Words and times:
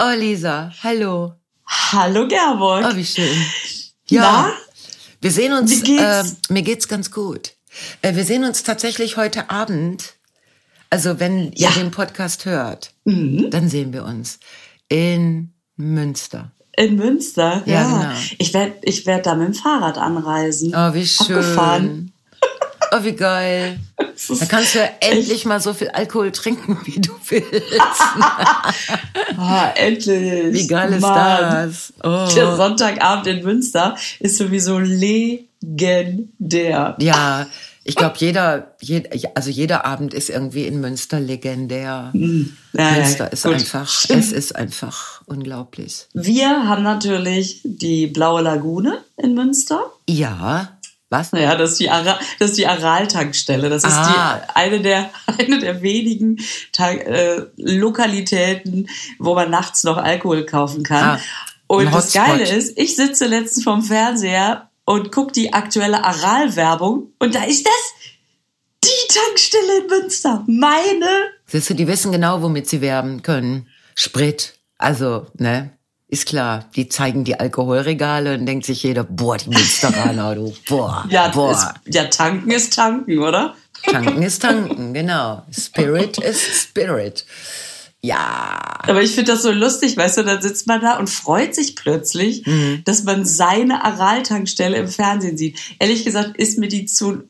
Oh, 0.00 0.14
Lisa, 0.16 0.72
hallo. 0.84 1.32
Hallo, 1.66 2.28
Gerburg. 2.28 2.84
Oh, 2.88 2.94
wie 2.94 3.04
schön. 3.04 3.36
Ja, 4.06 4.46
Na? 4.46 4.52
wir 5.20 5.32
sehen 5.32 5.52
uns. 5.52 5.72
Wie 5.72 5.80
geht's? 5.80 6.36
Äh, 6.48 6.52
mir 6.52 6.62
geht's 6.62 6.86
ganz 6.86 7.10
gut. 7.10 7.54
Äh, 8.02 8.14
wir 8.14 8.24
sehen 8.24 8.44
uns 8.44 8.62
tatsächlich 8.62 9.16
heute 9.16 9.50
Abend. 9.50 10.14
Also, 10.88 11.18
wenn 11.18 11.50
ja. 11.56 11.70
ihr 11.70 11.82
den 11.82 11.90
Podcast 11.90 12.44
hört, 12.44 12.92
mhm. 13.06 13.50
dann 13.50 13.68
sehen 13.68 13.92
wir 13.92 14.04
uns 14.04 14.38
in 14.88 15.52
Münster. 15.74 16.52
In 16.76 16.94
Münster, 16.94 17.64
ja. 17.66 17.74
ja. 17.74 17.98
Genau. 17.98 18.20
Ich 18.38 18.54
werde 18.54 18.74
ich 18.82 19.04
werd 19.04 19.26
da 19.26 19.34
mit 19.34 19.48
dem 19.48 19.54
Fahrrad 19.54 19.98
anreisen. 19.98 20.76
Oh, 20.76 20.94
wie 20.94 21.08
schön. 21.08 21.38
Abgefahren. 21.38 22.12
Oh, 22.92 23.04
wie 23.04 23.12
geil. 23.12 23.78
Da 23.96 24.46
kannst 24.46 24.74
du 24.74 24.78
ja 24.80 24.88
endlich 25.00 25.44
mal 25.44 25.60
so 25.60 25.74
viel 25.74 25.88
Alkohol 25.88 26.32
trinken, 26.32 26.78
wie 26.84 27.00
du 27.00 27.12
willst. 27.28 27.52
oh, 29.38 29.62
endlich. 29.76 30.52
Wie 30.54 30.66
geil 30.66 30.92
ist 30.94 31.02
Mann. 31.02 31.68
das? 31.68 31.92
Oh. 32.02 32.28
Der 32.34 32.56
Sonntagabend 32.56 33.26
in 33.26 33.44
Münster 33.44 33.96
ist 34.20 34.38
sowieso 34.38 34.78
legendär. 34.78 35.36
Ja, 36.98 37.46
ich 37.88 37.96
glaube, 37.96 38.16
jeder, 38.18 38.74
jeder, 38.82 39.08
also 39.34 39.48
jeder 39.48 39.86
Abend 39.86 40.12
ist 40.12 40.28
irgendwie 40.28 40.66
in 40.66 40.78
Münster 40.78 41.20
legendär. 41.20 42.10
Mhm. 42.12 42.54
Ja, 42.74 42.90
Münster 42.90 43.32
ist 43.32 43.44
gut. 43.44 43.54
einfach, 43.54 44.04
es 44.10 44.30
ist 44.30 44.54
einfach 44.54 45.22
unglaublich. 45.24 46.06
Wir 46.12 46.68
haben 46.68 46.82
natürlich 46.82 47.62
die 47.64 48.06
Blaue 48.06 48.42
Lagune 48.42 48.98
in 49.16 49.32
Münster. 49.32 49.80
Ja. 50.06 50.77
Was? 51.10 51.32
Naja, 51.32 51.56
das 51.56 51.72
ist 51.72 51.80
die, 51.80 51.90
Ara 51.90 52.18
das 52.38 52.50
ist 52.50 52.58
die 52.58 52.66
Aral-Tankstelle. 52.66 53.70
Das 53.70 53.84
ist 53.84 53.94
ah. 53.94 54.40
die, 54.40 54.56
eine, 54.56 54.80
der, 54.80 55.10
eine 55.38 55.58
der 55.58 55.80
wenigen 55.80 56.38
Tank 56.72 57.00
äh, 57.00 57.46
Lokalitäten, 57.56 58.88
wo 59.18 59.34
man 59.34 59.50
nachts 59.50 59.84
noch 59.84 59.96
Alkohol 59.96 60.44
kaufen 60.44 60.82
kann. 60.82 61.18
Ah, 61.18 61.20
und 61.66 61.92
das 61.92 62.12
Geile 62.12 62.44
ist, 62.44 62.78
ich 62.78 62.96
sitze 62.96 63.26
letztens 63.26 63.64
vorm 63.64 63.82
Fernseher 63.82 64.70
und 64.84 65.12
gucke 65.12 65.32
die 65.32 65.52
aktuelle 65.52 66.02
Aral-Werbung 66.04 67.12
und 67.18 67.34
da 67.34 67.44
ist 67.44 67.66
das 67.66 67.92
die 68.84 69.14
Tankstelle 69.14 69.78
in 69.80 69.86
Münster. 69.86 70.44
Meine. 70.46 71.30
Siehst 71.46 71.70
du, 71.70 71.74
die 71.74 71.86
wissen 71.86 72.12
genau, 72.12 72.42
womit 72.42 72.68
sie 72.68 72.80
werben 72.80 73.22
können. 73.22 73.68
Sprit. 73.94 74.54
Also, 74.78 75.26
ne? 75.34 75.77
Ist 76.10 76.24
klar, 76.24 76.64
die 76.74 76.88
zeigen 76.88 77.24
die 77.24 77.38
Alkoholregale 77.38 78.34
und 78.34 78.46
denkt 78.46 78.64
sich 78.64 78.82
jeder, 78.82 79.04
boah, 79.04 79.36
die 79.36 79.50
Münsteraner, 79.50 80.34
du, 80.34 80.54
boah, 80.66 81.04
ja, 81.10 81.28
boah. 81.28 81.52
Ist, 81.52 81.94
ja, 81.94 82.04
tanken 82.06 82.50
ist 82.50 82.72
tanken, 82.72 83.18
oder? 83.18 83.54
Tanken 83.84 84.22
ist 84.22 84.40
tanken, 84.40 84.94
genau. 84.94 85.42
Spirit 85.52 86.16
ist 86.18 86.62
Spirit. 86.62 87.26
Ja. 88.00 88.78
Aber 88.82 89.02
ich 89.02 89.10
finde 89.10 89.32
das 89.32 89.42
so 89.42 89.50
lustig, 89.50 89.96
weißt 89.96 90.18
du, 90.18 90.24
dann 90.24 90.40
sitzt 90.40 90.66
man 90.66 90.80
da 90.80 90.98
und 90.98 91.10
freut 91.10 91.54
sich 91.54 91.76
plötzlich, 91.76 92.46
mhm. 92.46 92.82
dass 92.84 93.04
man 93.04 93.26
seine 93.26 93.84
Aral-Tankstelle 93.84 94.78
im 94.78 94.88
Fernsehen 94.88 95.36
sieht. 95.36 95.58
Ehrlich 95.78 96.04
gesagt 96.04 96.36
ist 96.38 96.58
mir 96.58 96.68
die 96.68 96.86
zu 96.86 97.24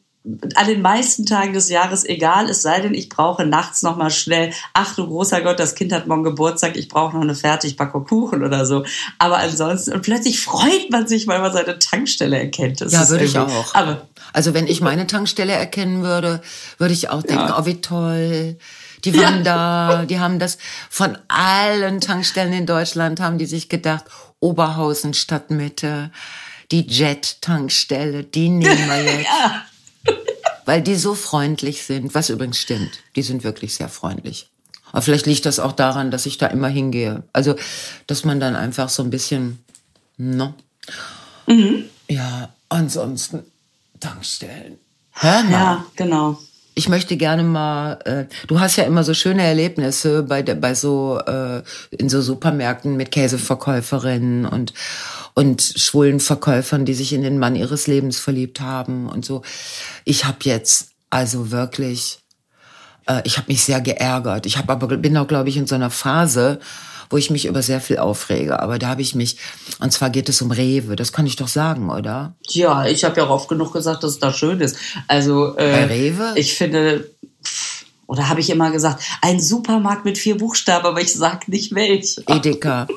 an 0.55 0.67
den 0.67 0.83
meisten 0.83 1.25
Tagen 1.25 1.53
des 1.53 1.69
Jahres 1.71 2.05
egal, 2.05 2.51
es 2.51 2.63
sei 2.63 2.81
denn, 2.81 2.95
ich 2.95 3.09
brauche 3.09 3.47
nachts 3.47 3.83
noch 3.83 3.97
mal 3.97 4.11
schnell, 4.11 4.53
ach 4.75 4.95
du 4.95 5.07
großer 5.07 5.41
Gott, 5.41 5.59
das 5.59 5.75
Kind 5.75 5.93
hat 5.93 6.07
morgen 6.07 6.23
Geburtstag, 6.23 6.77
ich 6.77 6.89
brauche 6.89 7.15
noch 7.15 7.23
eine 7.23 7.35
Fertigpackung 7.35 8.05
Kuchen 8.05 8.45
oder 8.45 8.67
so. 8.67 8.85
Aber 9.19 9.39
ansonsten, 9.39 9.93
und 9.93 10.03
plötzlich 10.03 10.41
freut 10.41 10.91
man 10.91 11.07
sich, 11.07 11.27
weil 11.27 11.41
man 11.41 11.53
seine 11.53 11.79
Tankstelle 11.79 12.39
erkennt. 12.39 12.81
Das 12.81 12.93
ja, 12.93 13.09
würde 13.09 13.25
ich 13.25 13.39
auch. 13.39 13.75
Aber, 13.75 14.09
also 14.33 14.55
wenn 14.55 14.67
ich 14.67 14.81
meine 14.81 15.07
Tankstelle 15.07 15.53
erkennen 15.53 16.03
würde, 16.03 16.43
würde 16.77 16.95
ich 16.95 17.09
auch 17.11 17.23
denken, 17.23 17.49
ja. 17.49 17.59
oh 17.59 17.67
wie 17.67 17.81
toll. 17.81 18.59
Die 19.05 19.17
waren 19.17 19.45
ja. 19.45 19.97
da, 19.97 20.05
die 20.05 20.19
haben 20.19 20.39
das 20.39 20.59
von 20.91 21.17
allen 21.29 22.01
Tankstellen 22.01 22.53
in 22.53 22.67
Deutschland 22.67 23.21
haben 23.21 23.39
die 23.39 23.47
sich 23.47 23.69
gedacht, 23.69 24.05
Oberhausen 24.41 25.15
Stadtmitte, 25.15 26.11
die 26.71 26.87
Jet-Tankstelle, 26.87 28.25
die 28.25 28.51
nehmen 28.51 28.89
wir 28.89 29.03
jetzt. 29.19 29.25
ja 29.25 29.63
weil 30.69 30.83
die 30.83 30.97
so 30.97 31.15
freundlich 31.15 31.83
sind, 31.83 32.15
was 32.15 32.29
übrigens 32.29 32.59
stimmt. 32.59 32.99
Die 33.17 33.23
sind 33.23 33.43
wirklich 33.43 33.75
sehr 33.75 33.89
freundlich. 33.89 34.51
Aber 34.93 35.01
vielleicht 35.01 35.25
liegt 35.25 35.47
das 35.47 35.61
auch 35.61 35.73
daran, 35.73 36.11
dass 36.11 36.27
ich 36.27 36.37
da 36.37 36.47
immer 36.47 36.69
hingehe. 36.69 37.23
Also, 37.33 37.55
dass 38.07 38.27
man 38.27 38.39
dann 38.39 38.55
einfach 38.55 38.91
so 38.91 39.03
ein 39.03 39.09
bisschen, 39.09 39.65
ne? 40.19 40.53
Mhm. 41.47 41.85
Ja, 42.09 42.51
ansonsten 42.69 43.45
Tankstellen. 43.99 44.77
Hör 45.13 45.43
mal. 45.45 45.51
Ja, 45.51 45.85
genau. 45.97 46.39
Ich 46.75 46.91
möchte 46.91 47.17
gerne 47.17 47.45
mal, 47.45 47.95
äh, 48.05 48.27
du 48.47 48.61
hast 48.61 48.77
ja 48.77 48.85
immer 48.85 49.05
so 49.05 49.15
schöne 49.15 49.45
Erlebnisse 49.45 50.23
bei, 50.23 50.43
bei 50.43 50.75
so, 50.75 51.19
äh, 51.27 51.63
in 51.93 52.11
so 52.11 52.21
Supermärkten 52.21 52.95
mit 52.95 53.11
Käseverkäuferinnen 53.11 54.45
und, 54.45 54.75
und 55.39 55.63
schwulen 55.63 56.19
Verkäufern, 56.19 56.85
die 56.85 56.95
sich 56.95 57.13
in 57.13 57.23
den 57.23 57.39
Mann 57.39 57.55
ihres 57.55 57.87
Lebens 57.87 58.19
verliebt 58.19 58.61
haben 58.61 59.09
und 59.09 59.25
so. 59.25 59.43
Ich 60.05 60.25
habe 60.25 60.39
jetzt 60.43 60.89
also 61.11 61.53
wirklich, 61.53 62.19
äh, 63.07 63.21
ich 63.23 63.37
habe 63.37 63.47
mich 63.47 63.63
sehr 63.63 63.81
geärgert. 63.81 64.47
Ich 64.47 64.59
habe 64.59 64.73
aber 64.73 64.89
bin 64.97 65.17
auch, 65.17 65.29
glaube 65.29 65.49
ich, 65.49 65.57
in 65.57 65.69
so 65.69 65.77
einer 65.77 65.91
Phase, 65.91 66.59
wo 67.09 67.19
ich 67.19 67.31
mich 67.31 67.47
über 67.47 67.63
sehr 67.63 67.81
viel 67.81 67.99
aufrege. 67.99 68.59
Aber 68.61 68.81
da 68.81 68.89
habe 68.89 69.01
ich 69.01 69.15
mich, 69.15 69.37
und 69.79 69.93
zwar 69.93 70.11
geht 70.11 70.29
es 70.29 70.43
um 70.43 70.51
Rewe. 70.51 70.97
Das 70.97 71.13
kann 71.13 71.25
ich 71.25 71.37
doch 71.37 71.47
sagen, 71.47 71.89
oder? 71.89 72.35
Ja, 72.49 72.87
ich 72.87 73.05
habe 73.05 73.21
ja 73.21 73.27
auch 73.27 73.31
oft 73.31 73.49
genug 73.49 73.73
gesagt, 73.73 74.03
dass 74.03 74.11
es 74.11 74.19
da 74.19 74.33
schön 74.33 74.61
ist. 74.61 74.77
Also 75.07 75.57
äh, 75.57 75.71
bei 75.71 75.85
Rewe. 75.85 76.33
Ich 76.35 76.55
finde. 76.55 77.09
Oder 78.09 78.29
habe 78.29 78.41
ich 78.41 78.51
immer 78.51 78.73
gesagt, 78.73 79.05
ein 79.23 79.39
Supermarkt 79.39 80.05
mit 80.05 80.19
vier 80.19 80.37
Buchstaben, 80.37 80.87
aber 80.87 81.01
ich 81.01 81.13
sag 81.13 81.47
nicht 81.47 81.77
welch. 81.77 82.17
Edeka. 82.27 82.89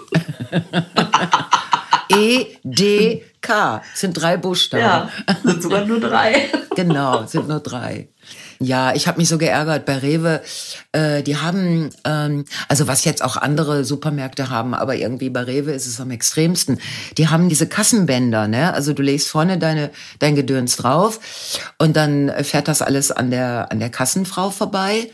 E-D-K. 2.16 3.82
Sind 3.94 4.14
drei 4.14 4.38
Buchstaben. 4.38 4.84
Ja, 4.84 5.10
sind 5.44 5.62
sogar 5.62 5.86
nur 5.86 6.00
drei. 6.00 6.50
genau, 6.76 7.26
sind 7.26 7.48
nur 7.48 7.60
drei. 7.60 8.10
Ja, 8.60 8.94
ich 8.94 9.08
habe 9.08 9.18
mich 9.18 9.28
so 9.28 9.40
geärgert 9.40 9.86
bei 9.86 9.98
Rewe. 9.98 10.42
Äh, 10.92 11.24
die 11.24 11.38
haben, 11.38 11.90
ähm, 12.06 12.46
also 12.68 12.88
was 12.88 13.06
jetzt 13.06 13.24
auch 13.24 13.36
andere 13.36 13.84
Supermärkte 13.84 14.50
haben, 14.52 14.76
aber 14.76 14.96
irgendwie 14.96 15.32
bei 15.32 15.42
Rewe 15.42 15.72
ist 15.72 15.88
es 15.88 16.00
am 16.00 16.12
extremsten. 16.12 16.80
Die 17.18 17.28
haben 17.28 17.50
diese 17.50 17.68
Kassenbänder, 17.68 18.48
ne? 18.48 18.74
Also 18.74 18.94
du 18.94 19.02
legst 19.02 19.30
vorne 19.30 19.58
deine 19.58 19.90
dein 20.20 20.36
Gedöns 20.36 20.78
drauf 20.78 21.20
und 21.80 21.96
dann 21.96 22.32
fährt 22.44 22.68
das 22.68 22.84
alles 22.84 23.12
an 23.12 23.32
der 23.32 23.72
an 23.72 23.80
der 23.80 23.90
Kassenfrau 23.90 24.52
vorbei. 24.52 25.10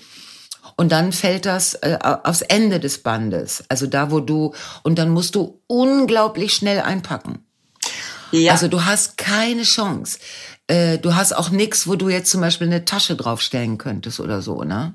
Und 0.77 0.91
dann 0.91 1.11
fällt 1.11 1.45
das 1.47 1.73
äh, 1.73 1.97
aufs 2.01 2.43
Ende 2.43 2.79
des 2.79 2.99
Bandes, 2.99 3.63
also 3.67 3.87
da, 3.87 4.11
wo 4.11 4.19
du, 4.19 4.53
und 4.83 4.99
dann 4.99 5.09
musst 5.09 5.33
du 5.33 5.59
unglaublich 5.65 6.53
schnell 6.53 6.81
einpacken. 6.81 7.39
Ja. 8.31 8.51
Also 8.51 8.67
du 8.67 8.85
hast 8.85 9.17
keine 9.17 9.63
Chance. 9.63 10.19
Äh, 10.67 10.99
du 10.99 11.15
hast 11.15 11.35
auch 11.35 11.49
nichts, 11.49 11.87
wo 11.87 11.95
du 11.95 12.09
jetzt 12.09 12.29
zum 12.29 12.41
Beispiel 12.41 12.67
eine 12.67 12.85
Tasche 12.85 13.15
draufstellen 13.15 13.77
könntest 13.77 14.19
oder 14.19 14.41
so, 14.41 14.63
ne? 14.63 14.93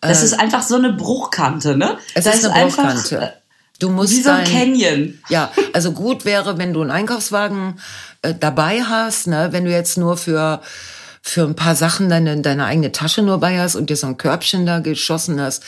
Das 0.00 0.22
äh, 0.22 0.26
ist 0.26 0.40
einfach 0.40 0.62
so 0.62 0.76
eine 0.76 0.92
Bruchkante, 0.92 1.76
ne? 1.76 1.98
Es 2.14 2.24
das 2.24 2.36
ist 2.36 2.46
eine 2.46 2.66
Bruchkante. 2.66 3.20
Einfach, 3.20 3.36
du 3.80 3.90
musst 3.90 4.12
wie 4.12 4.22
so 4.22 4.30
ein 4.30 4.44
Canyon. 4.44 5.18
Ja, 5.28 5.50
also 5.74 5.92
gut 5.92 6.24
wäre, 6.24 6.56
wenn 6.56 6.72
du 6.72 6.80
einen 6.80 6.90
Einkaufswagen 6.90 7.80
äh, 8.22 8.32
dabei 8.32 8.82
hast, 8.82 9.26
ne? 9.26 9.48
Wenn 9.50 9.64
du 9.64 9.70
jetzt 9.70 9.98
nur 9.98 10.16
für 10.16 10.62
für 11.28 11.42
ein 11.42 11.56
paar 11.56 11.74
Sachen 11.74 12.08
deine, 12.08 12.40
deine 12.40 12.66
eigene 12.66 12.92
Tasche 12.92 13.20
nur 13.20 13.38
bei 13.40 13.58
hast 13.58 13.74
und 13.74 13.90
dir 13.90 13.96
so 13.96 14.06
ein 14.06 14.16
Körbchen 14.16 14.64
da 14.64 14.78
geschossen 14.78 15.40
hast, 15.40 15.64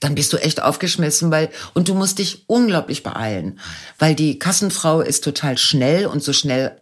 dann 0.00 0.14
bist 0.14 0.32
du 0.32 0.38
echt 0.38 0.62
aufgeschmissen, 0.62 1.30
weil, 1.30 1.50
und 1.74 1.88
du 1.88 1.94
musst 1.94 2.18
dich 2.18 2.44
unglaublich 2.48 3.02
beeilen, 3.02 3.60
weil 3.98 4.14
die 4.14 4.38
Kassenfrau 4.38 5.02
ist 5.02 5.22
total 5.22 5.58
schnell 5.58 6.06
und 6.06 6.22
so 6.22 6.32
schnell 6.32 6.80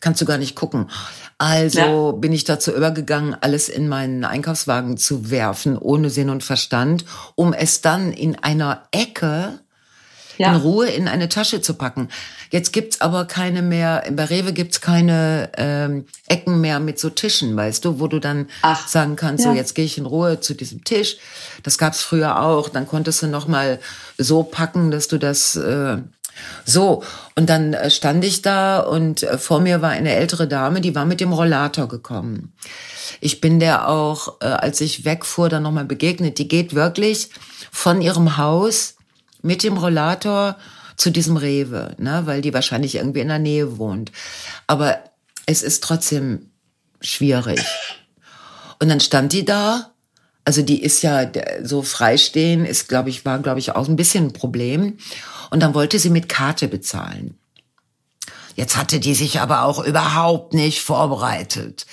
kannst 0.00 0.20
du 0.20 0.26
gar 0.26 0.36
nicht 0.36 0.54
gucken. 0.54 0.90
Also 1.38 1.80
ja. 1.80 2.12
bin 2.12 2.32
ich 2.32 2.44
dazu 2.44 2.72
übergegangen, 2.72 3.34
alles 3.40 3.70
in 3.70 3.88
meinen 3.88 4.24
Einkaufswagen 4.24 4.98
zu 4.98 5.30
werfen, 5.30 5.78
ohne 5.78 6.10
Sinn 6.10 6.28
und 6.28 6.44
Verstand, 6.44 7.06
um 7.36 7.54
es 7.54 7.80
dann 7.80 8.12
in 8.12 8.36
einer 8.36 8.86
Ecke 8.92 9.60
ja. 10.38 10.54
in 10.54 10.60
Ruhe 10.60 10.88
in 10.88 11.08
eine 11.08 11.28
Tasche 11.28 11.60
zu 11.60 11.74
packen. 11.74 12.08
Jetzt 12.50 12.72
gibt's 12.72 13.00
aber 13.00 13.24
keine 13.24 13.62
mehr, 13.62 14.04
bei 14.12 14.24
Rewe 14.24 14.52
gibt's 14.52 14.80
keine 14.80 15.50
ähm, 15.56 16.06
Ecken 16.28 16.60
mehr 16.60 16.80
mit 16.80 16.98
so 16.98 17.10
Tischen, 17.10 17.56
weißt 17.56 17.84
du, 17.84 17.98
wo 18.00 18.06
du 18.06 18.20
dann 18.20 18.46
Ach, 18.62 18.86
sagen 18.86 19.16
kannst, 19.16 19.44
ja. 19.44 19.50
so 19.50 19.56
jetzt 19.56 19.74
gehe 19.74 19.84
ich 19.84 19.98
in 19.98 20.06
Ruhe 20.06 20.40
zu 20.40 20.54
diesem 20.54 20.84
Tisch. 20.84 21.16
Das 21.62 21.78
gab's 21.78 22.02
früher 22.02 22.40
auch. 22.40 22.68
Dann 22.68 22.86
konntest 22.86 23.22
du 23.22 23.26
noch 23.26 23.48
mal 23.48 23.80
so 24.18 24.42
packen, 24.42 24.90
dass 24.90 25.08
du 25.08 25.18
das 25.18 25.56
äh, 25.56 25.98
so, 26.64 27.02
und 27.34 27.48
dann 27.48 27.74
äh, 27.74 27.90
stand 27.90 28.24
ich 28.24 28.42
da 28.42 28.80
und 28.80 29.22
äh, 29.22 29.38
vor 29.38 29.60
mir 29.60 29.82
war 29.82 29.90
eine 29.90 30.14
ältere 30.14 30.46
Dame, 30.46 30.80
die 30.80 30.94
war 30.94 31.04
mit 31.04 31.20
dem 31.20 31.32
Rollator 31.32 31.88
gekommen. 31.88 32.52
Ich 33.20 33.40
bin 33.40 33.60
der 33.60 33.88
auch, 33.88 34.40
äh, 34.40 34.46
als 34.46 34.80
ich 34.80 35.04
wegfuhr, 35.04 35.48
dann 35.48 35.62
nochmal 35.62 35.84
begegnet. 35.84 36.38
Die 36.38 36.48
geht 36.48 36.74
wirklich 36.74 37.30
von 37.70 38.02
ihrem 38.02 38.36
Haus 38.36 38.95
mit 39.42 39.62
dem 39.62 39.76
Rollator 39.76 40.56
zu 40.96 41.10
diesem 41.10 41.36
Rewe, 41.36 41.94
ne, 41.98 42.22
weil 42.24 42.40
die 42.40 42.54
wahrscheinlich 42.54 42.94
irgendwie 42.94 43.20
in 43.20 43.28
der 43.28 43.38
Nähe 43.38 43.78
wohnt. 43.78 44.12
Aber 44.66 44.98
es 45.46 45.62
ist 45.62 45.82
trotzdem 45.84 46.50
schwierig. 47.00 47.60
Und 48.80 48.88
dann 48.88 49.00
stand 49.00 49.32
die 49.32 49.44
da 49.44 49.92
Also 50.46 50.62
die 50.62 50.80
ist 50.80 51.02
ja 51.02 51.28
so 51.64 51.82
freistehen, 51.82 52.64
ist, 52.64 52.88
glaube 52.88 53.10
ich, 53.10 53.24
war, 53.24 53.40
glaube 53.40 53.58
ich, 53.58 53.74
auch 53.74 53.88
ein 53.88 53.96
bisschen 53.96 54.26
ein 54.26 54.32
Problem. 54.32 54.96
Und 55.50 55.60
dann 55.60 55.74
wollte 55.74 55.98
sie 55.98 56.08
mit 56.08 56.28
Karte 56.28 56.68
bezahlen. 56.68 57.36
Jetzt 58.54 58.76
hatte 58.76 59.00
die 59.00 59.14
sich 59.14 59.40
aber 59.40 59.64
auch 59.64 59.84
überhaupt 59.84 60.54
nicht 60.54 60.80
vorbereitet. 60.82 61.84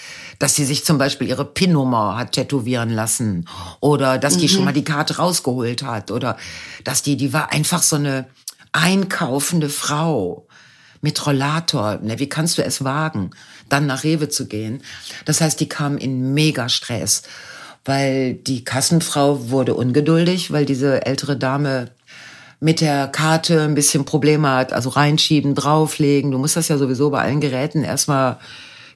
Dass 0.43 0.55
sie 0.55 0.65
sich 0.65 0.83
zum 0.83 0.97
Beispiel 0.97 1.29
ihre 1.29 1.45
PIN-Nummer 1.45 2.17
hat 2.17 2.33
tätowieren 2.33 2.89
lassen 2.89 3.47
oder 3.79 4.17
dass 4.17 4.35
die 4.35 4.47
mhm. 4.47 4.49
schon 4.49 4.65
mal 4.65 4.73
die 4.73 4.83
Karte 4.83 5.15
rausgeholt 5.15 5.83
hat 5.83 6.11
oder 6.11 6.35
dass 6.83 7.01
die, 7.01 7.15
die 7.15 7.31
war 7.31 7.53
einfach 7.53 7.81
so 7.81 7.95
eine 7.95 8.25
einkaufende 8.73 9.69
Frau 9.69 10.45
mit 10.99 11.25
Rollator. 11.25 11.99
Ne, 12.03 12.19
wie 12.19 12.27
kannst 12.27 12.57
du 12.57 12.61
es 12.61 12.83
wagen, 12.83 13.31
dann 13.69 13.85
nach 13.85 14.03
Rewe 14.03 14.27
zu 14.27 14.47
gehen? 14.47 14.81
Das 15.23 15.39
heißt, 15.39 15.61
die 15.61 15.69
kam 15.69 15.97
in 15.97 16.33
mega 16.33 16.67
Stress, 16.67 17.21
weil 17.85 18.33
die 18.33 18.65
Kassenfrau 18.65 19.49
wurde 19.49 19.75
ungeduldig, 19.75 20.51
weil 20.51 20.65
diese 20.65 21.05
ältere 21.05 21.37
Dame 21.37 21.91
mit 22.59 22.81
der 22.81 23.07
Karte 23.07 23.61
ein 23.61 23.75
bisschen 23.75 24.03
Probleme 24.03 24.49
hat, 24.49 24.73
also 24.73 24.89
reinschieben, 24.89 25.55
drauflegen. 25.55 26.31
Du 26.31 26.37
musst 26.37 26.57
das 26.57 26.67
ja 26.67 26.77
sowieso 26.77 27.11
bei 27.11 27.21
allen 27.21 27.39
Geräten 27.39 27.85
erstmal 27.85 28.39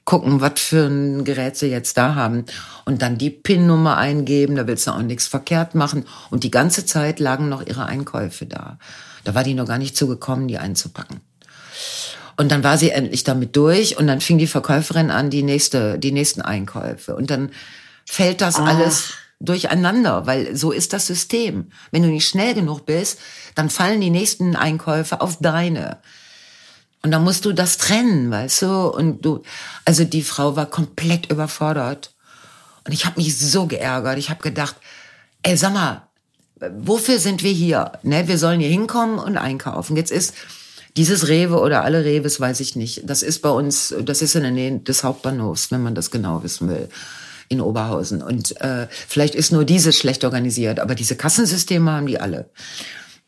gucken, 0.08 0.40
was 0.40 0.58
für 0.58 0.86
ein 0.86 1.24
Gerät 1.24 1.58
sie 1.58 1.66
jetzt 1.66 1.98
da 1.98 2.14
haben 2.14 2.46
und 2.86 3.02
dann 3.02 3.18
die 3.18 3.28
PIN-Nummer 3.28 3.98
eingeben, 3.98 4.56
da 4.56 4.66
willst 4.66 4.86
du 4.86 4.92
auch 4.92 5.02
nichts 5.02 5.26
verkehrt 5.26 5.74
machen 5.74 6.06
und 6.30 6.44
die 6.44 6.50
ganze 6.50 6.86
Zeit 6.86 7.20
lagen 7.20 7.50
noch 7.50 7.66
ihre 7.66 7.84
Einkäufe 7.84 8.46
da. 8.46 8.78
Da 9.24 9.34
war 9.34 9.44
die 9.44 9.52
noch 9.52 9.66
gar 9.66 9.76
nicht 9.76 9.98
zugekommen, 9.98 10.48
die 10.48 10.56
einzupacken. 10.56 11.20
Und 12.38 12.50
dann 12.50 12.64
war 12.64 12.78
sie 12.78 12.88
endlich 12.88 13.22
damit 13.22 13.54
durch 13.54 13.98
und 13.98 14.06
dann 14.06 14.22
fing 14.22 14.38
die 14.38 14.46
Verkäuferin 14.46 15.10
an, 15.10 15.28
die 15.28 15.42
nächste, 15.42 15.98
die 15.98 16.12
nächsten 16.12 16.40
Einkäufe. 16.40 17.14
Und 17.14 17.28
dann 17.30 17.50
fällt 18.06 18.40
das 18.40 18.56
Ach. 18.56 18.66
alles 18.66 19.12
durcheinander, 19.40 20.26
weil 20.26 20.56
so 20.56 20.72
ist 20.72 20.94
das 20.94 21.06
System. 21.06 21.70
Wenn 21.90 22.02
du 22.02 22.08
nicht 22.08 22.26
schnell 22.26 22.54
genug 22.54 22.86
bist, 22.86 23.18
dann 23.54 23.68
fallen 23.68 24.00
die 24.00 24.08
nächsten 24.08 24.56
Einkäufe 24.56 25.20
auf 25.20 25.36
deine. 25.38 25.98
Und 27.02 27.10
dann 27.12 27.22
musst 27.22 27.44
du 27.44 27.52
das 27.52 27.78
trennen, 27.78 28.30
weißt 28.30 28.62
du? 28.62 28.88
Und 28.88 29.24
du, 29.24 29.42
also 29.84 30.04
die 30.04 30.22
Frau 30.22 30.56
war 30.56 30.66
komplett 30.66 31.30
überfordert. 31.30 32.14
Und 32.84 32.92
ich 32.92 33.06
habe 33.06 33.20
mich 33.20 33.38
so 33.38 33.66
geärgert. 33.66 34.18
Ich 34.18 34.30
habe 34.30 34.42
gedacht, 34.42 34.76
ey, 35.42 35.56
sag 35.56 35.74
mal, 35.74 36.08
wofür 36.56 37.18
sind 37.18 37.42
wir 37.42 37.52
hier? 37.52 37.92
Ne, 38.02 38.26
wir 38.26 38.38
sollen 38.38 38.60
hier 38.60 38.68
hinkommen 38.68 39.18
und 39.18 39.36
einkaufen. 39.36 39.96
Jetzt 39.96 40.10
ist 40.10 40.34
dieses 40.96 41.28
Rewe 41.28 41.60
oder 41.60 41.84
alle 41.84 42.04
Reves, 42.04 42.40
weiß 42.40 42.60
ich 42.60 42.74
nicht. 42.74 43.08
Das 43.08 43.22
ist 43.22 43.42
bei 43.42 43.50
uns, 43.50 43.94
das 44.02 44.22
ist 44.22 44.34
in 44.34 44.42
der 44.42 44.50
Nähe 44.50 44.78
des 44.80 45.04
Hauptbahnhofs, 45.04 45.70
wenn 45.70 45.82
man 45.82 45.94
das 45.94 46.10
genau 46.10 46.42
wissen 46.42 46.68
will 46.68 46.88
in 47.48 47.60
Oberhausen. 47.60 48.22
Und 48.22 48.60
äh, 48.60 48.88
vielleicht 48.90 49.34
ist 49.34 49.52
nur 49.52 49.64
dieses 49.64 49.96
schlecht 49.96 50.24
organisiert, 50.24 50.80
aber 50.80 50.94
diese 50.94 51.16
Kassensysteme 51.16 51.90
haben 51.90 52.06
die 52.06 52.20
alle. 52.20 52.50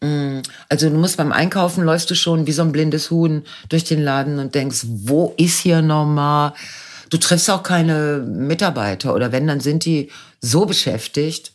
Mm, 0.00 0.40
also 0.68 0.88
du 0.88 0.96
musst 0.96 1.16
beim 1.16 1.32
Einkaufen 1.32 1.84
läufst 1.84 2.10
du 2.10 2.14
schon 2.14 2.46
wie 2.46 2.52
so 2.52 2.62
ein 2.62 2.72
blindes 2.72 3.10
Huhn 3.10 3.44
durch 3.68 3.84
den 3.84 4.02
Laden 4.02 4.38
und 4.38 4.54
denkst, 4.54 4.84
wo 4.86 5.34
ist 5.36 5.58
hier 5.58 5.82
nochmal? 5.82 6.54
Du 7.10 7.18
triffst 7.18 7.50
auch 7.50 7.62
keine 7.62 8.24
Mitarbeiter 8.26 9.14
oder 9.14 9.32
wenn, 9.32 9.46
dann 9.46 9.60
sind 9.60 9.84
die 9.84 10.10
so 10.40 10.64
beschäftigt. 10.66 11.52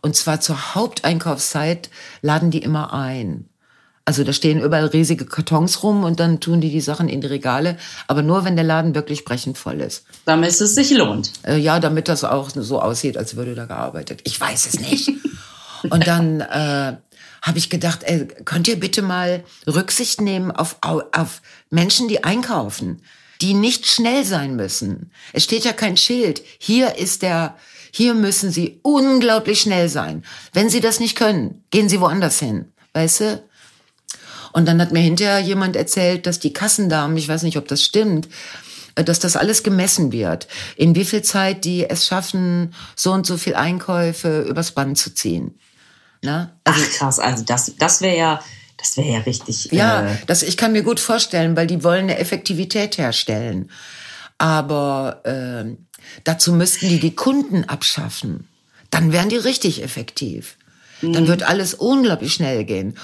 Und 0.00 0.14
zwar 0.14 0.40
zur 0.40 0.74
Haupteinkaufszeit 0.74 1.90
laden 2.22 2.50
die 2.50 2.62
immer 2.62 2.92
ein. 2.92 3.48
Also 4.04 4.22
da 4.22 4.32
stehen 4.32 4.60
überall 4.60 4.86
riesige 4.86 5.26
Kartons 5.26 5.82
rum 5.82 6.04
und 6.04 6.20
dann 6.20 6.38
tun 6.38 6.60
die 6.60 6.70
die 6.70 6.80
Sachen 6.80 7.08
in 7.08 7.20
die 7.20 7.26
Regale, 7.26 7.76
aber 8.06 8.22
nur 8.22 8.44
wenn 8.44 8.54
der 8.54 8.64
Laden 8.64 8.94
wirklich 8.94 9.24
brechend 9.24 9.58
voll 9.58 9.80
ist. 9.80 10.04
Damit 10.24 10.50
es 10.50 10.58
sich 10.58 10.92
lohnt. 10.92 11.32
Äh, 11.42 11.56
ja, 11.56 11.80
damit 11.80 12.06
das 12.06 12.22
auch 12.22 12.50
so 12.50 12.80
aussieht, 12.80 13.18
als 13.18 13.34
würde 13.34 13.56
da 13.56 13.64
gearbeitet. 13.64 14.20
Ich 14.22 14.40
weiß 14.40 14.66
es 14.66 14.78
nicht. 14.78 15.10
und 15.90 16.06
dann 16.06 16.40
äh, 16.40 16.96
habe 17.46 17.58
ich 17.58 17.70
gedacht, 17.70 18.00
ey, 18.02 18.26
könnt 18.44 18.66
ihr 18.66 18.78
bitte 18.78 19.02
mal 19.02 19.44
Rücksicht 19.68 20.20
nehmen 20.20 20.50
auf, 20.50 20.78
auf 20.82 21.42
Menschen, 21.70 22.08
die 22.08 22.24
einkaufen, 22.24 23.02
die 23.40 23.54
nicht 23.54 23.86
schnell 23.86 24.24
sein 24.24 24.56
müssen. 24.56 25.12
Es 25.32 25.44
steht 25.44 25.64
ja 25.64 25.72
kein 25.72 25.96
Schild. 25.96 26.42
Hier 26.58 26.96
ist 26.96 27.22
der, 27.22 27.56
hier 27.92 28.14
müssen 28.14 28.50
sie 28.50 28.80
unglaublich 28.82 29.60
schnell 29.60 29.88
sein. 29.88 30.24
Wenn 30.52 30.68
sie 30.68 30.80
das 30.80 30.98
nicht 30.98 31.16
können, 31.16 31.62
gehen 31.70 31.88
sie 31.88 32.00
woanders 32.00 32.40
hin. 32.40 32.72
Weißt 32.94 33.20
du? 33.20 33.42
Und 34.52 34.66
dann 34.66 34.80
hat 34.80 34.90
mir 34.90 35.00
hinterher 35.00 35.38
jemand 35.38 35.76
erzählt, 35.76 36.26
dass 36.26 36.40
die 36.40 36.52
Kassendamen, 36.52 37.16
ich 37.16 37.28
weiß 37.28 37.44
nicht, 37.44 37.58
ob 37.58 37.68
das 37.68 37.84
stimmt, 37.84 38.26
äh, 38.96 39.04
dass 39.04 39.20
das 39.20 39.36
alles 39.36 39.62
gemessen 39.62 40.10
wird. 40.10 40.48
In 40.76 40.96
wie 40.96 41.04
viel 41.04 41.22
Zeit 41.22 41.64
die 41.64 41.88
es 41.88 42.06
schaffen, 42.06 42.74
so 42.96 43.12
und 43.12 43.24
so 43.24 43.36
viel 43.36 43.54
Einkäufe 43.54 44.42
übers 44.42 44.72
Band 44.72 44.98
zu 44.98 45.14
ziehen. 45.14 45.60
Ne? 46.22 46.52
Also, 46.64 46.80
Ach 46.82 46.90
krass, 46.98 47.18
also 47.18 47.44
das, 47.44 47.72
das 47.78 48.00
wäre 48.00 48.16
ja, 48.16 48.40
das 48.76 48.96
wäre 48.96 49.08
ja 49.08 49.18
richtig. 49.20 49.68
Ja, 49.72 50.08
äh 50.08 50.16
das, 50.26 50.42
ich 50.42 50.56
kann 50.56 50.72
mir 50.72 50.82
gut 50.82 51.00
vorstellen, 51.00 51.56
weil 51.56 51.66
die 51.66 51.84
wollen 51.84 52.04
eine 52.04 52.18
Effektivität 52.18 52.98
herstellen. 52.98 53.70
Aber 54.38 55.22
äh, 55.24 55.76
dazu 56.24 56.52
müssten 56.52 56.88
die 56.88 57.00
die 57.00 57.14
Kunden 57.14 57.64
abschaffen. 57.64 58.48
Dann 58.90 59.12
wären 59.12 59.28
die 59.28 59.36
richtig 59.36 59.82
effektiv. 59.82 60.56
Dann 61.00 61.24
mhm. 61.24 61.28
wird 61.28 61.42
alles 61.42 61.74
unglaublich 61.74 62.34
schnell 62.34 62.64
gehen. 62.64 62.96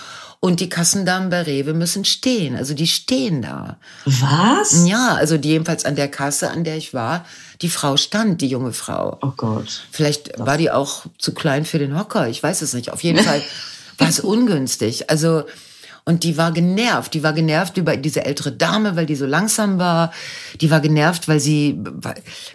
Und 0.44 0.58
die 0.58 0.68
Kassendamen 0.68 1.30
bei 1.30 1.42
Rewe 1.42 1.72
müssen 1.72 2.04
stehen. 2.04 2.56
Also 2.56 2.74
die 2.74 2.88
stehen 2.88 3.42
da. 3.42 3.76
Was? 4.06 4.88
Ja, 4.88 5.14
also 5.14 5.38
die 5.38 5.50
jedenfalls 5.50 5.84
an 5.84 5.94
der 5.94 6.08
Kasse, 6.08 6.50
an 6.50 6.64
der 6.64 6.76
ich 6.76 6.92
war, 6.92 7.24
die 7.60 7.68
Frau 7.68 7.96
stand, 7.96 8.40
die 8.40 8.48
junge 8.48 8.72
Frau. 8.72 9.18
Oh 9.22 9.30
Gott. 9.36 9.84
Vielleicht 9.92 10.36
war 10.40 10.58
die 10.58 10.72
auch 10.72 11.06
zu 11.16 11.32
klein 11.32 11.64
für 11.64 11.78
den 11.78 11.96
Hocker. 11.96 12.28
Ich 12.28 12.42
weiß 12.42 12.60
es 12.62 12.72
nicht. 12.72 12.90
Auf 12.90 13.04
jeden 13.04 13.18
Fall 13.24 13.40
war 13.98 14.08
es 14.08 14.18
ungünstig. 14.18 15.10
Also, 15.10 15.44
und 16.02 16.24
die 16.24 16.36
war 16.36 16.50
genervt. 16.50 17.14
Die 17.14 17.22
war 17.22 17.34
genervt 17.34 17.76
über 17.76 17.96
diese 17.96 18.24
ältere 18.24 18.50
Dame, 18.50 18.96
weil 18.96 19.06
die 19.06 19.14
so 19.14 19.26
langsam 19.26 19.78
war. 19.78 20.12
Die 20.60 20.72
war 20.72 20.80
genervt, 20.80 21.28
weil 21.28 21.38
sie, 21.38 21.78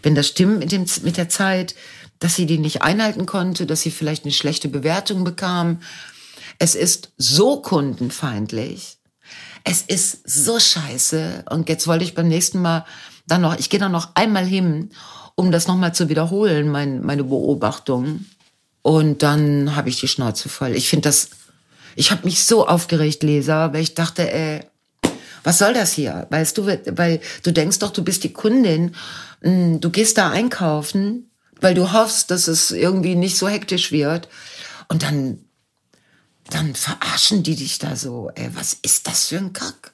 wenn 0.03 0.13
das 0.13 0.27
stimmt 0.27 0.59
mit, 0.59 0.73
dem, 0.73 0.85
mit 1.03 1.15
der 1.15 1.29
Zeit, 1.29 1.73
dass 2.19 2.35
sie 2.35 2.47
die 2.47 2.57
nicht 2.57 2.81
einhalten 2.81 3.25
konnte, 3.25 3.65
dass 3.65 3.81
sie 3.81 3.91
vielleicht 3.91 4.25
eine 4.25 4.33
schlechte 4.33 4.67
Bewertung 4.69 5.23
bekam. 5.23 5.79
Es 6.59 6.75
ist 6.75 7.11
so 7.17 7.61
kundenfeindlich. 7.61 8.97
Es 9.63 9.81
ist 9.81 10.29
so 10.29 10.59
scheiße. 10.59 11.45
Und 11.49 11.69
jetzt 11.69 11.87
wollte 11.87 12.03
ich 12.03 12.15
beim 12.15 12.27
nächsten 12.27 12.61
Mal 12.61 12.85
dann 13.27 13.41
noch, 13.41 13.57
ich 13.57 13.69
gehe 13.69 13.79
dann 13.79 13.91
noch 13.91 14.09
einmal 14.15 14.45
hin, 14.45 14.91
um 15.35 15.51
das 15.51 15.67
nochmal 15.67 15.93
zu 15.93 16.09
wiederholen, 16.09 16.69
mein, 16.69 17.05
meine 17.05 17.25
Beobachtung. 17.25 18.25
Und 18.81 19.21
dann 19.21 19.75
habe 19.75 19.89
ich 19.89 19.99
die 19.99 20.07
Schnauze 20.07 20.49
voll. 20.49 20.75
Ich 20.75 20.89
finde 20.89 21.09
das, 21.09 21.29
ich 21.95 22.11
habe 22.11 22.25
mich 22.25 22.45
so 22.45 22.67
aufgeregt, 22.67 23.23
Leser, 23.23 23.73
weil 23.73 23.81
ich 23.81 23.93
dachte, 23.93 24.31
ey, 24.31 24.61
was 25.43 25.59
soll 25.59 25.73
das 25.73 25.93
hier? 25.93 26.27
Weißt 26.29 26.57
du, 26.57 26.65
weil 26.65 27.19
du 27.43 27.51
denkst 27.51 27.79
doch, 27.79 27.91
du 27.91 28.03
bist 28.03 28.23
die 28.23 28.33
Kundin, 28.33 28.95
hm, 29.41 29.79
du 29.79 29.89
gehst 29.89 30.17
da 30.17 30.29
einkaufen, 30.29 31.29
weil 31.59 31.73
du 31.73 31.91
hoffst, 31.91 32.31
dass 32.31 32.47
es 32.47 32.71
irgendwie 32.71 33.15
nicht 33.15 33.37
so 33.37 33.47
hektisch 33.47 33.91
wird. 33.91 34.29
Und 34.87 35.03
dann 35.03 35.39
dann 36.47 36.75
verarschen 36.75 37.43
die 37.43 37.55
dich 37.55 37.79
da 37.79 37.95
so. 37.95 38.31
Ey, 38.35 38.49
was 38.53 38.77
ist 38.81 39.07
das 39.07 39.27
für 39.27 39.37
ein 39.37 39.53
Kack? 39.53 39.93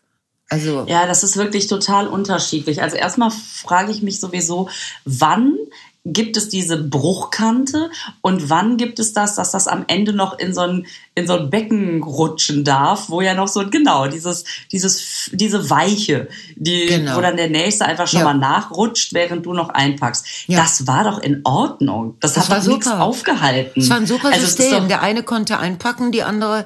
Also 0.50 0.86
ja, 0.88 1.07
das 1.07 1.24
ist 1.24 1.36
wirklich 1.36 1.67
total 1.67 2.07
unterschiedlich. 2.07 2.81
Also 2.81 2.95
erstmal 2.95 3.31
frage 3.31 3.91
ich 3.91 4.03
mich 4.03 4.19
sowieso, 4.19 4.69
wann 5.03 5.57
gibt 6.05 6.36
es 6.36 6.50
diese 6.50 6.77
Bruchkante 6.77 7.89
und 8.22 8.50
wann 8.50 8.75
gibt 8.75 9.00
es 9.00 9.13
das, 9.13 9.36
dass 9.36 9.51
das 9.51 9.67
am 9.67 9.86
Ende 9.88 10.12
noch 10.12 10.38
in 10.38 10.53
so 10.53 10.62
ein, 10.62 10.86
in 11.15 11.27
so 11.27 11.38
ein 11.38 11.50
Becken 11.50 12.03
rutschen 12.03 12.65
darf, 12.65 13.10
wo 13.10 13.22
ja 13.22 13.33
noch 13.33 13.48
so, 13.48 13.69
genau, 13.69 14.07
dieses, 14.07 14.43
dieses, 14.72 15.29
diese 15.31 15.69
Weiche, 15.69 16.27
die, 16.55 16.88
genau. 16.88 17.15
wo 17.15 17.22
dann 17.22 17.38
der 17.38 17.50
Nächste 17.50 17.86
einfach 17.86 18.07
schon 18.07 18.19
ja. 18.19 18.25
mal 18.25 18.33
nachrutscht, 18.33 19.13
während 19.13 19.45
du 19.45 19.53
noch 19.53 19.69
einpackst. 19.69 20.25
Ja. 20.48 20.60
Das 20.62 20.88
war 20.88 21.05
doch 21.05 21.19
in 21.19 21.41
Ordnung. 21.45 22.17
Das, 22.19 22.33
das 22.33 22.50
hat 22.50 22.63
doch 22.63 22.67
nichts 22.67 22.88
aufgehalten. 22.88 23.79
Das 23.79 23.89
war 23.89 23.98
ein 23.98 24.07
super 24.07 24.27
also 24.27 24.45
System. 24.45 24.89
Der 24.89 25.01
eine 25.01 25.24
konnte 25.24 25.57
einpacken, 25.57 26.12
die 26.12 26.24
andere 26.24 26.65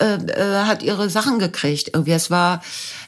äh, 0.00 0.14
äh, 0.16 0.64
hat 0.64 0.82
ihre 0.82 1.08
Sachen 1.08 1.38
gekriegt. 1.38 1.90
Irgendwie, 1.92 2.12
es 2.12 2.28
war, 2.28 2.60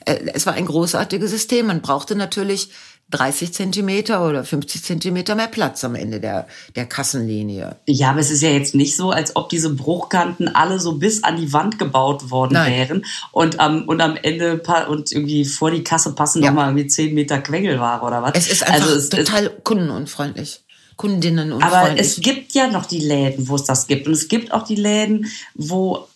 äh, 0.04 0.18
es 0.32 0.46
war 0.46 0.52
ein 0.54 0.66
großartiges 0.66 1.30
System. 1.30 1.66
Man 1.66 1.80
brauchte 1.80 2.14
natürlich 2.14 2.70
30 3.10 3.52
Zentimeter 3.52 4.26
oder 4.26 4.42
50 4.42 4.82
Zentimeter 4.82 5.36
mehr 5.36 5.46
Platz 5.46 5.84
am 5.84 5.94
Ende 5.94 6.18
der, 6.18 6.48
der 6.74 6.86
Kassenlinie. 6.86 7.76
Ja, 7.86 8.10
aber 8.10 8.18
es 8.18 8.32
ist 8.32 8.42
ja 8.42 8.50
jetzt 8.50 8.74
nicht 8.74 8.96
so, 8.96 9.10
als 9.10 9.36
ob 9.36 9.48
diese 9.48 9.70
Bruchkanten 9.70 10.48
alle 10.48 10.80
so 10.80 10.96
bis 10.96 11.22
an 11.22 11.36
die 11.36 11.52
Wand 11.52 11.78
gebaut 11.78 12.30
worden 12.30 12.54
Nein. 12.54 12.72
wären 12.72 13.04
und 13.30 13.60
am, 13.60 13.84
und 13.84 14.00
am 14.00 14.16
Ende 14.16 14.60
und 14.88 15.12
irgendwie 15.12 15.44
vor 15.44 15.70
die 15.70 15.84
Kasse 15.84 16.14
passen 16.14 16.42
ja. 16.42 16.50
nochmal 16.50 16.68
irgendwie 16.68 16.88
10 16.88 17.14
Meter 17.14 17.38
Quengelware 17.38 18.04
oder 18.04 18.22
was. 18.22 18.32
Es 18.34 18.50
ist 18.50 18.66
einfach 18.66 18.86
also 18.86 18.96
es, 18.96 19.08
total 19.08 19.46
es, 19.46 19.52
kundenunfreundlich. 19.62 20.60
Kundinnen 20.96 21.52
und 21.52 21.62
Aber 21.62 21.96
es 21.96 22.20
gibt 22.20 22.54
ja 22.54 22.68
noch 22.68 22.86
die 22.86 23.00
Läden, 23.00 23.48
wo 23.48 23.54
es 23.54 23.64
das 23.64 23.86
gibt. 23.86 24.08
Und 24.08 24.14
es 24.14 24.28
gibt 24.28 24.50
auch 24.52 24.64
die 24.64 24.76
Läden, 24.76 25.26
wo 25.54 26.08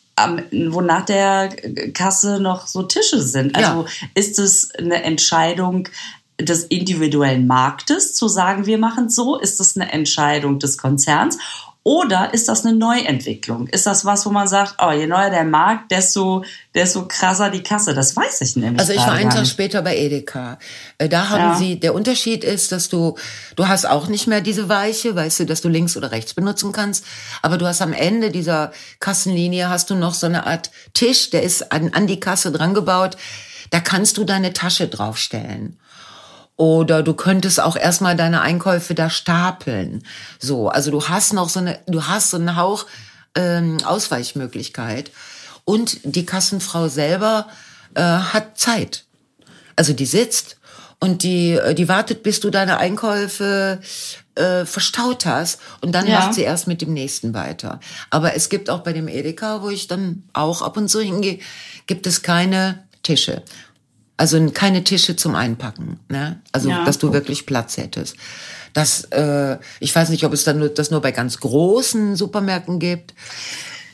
wo 0.69 0.83
nach 0.83 1.07
der 1.07 1.49
Kasse 1.95 2.41
noch 2.41 2.67
so 2.67 2.83
Tische 2.83 3.23
sind. 3.23 3.57
Also 3.57 3.87
ja. 3.87 4.09
ist 4.15 4.39
es 4.39 4.71
eine 4.75 5.03
Entscheidung 5.03 5.89
des 6.41 6.65
individuellen 6.65 7.47
Marktes 7.47 8.15
zu 8.15 8.29
sagen, 8.29 8.67
wir 8.67 8.79
machen 8.79 9.07
es 9.07 9.15
so? 9.15 9.39
Ist 9.39 9.61
das 9.61 9.77
eine 9.77 9.93
Entscheidung 9.93 10.59
des 10.59 10.79
Konzerns? 10.79 11.39
Oder 11.83 12.35
ist 12.35 12.47
das 12.47 12.67
eine 12.67 12.77
Neuentwicklung? 12.77 13.67
Ist 13.69 13.87
das 13.87 14.05
was, 14.05 14.27
wo 14.27 14.31
man 14.31 14.47
sagt, 14.47 14.75
oh, 14.83 14.91
je 14.91 15.07
neuer 15.07 15.31
der 15.31 15.45
Markt, 15.45 15.91
desto, 15.91 16.45
desto 16.75 17.09
krasser 17.09 17.49
die 17.49 17.63
Kasse? 17.63 17.95
Das 17.95 18.15
weiß 18.15 18.43
ich 18.43 18.55
nämlich. 18.57 18.81
Also 18.81 18.93
ich 18.93 18.99
war 18.99 19.13
einen 19.13 19.31
Tag 19.31 19.47
später 19.47 19.81
bei 19.81 19.97
Edeka. 19.97 20.59
Äh, 20.99 21.09
da 21.09 21.31
haben 21.31 21.41
ja. 21.41 21.55
sie, 21.55 21.81
der 21.81 21.95
Unterschied 21.95 22.45
ist, 22.45 22.71
dass 22.71 22.91
du, 22.91 23.17
du 23.57 23.67
hast 23.67 23.87
auch 23.87 24.09
nicht 24.09 24.27
mehr 24.27 24.43
diese 24.43 24.69
Weiche, 24.69 25.17
weißt 25.17 25.41
du, 25.41 25.47
dass 25.47 25.63
du 25.63 25.71
links 25.71 25.97
oder 25.97 26.13
rechts 26.13 26.35
benutzen 26.35 26.73
kannst. 26.73 27.07
Aber 27.41 27.57
du 27.57 27.67
hast 27.67 27.81
am 27.81 27.95
Ende 27.95 28.31
dieser 28.31 28.73
Kassenlinie 29.01 29.71
hast 29.71 29.89
du 29.89 29.95
noch 29.95 30.13
so 30.13 30.27
eine 30.27 30.47
Art 30.47 30.71
Tisch, 30.93 31.31
der 31.31 31.43
ist 31.43 31.73
an, 31.73 31.95
an 31.95 32.07
die 32.07 32.21
Kasse 32.21 32.53
dran 32.53 32.75
gebaut. 32.75 33.17
Da 33.71 33.81
kannst 33.81 34.19
du 34.19 34.25
deine 34.25 34.53
Tasche 34.53 34.87
draufstellen. 34.87 35.79
Oder 36.61 37.03
du 37.03 37.15
könntest 37.15 37.59
auch 37.59 37.75
erstmal 37.75 38.17
deine 38.17 38.43
Einkäufe 38.43 38.95
da 38.95 39.09
stapeln. 39.09 40.03
So, 40.39 40.69
also 40.69 40.91
du 40.91 41.09
hast 41.09 41.33
noch 41.33 41.49
so 41.49 41.59
eine, 41.59 41.79
du 41.87 42.05
hast 42.05 42.29
so 42.29 42.37
einen 42.37 42.55
Hauch 42.55 42.85
ähm, 43.35 43.79
Ausweichmöglichkeit. 43.83 45.11
Und 45.65 46.01
die 46.03 46.27
Kassenfrau 46.27 46.89
selber 46.89 47.47
äh, 47.95 48.03
hat 48.03 48.59
Zeit. 48.59 49.07
Also 49.75 49.95
die 49.95 50.05
sitzt 50.05 50.59
und 50.99 51.23
die, 51.23 51.53
äh, 51.53 51.75
die 51.75 51.89
wartet, 51.89 52.23
bis 52.23 52.41
du 52.41 52.51
deine 52.51 52.77
Einkäufe 52.77 53.81
äh, 54.35 54.67
verstaut 54.67 55.25
hast 55.25 55.61
und 55.81 55.93
dann 55.93 56.07
ja. 56.07 56.19
macht 56.19 56.35
sie 56.35 56.43
erst 56.43 56.67
mit 56.67 56.83
dem 56.83 56.93
nächsten 56.93 57.33
weiter. 57.33 57.81
Aber 58.11 58.35
es 58.35 58.51
gibt 58.51 58.69
auch 58.69 58.81
bei 58.81 58.93
dem 58.93 59.09
Edeka, 59.09 59.63
wo 59.63 59.71
ich 59.71 59.89
dann 59.89 60.25
auch 60.35 60.61
ab 60.61 60.77
und 60.77 60.89
zu 60.91 61.01
hingehe, 61.01 61.39
gibt 61.87 62.07
es 62.07 62.21
keine 62.21 62.85
Tische. 63.03 63.45
Also 64.21 64.51
keine 64.51 64.85
Tische 64.85 65.17
zum 65.17 65.35
Einpacken, 65.35 65.99
ne? 66.11 66.43
Also 66.53 66.69
ja. 66.69 66.85
dass 66.85 66.99
du 66.99 67.15
wirklich 67.15 67.47
Platz 67.47 67.79
hättest. 67.79 68.17
Das, 68.75 69.05
äh, 69.05 69.57
ich 69.81 69.97
weiß 69.97 70.11
nicht, 70.11 70.25
ob 70.25 70.35
es 70.35 70.45
dann 70.45 70.59
nur, 70.59 70.69
das 70.69 70.91
nur 70.91 71.01
bei 71.01 71.11
ganz 71.11 71.41
großen 71.41 72.17
Supermärkten 72.17 72.79
gibt. 72.79 73.15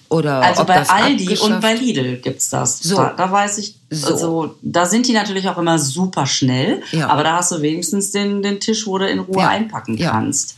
Oder 0.08 0.42
also 0.42 0.64
bei 0.64 0.84
Aldi 0.84 1.38
und 1.38 1.60
bei 1.60 1.74
Lidl 1.74 2.16
gibt's 2.16 2.50
das. 2.50 2.80
So. 2.80 2.96
Da, 2.96 3.14
da 3.16 3.30
weiß 3.30 3.58
ich, 3.58 3.76
so. 3.88 4.06
also 4.08 4.56
da 4.62 4.84
sind 4.84 5.06
die 5.06 5.12
natürlich 5.12 5.48
auch 5.48 5.58
immer 5.58 5.78
super 5.78 6.26
schnell, 6.26 6.82
ja. 6.90 7.06
aber 7.08 7.22
da 7.22 7.36
hast 7.36 7.52
du 7.52 7.62
wenigstens 7.62 8.10
den, 8.10 8.42
den 8.42 8.58
Tisch, 8.58 8.84
wo 8.88 8.98
du 8.98 9.08
in 9.08 9.20
Ruhe 9.20 9.42
ja. 9.42 9.48
einpacken 9.50 9.96
kannst. 9.96 10.56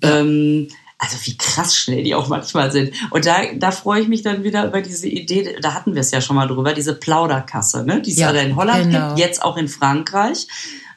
Ähm, 0.00 0.68
also 0.98 1.16
wie 1.22 1.36
krass 1.38 1.76
schnell 1.76 2.02
die 2.02 2.14
auch 2.14 2.28
manchmal 2.28 2.72
sind. 2.72 2.92
Und 3.10 3.24
da, 3.24 3.36
da 3.54 3.70
freue 3.70 4.02
ich 4.02 4.08
mich 4.08 4.22
dann 4.22 4.42
wieder 4.42 4.66
über 4.66 4.82
diese 4.82 5.06
Idee, 5.06 5.56
da 5.62 5.72
hatten 5.74 5.94
wir 5.94 6.00
es 6.00 6.10
ja 6.10 6.20
schon 6.20 6.36
mal 6.36 6.48
drüber, 6.48 6.74
diese 6.74 6.94
Plauderkasse, 6.94 7.84
ne? 7.84 8.02
die 8.02 8.10
es 8.10 8.18
ja, 8.18 8.30
in 8.30 8.56
Holland 8.56 8.90
genau. 8.90 9.08
gibt, 9.08 9.20
jetzt 9.20 9.42
auch 9.42 9.56
in 9.56 9.68
Frankreich. 9.68 10.48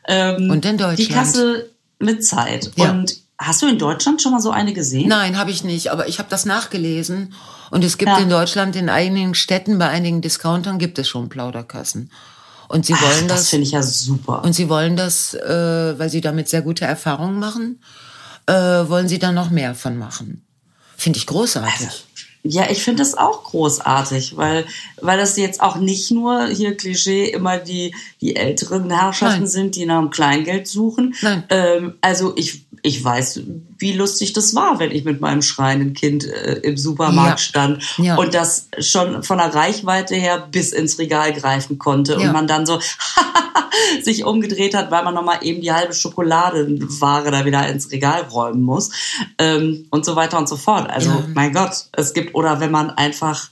Ähm, 0.08 0.50
und 0.50 0.66
in 0.66 0.78
Deutschland. 0.78 1.00
Die 1.00 1.08
Kasse 1.08 1.70
mit 2.00 2.26
Zeit. 2.26 2.72
Ja. 2.76 2.90
Und 2.90 3.16
hast 3.38 3.62
du 3.62 3.68
in 3.68 3.78
Deutschland 3.78 4.22
schon 4.24 4.32
mal 4.32 4.42
so 4.42 4.50
eine 4.50 4.74
gesehen? 4.74 5.08
Nein, 5.08 5.38
habe 5.38 5.52
ich 5.52 5.64
nicht, 5.64 5.92
aber 5.92 6.08
ich 6.08 6.18
habe 6.18 6.30
das 6.30 6.46
nachgelesen. 6.46 7.34
Und 7.70 7.84
es 7.84 8.00
gibt 8.00 8.10
ja. 8.10 8.18
in 8.18 8.30
Deutschland 8.30 8.76
in 8.76 8.90
einigen 8.90 9.36
Städten, 9.36 9.78
bei 9.78 9.88
einigen 9.88 10.22
Discountern 10.22 10.80
gibt 10.80 10.98
es 10.98 11.08
schon 11.08 11.30
Plauderkassen. 11.30 12.12
Und 12.68 12.88
sie 12.88 12.94
wollen 12.94 13.26
Ach, 13.26 13.28
das. 13.28 13.42
Das 13.42 13.50
finde 13.50 13.66
ich 13.66 13.72
ja 13.72 13.84
super. 13.84 14.44
Und 14.44 14.54
sie 14.54 14.68
wollen 14.68 14.98
das, 14.98 15.36
äh, 15.36 16.00
weil 16.00 16.10
sie 16.10 16.22
damit 16.22 16.50
sehr 16.50 16.64
gute 16.64 16.86
Erfahrungen 16.86 17.38
machen 17.38 17.80
äh, 18.52 18.90
wollen 18.90 19.08
sie 19.08 19.20
da 19.20 19.32
noch 19.32 19.50
mehr 19.50 19.76
von 19.76 19.98
machen. 19.98 20.46
Finde 20.98 21.18
ich 21.18 21.28
großartig. 21.28 21.88
Also, 21.88 21.98
ja, 22.44 22.70
ich 22.72 22.84
finde 22.84 23.04
das 23.04 23.16
auch 23.16 23.44
großartig, 23.44 24.36
weil, 24.36 24.66
weil 25.00 25.18
das 25.18 25.38
jetzt 25.38 25.62
auch 25.62 25.76
nicht 25.76 26.10
nur 26.10 26.48
hier 26.48 26.76
Klischee 26.76 27.26
immer 27.26 27.58
die, 27.58 27.94
die 28.20 28.36
älteren 28.36 28.90
Herrschaften 28.90 29.42
Nein. 29.42 29.48
sind, 29.48 29.76
die 29.76 29.86
nach 29.86 30.00
dem 30.00 30.10
Kleingeld 30.10 30.68
suchen. 30.68 31.14
Nein. 31.22 31.44
Ähm, 31.50 31.94
also 32.02 32.34
ich 32.36 32.66
ich 32.84 33.04
weiß, 33.04 33.42
wie 33.78 33.94
lustig 33.94 34.34
das 34.34 34.56
war, 34.56 34.80
wenn 34.80 34.92
ich 34.92 35.04
mit 35.04 35.22
meinem 35.22 35.42
schreienden 35.42 35.94
Kind 35.94 36.26
äh, 36.26 36.54
im 36.64 36.78
Supermarkt 36.78 37.40
ja. 37.40 37.46
stand 37.46 37.84
ja. 37.98 38.16
und 38.16 38.34
das 38.34 38.70
schon 38.80 39.24
von 39.24 39.38
der 39.38 39.54
Reichweite 39.54 40.16
her 40.16 40.48
bis 40.52 40.72
ins 40.72 40.98
Regal 40.98 41.34
greifen 41.34 41.78
konnte 41.78 42.14
ja. 42.14 42.20
und 42.20 42.32
man 42.34 42.48
dann 42.48 42.66
so 42.66 42.80
sich 44.02 44.26
umgedreht 44.26 44.76
hat, 44.76 44.92
weil 44.92 45.04
man 45.04 45.14
nochmal 45.14 45.40
eben 45.42 45.62
die 45.62 45.72
halbe 45.72 45.94
Schokoladenware 45.94 47.32
da 47.32 47.46
wieder 47.46 47.68
ins 47.68 47.92
Regal 47.92 48.22
räumen 48.24 48.64
muss 48.64 48.92
ähm, 49.38 49.86
und 49.90 50.06
so 50.06 50.16
weiter 50.16 50.38
und 50.38 50.50
so 50.50 50.58
fort. 50.58 50.90
Also 50.90 51.24
mein 51.34 51.54
Gott, 51.54 51.86
es 51.94 52.14
gibt, 52.14 52.36
oder 52.36 52.60
wenn 52.60 52.72
man 52.72 52.90
einfach 52.90 53.50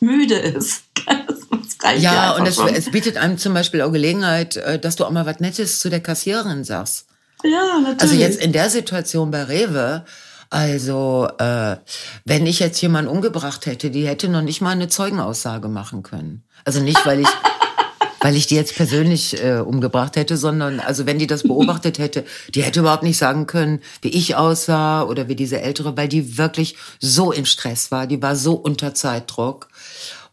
müde 0.00 0.34
ist. 0.34 0.84
ja, 1.98 2.34
und 2.36 2.46
es, 2.46 2.58
es, 2.58 2.90
bietet 2.90 3.16
einem 3.16 3.38
zum 3.38 3.54
Beispiel 3.54 3.82
auch 3.82 3.92
Gelegenheit, 3.92 4.56
äh, 4.56 4.78
dass 4.78 4.96
du 4.96 5.04
auch 5.04 5.10
mal 5.10 5.26
was 5.26 5.40
Nettes 5.40 5.80
zu 5.80 5.88
der 5.88 6.00
Kassiererin 6.00 6.64
sagst. 6.64 7.05
Ja, 7.50 7.78
natürlich. 7.80 8.02
Also 8.02 8.14
jetzt 8.14 8.42
in 8.42 8.52
der 8.52 8.70
Situation 8.70 9.30
bei 9.30 9.44
Rewe, 9.44 10.04
also 10.50 11.28
äh, 11.38 11.76
wenn 12.24 12.46
ich 12.46 12.60
jetzt 12.60 12.80
jemanden 12.80 13.10
umgebracht 13.10 13.66
hätte, 13.66 13.90
die 13.90 14.06
hätte 14.06 14.28
noch 14.28 14.42
nicht 14.42 14.60
mal 14.60 14.70
eine 14.70 14.88
Zeugenaussage 14.88 15.68
machen 15.68 16.02
können. 16.02 16.44
Also 16.64 16.80
nicht, 16.80 17.04
weil 17.06 17.20
ich 17.20 17.28
weil 18.20 18.36
ich 18.36 18.46
die 18.46 18.56
jetzt 18.56 18.74
persönlich 18.74 19.42
äh, 19.42 19.58
umgebracht 19.58 20.16
hätte, 20.16 20.36
sondern 20.36 20.80
also 20.80 21.06
wenn 21.06 21.18
die 21.18 21.26
das 21.28 21.42
beobachtet 21.44 21.98
hätte, 21.98 22.24
die 22.54 22.62
hätte 22.62 22.80
überhaupt 22.80 23.02
nicht 23.02 23.18
sagen 23.18 23.46
können, 23.46 23.80
wie 24.02 24.08
ich 24.08 24.34
aussah 24.34 25.02
oder 25.02 25.28
wie 25.28 25.36
diese 25.36 25.60
ältere, 25.60 25.96
weil 25.96 26.08
die 26.08 26.38
wirklich 26.38 26.76
so 26.98 27.30
im 27.30 27.44
Stress 27.44 27.92
war, 27.92 28.06
die 28.06 28.20
war 28.20 28.34
so 28.34 28.54
unter 28.54 28.94
Zeitdruck 28.94 29.68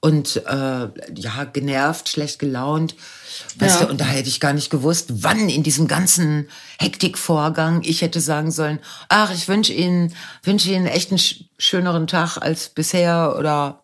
und 0.03 0.37
äh, 0.45 0.87
ja 1.15 1.43
genervt, 1.51 2.09
schlecht 2.09 2.39
gelaunt 2.39 2.95
Weißt 3.57 3.79
ja. 3.79 3.85
du, 3.85 3.91
und 3.91 4.01
da 4.01 4.05
hätte 4.05 4.29
ich 4.29 4.39
gar 4.39 4.53
nicht 4.53 4.69
gewusst, 4.69 5.23
wann 5.23 5.49
in 5.49 5.63
diesem 5.63 5.87
ganzen 5.87 6.47
Hektikvorgang 6.79 7.81
ich 7.83 8.01
hätte 8.01 8.19
sagen 8.19 8.51
sollen, 8.51 8.79
ach, 9.09 9.33
ich 9.33 9.47
wünsche 9.47 9.73
Ihnen, 9.73 10.13
wünsche 10.43 10.69
Ihnen 10.69 10.87
echt 10.87 11.11
einen 11.11 11.21
schöneren 11.57 12.07
Tag 12.07 12.37
als 12.37 12.69
bisher 12.69 13.35
oder 13.37 13.83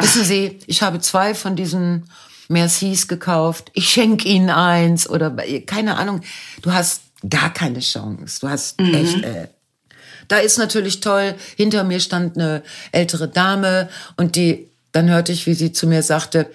wissen 0.00 0.24
Sie, 0.24 0.58
ich 0.66 0.82
habe 0.82 1.00
zwei 1.00 1.34
von 1.34 1.56
diesen 1.56 2.10
Mercis 2.48 3.08
gekauft, 3.08 3.70
ich 3.74 3.88
schenke 3.90 4.28
Ihnen 4.28 4.50
eins 4.50 5.08
oder 5.08 5.30
keine 5.66 5.96
Ahnung. 5.96 6.22
Du 6.62 6.72
hast 6.72 7.02
gar 7.28 7.52
keine 7.52 7.80
Chance. 7.80 8.40
Du 8.40 8.48
hast 8.48 8.80
mhm. 8.80 8.94
echt, 8.94 9.22
äh, 9.22 9.48
da 10.28 10.38
ist 10.38 10.58
natürlich 10.58 11.00
toll. 11.00 11.34
Hinter 11.56 11.84
mir 11.84 12.00
stand 12.00 12.36
eine 12.36 12.62
ältere 12.92 13.28
Dame 13.28 13.88
und 14.16 14.36
die, 14.36 14.67
dann 14.92 15.10
hörte 15.10 15.32
ich, 15.32 15.46
wie 15.46 15.54
sie 15.54 15.72
zu 15.72 15.86
mir 15.86 16.02
sagte, 16.02 16.50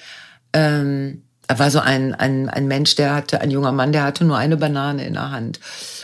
ähm, 0.53 1.23
er 1.47 1.59
war 1.59 1.71
so 1.71 1.79
ein, 1.79 2.15
ein, 2.15 2.49
ein 2.49 2.67
Mensch, 2.67 2.95
der 2.95 3.13
hatte, 3.13 3.41
ein 3.41 3.51
junger 3.51 3.71
Mann, 3.71 3.91
der 3.91 4.03
hatte 4.03 4.23
nur 4.23 4.37
eine 4.37 4.57
Banane 4.57 5.05
in 5.05 5.13
der 5.13 5.31
Hand. 5.31 5.59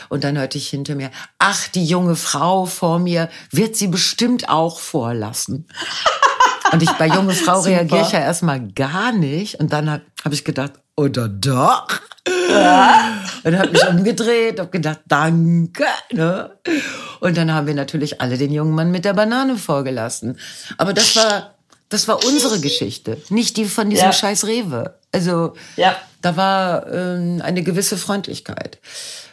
Und 0.08 0.24
dann 0.24 0.36
hörte 0.36 0.58
ich 0.58 0.68
hinter 0.68 0.94
mir, 0.94 1.10
ach, 1.38 1.68
die 1.68 1.84
junge 1.84 2.16
Frau 2.16 2.66
vor 2.66 2.98
mir 2.98 3.28
wird 3.50 3.76
sie 3.76 3.88
bestimmt 3.88 4.48
auch 4.48 4.80
vorlassen. 4.80 5.66
Und 6.72 6.82
ich 6.82 6.90
bei 6.92 7.08
junge 7.08 7.32
Frau 7.32 7.60
reagiere 7.60 8.02
ich 8.02 8.12
ja 8.12 8.20
erstmal 8.20 8.60
gar 8.60 9.12
nicht. 9.12 9.56
Und 9.56 9.72
dann 9.72 9.90
habe 9.90 10.02
hab 10.24 10.32
ich 10.32 10.44
gedacht, 10.44 10.74
oder 10.96 11.28
doch? 11.28 11.88
Ja. 12.48 13.22
Und 13.42 13.58
habe 13.58 13.70
mich 13.70 13.88
umgedreht, 13.88 14.60
habe 14.60 14.70
gedacht, 14.70 15.00
danke. 15.06 15.84
Ne? 16.12 16.50
Und 17.20 17.36
dann 17.36 17.52
haben 17.52 17.66
wir 17.66 17.74
natürlich 17.74 18.20
alle 18.20 18.36
den 18.36 18.52
jungen 18.52 18.74
Mann 18.74 18.90
mit 18.90 19.04
der 19.04 19.14
Banane 19.14 19.56
vorgelassen. 19.56 20.38
Aber 20.76 20.92
das 20.92 21.16
war, 21.16 21.54
das 21.90 22.08
war 22.08 22.24
unsere 22.24 22.60
Geschichte, 22.60 23.18
nicht 23.28 23.56
die 23.56 23.66
von 23.66 23.90
diesem 23.90 24.06
ja. 24.06 24.12
scheiß 24.12 24.46
Rewe. 24.46 24.94
Also 25.12 25.54
ja. 25.76 25.96
da 26.22 26.36
war 26.36 26.90
ähm, 26.90 27.42
eine 27.42 27.62
gewisse 27.62 27.98
Freundlichkeit. 27.98 28.78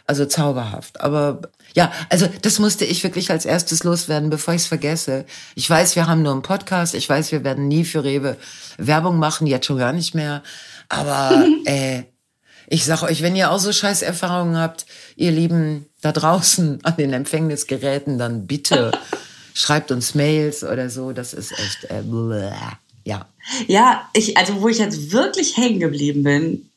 Also 0.07 0.25
zauberhaft. 0.25 1.01
Aber 1.01 1.41
ja, 1.75 1.91
also 2.09 2.27
das 2.41 2.59
musste 2.59 2.85
ich 2.85 3.03
wirklich 3.03 3.29
als 3.29 3.45
erstes 3.45 3.83
loswerden, 3.83 4.29
bevor 4.29 4.53
ich 4.53 4.61
es 4.61 4.67
vergesse. 4.67 5.25
Ich 5.53 5.69
weiß, 5.69 5.95
wir 5.97 6.07
haben 6.07 6.23
nur 6.23 6.31
einen 6.31 6.41
Podcast. 6.41 6.95
Ich 6.95 7.07
weiß, 7.07 7.31
wir 7.33 7.43
werden 7.43 7.67
nie 7.67 7.83
für 7.83 8.03
Rewe 8.03 8.37
Werbung 8.77 9.19
machen, 9.19 9.47
jetzt 9.47 9.65
schon 9.65 9.77
gar 9.77 9.93
nicht 9.93 10.15
mehr. 10.15 10.43
Aber 10.87 11.45
äh, 11.65 12.03
ich 12.67 12.85
sag 12.85 13.03
euch, 13.03 13.21
wenn 13.21 13.35
ihr 13.35 13.51
auch 13.51 13.59
so 13.59 13.71
scheiß 13.71 14.01
Erfahrungen 14.01 14.57
habt, 14.57 14.85
ihr 15.15 15.31
Lieben 15.31 15.85
da 16.01 16.13
draußen 16.13 16.79
an 16.83 16.95
den 16.97 17.13
Empfängnisgeräten, 17.13 18.17
dann 18.17 18.47
bitte 18.47 18.91
schreibt 19.57 19.91
uns 19.91 20.13
Mails 20.13 20.63
oder 20.63 20.89
so. 20.89 21.11
Das 21.13 21.33
ist 21.33 21.51
echt 21.51 21.85
äh, 21.85 22.03
ja. 23.03 23.25
Ja, 23.67 24.09
ich, 24.13 24.37
also 24.37 24.61
wo 24.61 24.67
ich 24.67 24.77
jetzt 24.77 25.11
wirklich 25.11 25.57
hängen 25.57 25.79
geblieben 25.79 26.23
bin, 26.23 26.69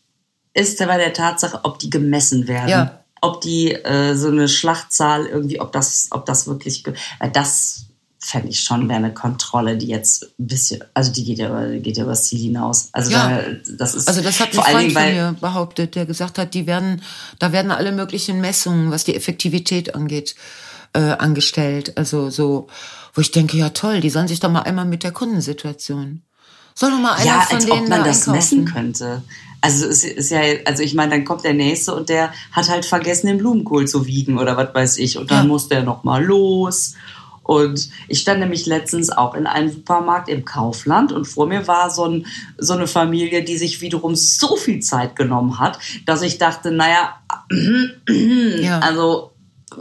ist 0.55 0.79
bei 0.79 0.97
der 0.97 1.13
Tatsache, 1.13 1.61
ob 1.65 1.79
die 1.79 1.91
gemessen 1.91 2.49
werden. 2.49 2.69
Ja. 2.69 3.01
Ob 3.21 3.43
die 3.43 3.73
äh, 3.73 4.15
so 4.15 4.29
eine 4.29 4.49
Schlachtzahl 4.49 5.27
irgendwie, 5.27 5.61
ob 5.61 5.73
das, 5.73 6.09
ob 6.11 6.25
das 6.25 6.47
wirklich, 6.47 6.85
weil 7.19 7.31
das 7.31 7.87
fände 8.23 8.49
ich 8.49 8.61
schon 8.61 8.89
wäre 8.89 8.99
eine 8.99 9.15
Kontrolle, 9.15 9.77
die 9.77 9.87
jetzt 9.87 10.25
ein 10.39 10.47
bisschen, 10.47 10.85
also 10.95 11.11
die 11.13 11.25
geht 11.25 11.39
ja 11.39 11.49
über, 11.49 11.79
geht 11.79 11.97
ja 11.97 12.05
über 12.05 12.13
das 12.13 12.25
Ziel 12.25 12.39
hinaus. 12.39 12.91
Also 12.93 13.11
ja. 13.11 13.31
da, 13.31 13.43
das 13.79 13.95
ist 13.95 14.09
also 14.09 14.21
das 14.21 14.41
hat 14.41 14.49
ein 14.49 14.63
Freund 14.63 14.93
von 14.93 15.05
mir 15.05 15.37
behauptet, 15.41 15.95
der 15.95 16.07
gesagt 16.07 16.39
hat, 16.39 16.55
die 16.55 16.67
werden, 16.67 17.03
da 17.39 17.53
werden 17.53 17.71
alle 17.71 17.93
möglichen 17.93 18.41
Messungen, 18.41 18.91
was 18.91 19.05
die 19.05 19.17
Effektivität 19.17 19.95
angeht, 19.95 20.35
äh, 20.93 21.13
angestellt. 21.13 21.97
Also 21.97 22.31
so, 22.31 22.69
wo 23.15 23.21
ich 23.21 23.31
denke, 23.31 23.57
ja 23.57 23.71
toll, 23.71 24.01
die 24.01 24.11
sollen 24.11 24.29
sich 24.29 24.41
doch 24.41 24.51
mal 24.51 24.63
einmal 24.63 24.85
mit 24.85 25.03
der 25.03 25.13
Kundensituation. 25.13 26.23
Soll 26.75 26.91
doch 26.91 26.99
mal 26.99 27.13
einer 27.13 27.27
ja, 27.27 27.41
von 27.43 27.57
als 27.57 27.67
denen 27.67 27.83
ob 27.83 27.89
man 27.89 28.01
da 28.01 28.07
das 28.07 28.27
messen 28.27 28.65
könnte. 28.65 29.23
Also 29.61 29.87
es 29.87 30.05
ist 30.05 30.31
ja, 30.31 30.41
also 30.65 30.83
ich 30.83 30.95
meine, 30.95 31.11
dann 31.11 31.25
kommt 31.25 31.45
der 31.45 31.53
nächste 31.53 31.95
und 31.95 32.09
der 32.09 32.33
hat 32.53 32.69
halt 32.69 32.87
vergessen, 32.87 33.27
den 33.27 33.39
Blumenkohl 33.39 33.87
zu 33.87 34.07
wiegen 34.07 34.39
oder 34.39 34.57
was 34.57 34.75
weiß 34.75 34.99
ich. 34.99 35.19
Und 35.19 35.31
dann 35.31 35.45
ja. 35.45 35.49
muss 35.49 35.69
der 35.69 35.83
noch 35.83 36.05
mal 36.05 36.25
los. 36.25 36.95
Und 37.43 37.91
ich 38.07 38.21
stand 38.21 38.41
nämlich 38.41 38.67
letztens 38.67 39.11
auch 39.11 39.35
in 39.35 39.47
einem 39.47 39.71
Supermarkt 39.71 40.29
im 40.29 40.45
Kaufland 40.45 41.11
und 41.11 41.25
vor 41.27 41.47
mir 41.47 41.67
war 41.67 41.91
so, 41.91 42.05
ein, 42.05 42.27
so 42.59 42.75
eine 42.75 42.87
Familie, 42.87 43.43
die 43.43 43.59
sich 43.59 43.81
wiederum 43.81 44.15
so 44.15 44.57
viel 44.57 44.81
Zeit 44.81 45.17
genommen 45.17 45.59
hat, 45.59 45.79
dass 46.07 46.23
ich 46.23 46.39
dachte, 46.39 46.71
naja, 46.71 47.17
ja. 48.09 48.79
also 48.79 49.30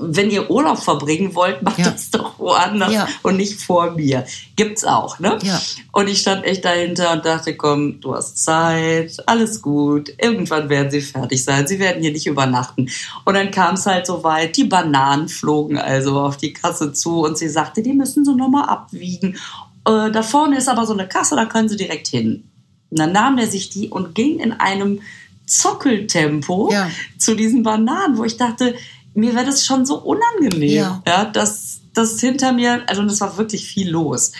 wenn 0.02 0.30
ihr 0.30 0.50
Urlaub 0.50 0.80
verbringen 0.80 1.36
wollt, 1.36 1.62
macht 1.62 1.80
ja. 1.80 1.90
das 1.90 2.10
doch 2.10 2.40
woanders 2.40 2.94
ja. 2.94 3.08
und 3.24 3.38
nicht 3.38 3.62
vor 3.62 3.92
mir. 3.92 4.26
Gibt's 4.56 4.84
auch, 4.84 5.20
ne? 5.20 5.38
Ja. 5.42 5.62
Und 5.92 6.08
ich 6.08 6.22
stand 6.22 6.46
echt 6.46 6.66
dahinter 6.66 7.14
und 7.14 7.26
dachte, 7.26 7.56
komm, 7.56 8.00
du 8.00 8.16
hast 8.16 8.44
Zeit, 8.44 9.18
alles 9.26 9.62
gut. 9.62 10.14
Irgendwann 10.18 10.70
werden 10.70 10.92
sie 10.92 11.02
fertig 11.02 11.44
sein. 11.44 11.68
Sie 11.68 11.80
werden 11.80 12.02
hier 12.02 12.12
nicht 12.12 12.28
übernachten. 12.28 12.90
Und 13.26 13.34
dann 13.34 13.52
kam 13.52 13.76
es 13.76 13.86
halt 13.86 14.06
so 14.06 14.24
weit, 14.24 14.58
die 14.58 14.66
Bananen 14.66 15.28
flogen 15.28 15.78
also 15.78 16.20
auf 16.20 16.38
die 16.38 16.54
Kasse 16.54 16.94
zu 16.94 17.24
und 17.24 17.38
sie 17.38 17.50
sagte, 17.50 17.82
die 17.82 17.94
müssen 17.94 18.26
so 18.26 18.36
nochmal 18.36 18.70
abwiegen. 18.70 19.38
Äh, 19.86 20.12
da 20.12 20.22
vorne 20.22 20.58
ist 20.58 20.70
aber 20.70 20.86
so 20.86 20.94
eine 20.94 21.08
Kasse, 21.08 21.36
da 21.36 21.46
können 21.46 21.70
sie 21.70 21.78
direkt 21.78 22.08
hin. 22.08 22.50
Und 22.90 23.00
dann 23.00 23.12
nahm 23.12 23.38
er 23.38 23.48
sich 23.48 23.70
die 23.70 23.90
und 23.90 24.16
ging 24.16 24.40
in 24.40 24.54
einem 24.54 25.02
Zockeltempo 25.50 26.70
ja. 26.72 26.90
zu 27.18 27.36
diesen 27.36 27.64
Bananen, 27.64 28.18
wo 28.18 28.24
ich 28.24 28.38
dachte, 28.38 28.76
mir 29.14 29.36
wäre 29.36 29.46
das 29.46 29.66
schon 29.66 29.86
so 29.86 29.98
unangenehm, 29.98 30.70
ja. 30.70 31.04
ja, 31.06 31.26
dass 31.26 31.82
das 31.94 32.20
hinter 32.20 32.54
mir, 32.54 32.84
also 32.88 33.04
das 33.04 33.20
war 33.22 33.38
wirklich 33.38 33.68
viel 33.68 33.90
los. 33.90 34.32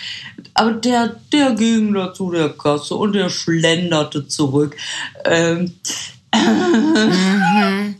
Aber 0.54 0.72
der, 0.72 1.16
der 1.32 1.52
ging 1.52 1.92
da 1.94 2.14
zu 2.14 2.30
der 2.30 2.50
Kasse 2.50 2.94
und 2.94 3.12
der 3.12 3.28
schlenderte 3.28 4.26
zurück. 4.26 4.76
Ähm, 5.24 5.74
mhm. 6.34 7.96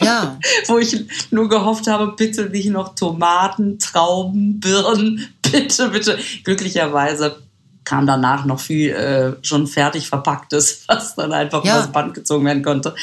Ja. 0.00 0.38
Wo 0.66 0.78
ich 0.78 1.04
nur 1.30 1.48
gehofft 1.48 1.86
habe, 1.86 2.14
bitte 2.16 2.50
nicht 2.50 2.70
noch 2.70 2.94
Tomaten, 2.94 3.78
Trauben, 3.78 4.60
Birnen, 4.60 5.28
bitte, 5.42 5.88
bitte. 5.88 6.18
Glücklicherweise 6.44 7.42
kam 7.84 8.06
danach 8.06 8.44
noch 8.44 8.60
viel 8.60 8.90
äh, 8.90 9.32
schon 9.44 9.66
fertig 9.66 10.08
verpacktes, 10.08 10.84
was 10.88 11.14
dann 11.16 11.32
einfach 11.32 11.64
ja. 11.64 11.78
das 11.78 11.92
Band 11.92 12.14
gezogen 12.14 12.44
werden 12.44 12.62
konnte. 12.62 12.94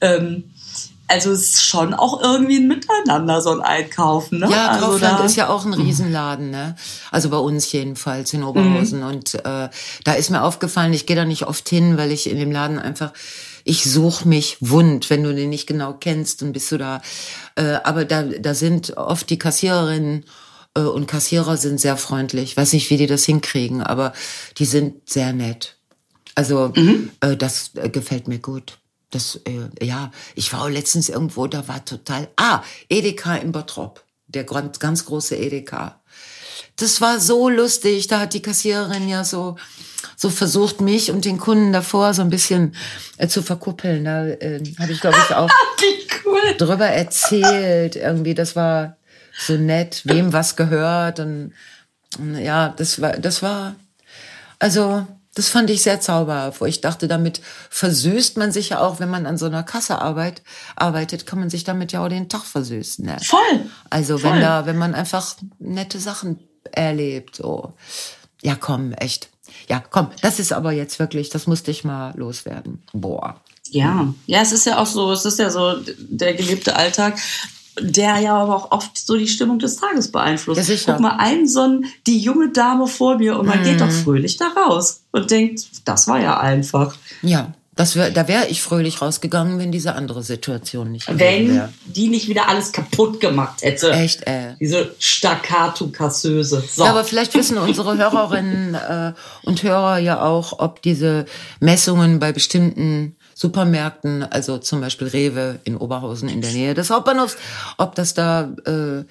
Ähm, 0.00 0.44
also 1.06 1.30
es 1.32 1.42
ist 1.42 1.64
schon 1.64 1.92
auch 1.92 2.22
irgendwie 2.22 2.56
ein 2.56 2.68
Miteinander, 2.68 3.40
so 3.42 3.50
ein 3.50 3.60
Einkaufen. 3.60 4.40
Ne? 4.40 4.48
Ja, 4.50 4.68
also 4.68 4.86
Kaufland 4.86 5.24
ist 5.24 5.36
ja 5.36 5.48
auch 5.48 5.66
ein 5.66 5.74
Riesenladen, 5.74 6.50
ne? 6.50 6.76
Also 7.10 7.28
bei 7.28 7.36
uns 7.36 7.70
jedenfalls 7.72 8.32
in 8.32 8.42
Oberhausen. 8.42 9.00
Mhm. 9.00 9.06
Und 9.06 9.34
äh, 9.34 9.68
da 10.04 10.12
ist 10.16 10.30
mir 10.30 10.42
aufgefallen, 10.42 10.92
ich 10.92 11.06
gehe 11.06 11.16
da 11.16 11.24
nicht 11.24 11.46
oft 11.46 11.68
hin, 11.68 11.98
weil 11.98 12.10
ich 12.10 12.30
in 12.30 12.38
dem 12.38 12.50
Laden 12.50 12.78
einfach, 12.78 13.12
ich 13.64 13.84
suche 13.84 14.26
mich 14.26 14.56
wund, 14.60 15.10
wenn 15.10 15.22
du 15.22 15.34
den 15.34 15.50
nicht 15.50 15.66
genau 15.66 15.92
kennst, 15.92 16.40
dann 16.40 16.52
bist 16.52 16.72
du 16.72 16.78
da. 16.78 17.02
Äh, 17.54 17.78
aber 17.84 18.04
da, 18.06 18.22
da 18.22 18.54
sind 18.54 18.96
oft 18.96 19.28
die 19.28 19.38
Kassiererinnen 19.38 20.24
äh, 20.74 20.80
und 20.80 21.06
Kassierer 21.06 21.58
sind 21.58 21.80
sehr 21.80 21.98
freundlich. 21.98 22.56
Weiß 22.56 22.72
nicht, 22.72 22.88
wie 22.88 22.96
die 22.96 23.06
das 23.06 23.24
hinkriegen, 23.24 23.82
aber 23.82 24.14
die 24.58 24.66
sind 24.66 25.08
sehr 25.08 25.32
nett. 25.34 25.76
Also 26.34 26.72
mhm. 26.74 27.10
äh, 27.20 27.36
das 27.36 27.72
äh, 27.74 27.90
gefällt 27.90 28.26
mir 28.26 28.38
gut. 28.38 28.78
Das, 29.14 29.36
äh, 29.44 29.68
ja, 29.84 30.10
ich 30.34 30.52
war 30.52 30.62
auch 30.62 30.68
letztens 30.68 31.08
irgendwo, 31.08 31.46
da 31.46 31.68
war 31.68 31.84
total, 31.84 32.26
ah, 32.36 32.62
Edeka 32.88 33.36
in 33.36 33.52
Bottrop, 33.52 34.02
der 34.26 34.42
ganz, 34.42 34.80
ganz 34.80 35.04
große 35.04 35.36
Edeka. 35.36 36.00
Das 36.76 37.00
war 37.00 37.20
so 37.20 37.48
lustig, 37.48 38.08
da 38.08 38.18
hat 38.18 38.34
die 38.34 38.42
Kassiererin 38.42 39.08
ja 39.08 39.22
so, 39.22 39.56
so 40.16 40.30
versucht, 40.30 40.80
mich 40.80 41.12
und 41.12 41.24
den 41.24 41.38
Kunden 41.38 41.72
davor 41.72 42.12
so 42.12 42.22
ein 42.22 42.30
bisschen 42.30 42.74
äh, 43.16 43.28
zu 43.28 43.42
verkuppeln. 43.42 44.04
Da 44.04 44.26
äh, 44.26 44.60
habe 44.80 44.92
ich, 44.92 45.00
glaube 45.00 45.16
ich, 45.24 45.36
auch 45.36 45.50
cool. 46.24 46.56
drüber 46.58 46.86
erzählt. 46.86 47.94
Irgendwie, 47.94 48.34
das 48.34 48.56
war 48.56 48.96
so 49.38 49.56
nett, 49.56 50.02
wem 50.04 50.32
was 50.32 50.56
gehört. 50.56 51.20
Und, 51.20 51.52
und 52.18 52.36
ja, 52.38 52.74
das 52.76 53.00
war, 53.00 53.12
das 53.12 53.42
war, 53.42 53.76
also 54.58 55.06
das 55.34 55.48
fand 55.48 55.68
ich 55.70 55.82
sehr 55.82 56.00
zauberhaft, 56.00 56.60
wo 56.60 56.64
ich 56.64 56.80
dachte, 56.80 57.08
damit 57.08 57.40
versüßt 57.70 58.36
man 58.36 58.52
sich 58.52 58.70
ja 58.70 58.80
auch, 58.80 59.00
wenn 59.00 59.10
man 59.10 59.26
an 59.26 59.36
so 59.36 59.46
einer 59.46 59.62
Kasse 59.64 60.00
arbeit, 60.00 60.42
arbeitet, 60.76 61.26
kann 61.26 61.40
man 61.40 61.50
sich 61.50 61.64
damit 61.64 61.92
ja 61.92 62.04
auch 62.04 62.08
den 62.08 62.28
Tag 62.28 62.44
versüßen. 62.44 63.04
Ne? 63.04 63.16
Voll. 63.22 63.66
Also 63.90 64.18
Voll. 64.18 64.32
wenn 64.32 64.40
da, 64.40 64.66
wenn 64.66 64.78
man 64.78 64.94
einfach 64.94 65.36
nette 65.58 65.98
Sachen 65.98 66.38
erlebt, 66.72 67.36
so. 67.36 67.74
Ja, 68.42 68.54
komm, 68.54 68.92
echt. 68.92 69.28
Ja, 69.68 69.82
komm, 69.90 70.10
das 70.22 70.38
ist 70.38 70.52
aber 70.52 70.72
jetzt 70.72 70.98
wirklich, 70.98 71.30
das 71.30 71.46
musste 71.46 71.70
ich 71.70 71.84
mal 71.84 72.12
loswerden. 72.16 72.82
Boah. 72.92 73.40
Ja, 73.70 74.12
ja, 74.26 74.40
es 74.40 74.52
ist 74.52 74.66
ja 74.66 74.78
auch 74.78 74.86
so, 74.86 75.10
es 75.10 75.24
ist 75.24 75.38
ja 75.38 75.50
so 75.50 75.76
der 75.98 76.34
gelebte 76.34 76.76
Alltag 76.76 77.18
der 77.80 78.18
ja 78.18 78.36
aber 78.36 78.56
auch 78.56 78.70
oft 78.72 78.96
so 78.96 79.16
die 79.16 79.28
Stimmung 79.28 79.58
des 79.58 79.76
Tages 79.76 80.10
beeinflusst. 80.10 80.68
Ja. 80.68 80.76
Guck 80.86 81.00
mal, 81.00 81.16
ein 81.18 81.48
so 81.48 81.62
ein, 81.62 81.86
die 82.06 82.18
junge 82.18 82.50
Dame 82.50 82.86
vor 82.86 83.18
mir 83.18 83.38
und 83.38 83.46
man 83.46 83.62
mm. 83.62 83.64
geht 83.64 83.80
doch 83.80 83.86
mhm. 83.86 84.04
fröhlich 84.04 84.36
da 84.36 84.48
raus 84.48 85.02
und 85.10 85.30
denkt, 85.30 85.66
das 85.84 86.06
war 86.06 86.20
ja 86.20 86.38
einfach. 86.38 86.96
Ja. 87.22 87.52
Das 87.76 87.96
wär, 87.96 88.10
da 88.10 88.28
wäre 88.28 88.46
ich 88.46 88.62
fröhlich 88.62 89.02
rausgegangen, 89.02 89.58
wenn 89.58 89.72
diese 89.72 89.96
andere 89.96 90.22
Situation 90.22 90.92
nicht 90.92 91.08
Wenn 91.08 91.56
wär. 91.56 91.72
die 91.86 92.06
nicht 92.06 92.28
wieder 92.28 92.48
alles 92.48 92.70
kaputt 92.70 93.18
gemacht 93.18 93.62
hätte. 93.62 93.90
Echt, 93.90 94.24
äh. 94.28 94.54
Diese 94.60 94.94
Staccato-Kasseuse. 95.00 96.62
So. 96.72 96.84
Ja, 96.84 96.90
aber 96.90 97.02
vielleicht 97.02 97.34
wissen 97.34 97.58
unsere 97.58 97.98
Hörerinnen 97.98 98.74
äh, 98.74 99.12
und 99.42 99.64
Hörer 99.64 99.98
ja 99.98 100.22
auch, 100.22 100.60
ob 100.60 100.82
diese 100.82 101.24
Messungen 101.58 102.20
bei 102.20 102.32
bestimmten 102.32 103.16
Supermärkten, 103.34 104.22
also 104.22 104.58
zum 104.58 104.80
Beispiel 104.80 105.08
Rewe 105.08 105.60
in 105.64 105.76
Oberhausen 105.76 106.28
in 106.28 106.40
der 106.40 106.52
Nähe 106.52 106.74
des 106.74 106.90
Hauptbahnhofs, 106.90 107.36
ob 107.76 107.94
das 107.94 108.14
da, 108.14 108.52
äh, 108.66 109.04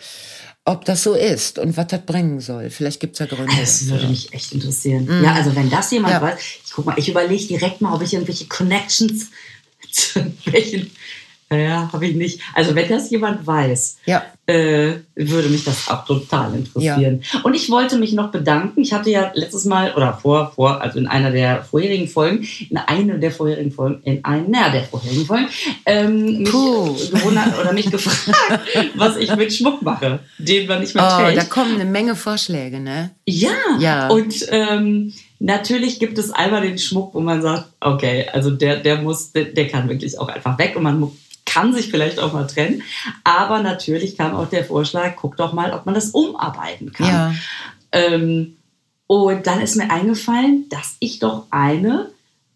ob 0.66 0.86
das 0.86 1.04
so 1.04 1.14
ist 1.14 1.60
und 1.60 1.76
was 1.76 1.88
das 1.88 2.02
bringen 2.06 2.40
soll. 2.40 2.70
Vielleicht 2.70 3.00
gibt's 3.00 3.20
ja 3.20 3.26
Gründe. 3.26 3.54
Das 3.60 3.88
würde 3.88 4.08
mich 4.08 4.34
echt 4.34 4.54
interessieren. 4.54 5.06
Mhm. 5.06 5.24
Ja, 5.24 5.34
also 5.34 5.56
wenn 5.56 5.70
das 5.70 5.92
jemand 5.92 6.14
ja. 6.14 6.22
weiß, 6.22 6.40
ich 6.66 6.72
guck 6.72 6.86
mal, 6.86 6.98
ich 6.98 7.10
überlege 7.10 7.46
direkt 7.46 7.82
mal, 7.82 7.94
ob 7.94 8.02
ich 8.02 8.14
irgendwelche 8.14 8.48
Connections 8.48 9.28
zu 9.92 10.26
welchen 10.46 10.90
ja, 11.58 11.90
habe 11.92 12.08
ich 12.08 12.16
nicht. 12.16 12.42
Also 12.54 12.76
wenn 12.76 12.90
das 12.90 13.10
jemand 13.10 13.46
weiß, 13.46 13.98
ja. 14.06 14.24
äh, 14.46 14.94
würde 15.16 15.50
mich 15.50 15.64
das 15.64 15.90
auch 15.90 16.06
total 16.06 16.54
interessieren. 16.56 17.22
Ja. 17.34 17.42
Und 17.42 17.54
ich 17.54 17.70
wollte 17.70 17.98
mich 17.98 18.14
noch 18.14 18.32
bedanken. 18.32 18.82
Ich 18.82 18.94
hatte 18.94 19.10
ja 19.10 19.32
letztes 19.34 19.66
Mal 19.66 19.94
oder 19.96 20.14
vor, 20.14 20.52
vor, 20.56 20.82
also 20.82 21.00
in 21.00 21.08
einer 21.08 21.32
der 21.32 21.64
vorherigen 21.64 22.08
Folgen, 22.08 22.48
in 22.70 22.78
einer 22.78 23.18
der 23.18 23.32
vorherigen 23.32 23.72
Folgen, 23.72 24.02
in 24.04 24.24
einer 24.24 24.70
der 24.72 24.84
vorherigen 24.84 25.26
Folgen, 25.26 25.48
ähm, 25.86 26.40
mich 26.40 26.52
gewundert 26.52 27.60
oder 27.60 27.74
mich 27.74 27.90
gefragt, 27.90 28.62
was 28.96 29.18
ich 29.18 29.36
mit 29.36 29.54
Schmuck 29.54 29.82
mache, 29.82 30.20
den 30.38 30.68
man 30.68 30.82
nicht 30.82 30.96
mehr 30.96 31.08
oh, 31.08 31.22
trägt. 31.22 31.38
Da 31.38 31.46
kommen 31.46 31.76
eine 31.76 31.86
Menge 31.86 32.16
Vorschläge, 32.16 32.80
ne? 32.80 33.12
Ja. 33.26 33.52
ja. 33.80 34.08
Und 34.08 34.46
ähm, 34.50 35.14
Natürlich 35.46 36.00
gibt 36.00 36.18
es 36.20 36.32
einmal 36.32 36.62
den 36.62 36.78
Schmuck, 36.78 37.14
wo 37.14 37.20
man 37.20 37.42
sagt, 37.42 37.66
okay, 37.82 38.28
also 38.32 38.50
der, 38.50 38.78
der 38.78 39.02
muss, 39.02 39.34
der, 39.34 39.44
der 39.44 39.68
kann 39.68 39.90
wirklich 39.90 40.18
auch 40.18 40.30
einfach 40.30 40.58
weg 40.58 40.78
und 40.78 40.84
man 40.84 41.12
kann 41.54 41.74
sich 41.74 41.90
vielleicht 41.90 42.20
auch 42.20 42.34
mal 42.34 42.48
trennen. 42.48 42.84
Aber 43.24 43.62
natürlich 43.62 44.18
kam 44.18 44.36
auch 44.36 44.50
der 44.50 44.66
Vorschlag, 44.66 45.16
guck 45.16 45.38
doch 45.38 45.54
mal, 45.54 45.72
ob 45.74 45.86
man 45.86 45.96
das 45.96 46.10
umarbeiten 46.10 46.92
kann. 46.92 47.08
Ja. 47.08 47.36
Ähm, 47.92 48.58
und 49.08 49.46
dann 49.46 49.62
ist 49.62 49.76
mir 49.76 49.92
eingefallen, 49.92 50.68
dass 50.70 50.96
ich 51.00 51.20
doch 51.20 51.46
eine 51.52 52.10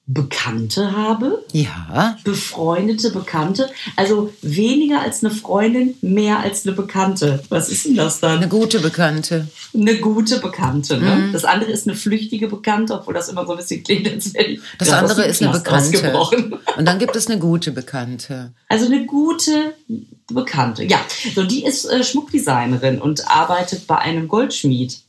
Bekannte 0.10 0.94
habe. 0.96 1.44
Ja. 1.52 2.18
Befreundete 2.24 3.12
Bekannte. 3.12 3.70
Also 3.98 4.34
weniger 4.42 5.02
als 5.02 5.22
eine 5.22 5.34
Freundin, 5.34 5.96
mehr 6.02 6.40
als 6.40 6.66
eine 6.66 6.74
Bekannte. 6.74 7.44
Was 7.50 7.68
ist 7.68 7.86
denn 7.86 7.96
das 7.96 8.22
dann? 8.22 8.38
Eine 8.38 8.48
gute 8.48 8.80
Bekannte. 8.80 9.50
Eine 9.74 9.98
gute 9.98 10.40
Bekannte. 10.40 10.98
Ne? 10.98 11.16
Mhm. 11.16 11.34
Das 11.34 11.44
andere 11.44 11.72
ist 11.72 11.88
eine 11.88 11.98
flüchtige 11.98 12.48
Bekannte, 12.48 12.94
obwohl 12.94 13.16
das 13.16 13.28
immer 13.28 13.46
so 13.46 13.52
ein 13.52 13.58
bisschen 13.58 13.84
klingt, 13.84 14.10
als 14.10 14.34
wäre 14.34 14.46
ich. 14.46 14.62
Das 14.78 14.92
andere 14.92 15.26
ist 15.26 15.44
eine 15.44 15.52
Bekannte. 15.52 16.18
Und 16.78 16.86
dann 16.86 17.00
gibt 17.00 17.18
es 17.18 17.28
eine 17.28 17.38
gute 17.38 17.74
Bekannte. 17.74 18.54
Also 18.70 18.86
eine 18.86 19.06
gute 19.06 19.74
Bekannte. 20.28 20.86
Ja, 20.86 21.02
so 21.36 21.44
die 21.44 21.66
ist 21.66 21.84
äh, 21.84 22.02
Schmuckdesignerin 22.04 23.02
und 23.02 23.30
arbeitet 23.30 23.88
bei 23.88 23.98
einem 23.98 24.30
Goldschmied. 24.30 25.00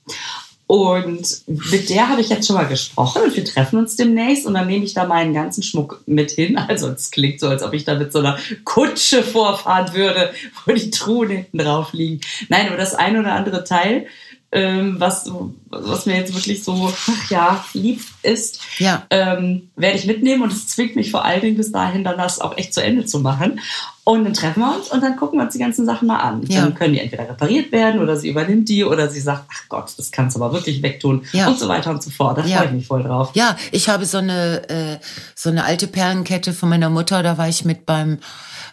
Und 0.69 1.41
mit 1.47 1.89
der 1.89 2.11
habe 2.11 2.21
ich 2.21 2.29
jetzt 2.29 2.47
schon 2.47 2.57
mal 2.57 2.67
gesprochen 2.67 3.23
und 3.23 3.35
wir 3.35 3.45
treffen 3.47 3.79
uns 3.79 3.97
demnächst 3.97 4.45
und 4.45 4.53
dann 4.53 4.67
nehme 4.67 4.85
ich 4.85 4.93
da 4.93 5.07
meinen 5.07 5.33
ganzen 5.33 5.63
Schmuck 5.63 6.03
mit 6.05 6.31
hin. 6.31 6.59
Also 6.59 6.89
es 6.89 7.11
klingt 7.11 7.41
so, 7.41 7.49
als 7.49 7.63
ob 7.63 7.73
ich 7.73 7.87
da 7.87 7.95
mit 7.95 8.13
so 8.13 8.19
einer 8.19 8.39
Kutsche 8.65 9.23
vorfahren 9.23 9.95
würde, 9.95 10.31
wo 10.67 10.73
die 10.73 10.91
Truhen 10.91 11.31
hinten 11.31 11.57
drauf 11.57 11.95
liegen. 11.95 12.21
Nein, 12.51 12.69
aber 12.69 12.77
das 12.77 12.95
ein 12.95 13.19
oder 13.19 13.33
andere 13.33 13.65
Teil, 13.65 14.09
ähm, 14.51 14.97
was, 14.99 15.31
was 15.69 16.07
mir 16.07 16.17
jetzt 16.17 16.35
wirklich 16.35 16.65
so 16.65 16.91
ach 16.91 17.31
ja, 17.31 17.65
lieb 17.75 18.01
ist, 18.23 18.61
ja. 18.79 19.07
ähm, 19.11 19.71
werde 19.77 19.99
ich 19.99 20.07
mitnehmen 20.07 20.43
und 20.43 20.53
es 20.53 20.69
zwingt 20.69 20.97
mich 20.97 21.11
vor 21.11 21.25
allen 21.25 21.43
Dingen 21.43 21.57
bis 21.57 21.71
dahin 21.71 22.03
dann 22.03 22.17
das 22.17 22.41
auch 22.41 22.57
echt 22.57 22.73
zu 22.73 22.83
Ende 22.83 23.05
zu 23.05 23.21
machen. 23.21 23.61
Und 24.05 24.25
dann 24.25 24.33
treffen 24.33 24.61
wir 24.61 24.75
uns 24.75 24.89
und 24.89 25.03
dann 25.03 25.17
gucken 25.17 25.39
wir 25.39 25.45
uns 25.45 25.53
die 25.53 25.59
ganzen 25.59 25.85
Sachen 25.85 26.09
mal 26.09 26.21
an. 26.21 26.43
Ja. 26.49 26.63
Dann 26.63 26.75
können 26.75 26.95
die 26.95 27.01
entweder 27.01 27.29
repariert 27.29 27.73
werden 27.73 28.01
oder 28.01 28.17
sie 28.17 28.31
übernimmt 28.31 28.71
die 28.71 28.83
oder 28.83 29.11
sie 29.11 29.21
sagt, 29.21 29.45
ach 29.53 29.69
Gott, 29.69 29.93
das 29.99 30.11
kannst 30.11 30.35
du 30.35 30.43
aber 30.43 30.55
wirklich 30.55 30.83
wegtun 30.83 31.27
ja. 31.33 31.47
und 31.47 31.59
so 31.59 31.69
weiter 31.69 31.91
und 31.91 32.03
so 32.03 32.09
fort. 32.09 32.39
Da 32.39 32.45
ja. 32.47 32.57
freue 32.57 32.69
ich 32.69 32.73
mich 32.73 32.87
voll 32.87 33.03
drauf. 33.03 33.33
Ja, 33.35 33.55
ich 33.71 33.91
habe 33.91 34.07
so 34.07 34.17
eine, 34.17 34.67
äh, 34.71 34.99
so 35.35 35.51
eine 35.51 35.65
alte 35.65 35.87
Perlenkette 35.87 36.55
von 36.55 36.71
meiner 36.71 36.89
Mutter, 36.89 37.23
da 37.23 37.37
war 37.37 37.51
ich 37.51 37.67
mit 37.67 37.85
beim 37.85 38.19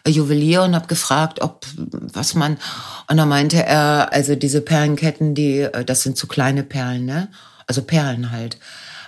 Juwelier 0.07 0.63
und 0.63 0.75
habe 0.75 0.87
gefragt, 0.87 1.41
ob 1.41 1.65
was 1.77 2.35
man 2.35 2.57
und 3.09 3.17
da 3.17 3.25
meinte 3.25 3.63
er, 3.63 4.09
also 4.11 4.35
diese 4.35 4.61
Perlenketten, 4.61 5.35
die 5.35 5.61
äh, 5.61 5.85
das 5.85 6.03
sind 6.03 6.17
zu 6.17 6.27
kleine 6.27 6.63
Perlen, 6.63 7.05
ne? 7.05 7.29
Also 7.67 7.81
Perlen 7.81 8.31
halt. 8.31 8.57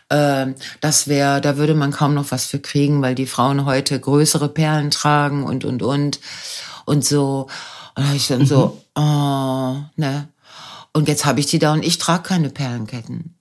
Ähm, 0.10 0.56
das 0.82 1.08
wäre, 1.08 1.42
da 1.42 1.58
würde 1.58 1.76
man 1.76 1.92
kaum 1.92 2.14
noch 2.14 2.32
was 2.32 2.46
für 2.46 2.60
kriegen, 2.60 3.02
weil 3.02 3.16
die 3.16 3.28
Frauen 3.28 3.66
heute 3.66 4.00
größere 4.00 4.50
Perlen 4.50 4.92
tragen 4.92 5.44
und 5.44 5.66
und 5.66 5.84
und 5.84 6.20
und 6.86 7.06
so. 7.06 7.48
Und 7.96 8.08
da 8.08 8.14
ich 8.14 8.28
dann 8.28 8.42
mhm. 8.42 8.46
so, 8.46 8.82
oh, 8.96 9.76
ne. 9.96 10.30
Und 10.94 11.08
jetzt 11.08 11.26
habe 11.26 11.40
ich 11.40 11.48
die 11.48 11.60
da 11.60 11.74
und 11.74 11.84
ich 11.84 11.98
trage 11.98 12.24
keine 12.24 12.50
Perlenketten. 12.50 13.36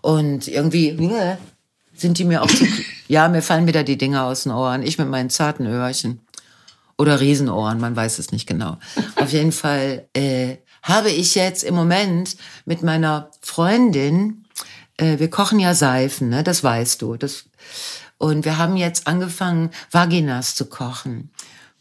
Und 0.00 0.48
irgendwie 0.48 0.88
äh, 0.88 1.36
sind 1.96 2.18
die 2.18 2.24
mir 2.24 2.42
auch 2.42 2.50
zu, 2.50 2.66
ja, 3.08 3.28
mir 3.28 3.42
fallen 3.42 3.66
wieder 3.66 3.84
die 3.84 3.98
Dinger 3.98 4.24
aus 4.24 4.44
den 4.44 4.52
Ohren. 4.52 4.82
Ich 4.82 4.98
mit 4.98 5.08
meinen 5.08 5.30
zarten 5.30 5.66
Öhrchen. 5.66 6.20
Oder 6.98 7.20
Riesenohren, 7.20 7.78
man 7.78 7.94
weiß 7.94 8.18
es 8.18 8.32
nicht 8.32 8.46
genau. 8.46 8.78
Auf 9.16 9.30
jeden 9.30 9.52
Fall 9.52 10.08
äh, 10.14 10.56
habe 10.82 11.10
ich 11.10 11.34
jetzt 11.34 11.62
im 11.62 11.74
Moment 11.74 12.36
mit 12.64 12.82
meiner 12.82 13.30
Freundin 13.42 14.46
äh, 14.96 15.18
wir 15.18 15.30
kochen 15.30 15.58
ja 15.58 15.74
Seifen, 15.74 16.28
ne? 16.28 16.42
das 16.42 16.64
weißt 16.64 17.02
du. 17.02 17.16
Das, 17.16 17.44
und 18.18 18.44
wir 18.44 18.58
haben 18.58 18.76
jetzt 18.76 19.06
angefangen, 19.06 19.70
Vaginas 19.90 20.54
zu 20.54 20.66
kochen. 20.66 21.30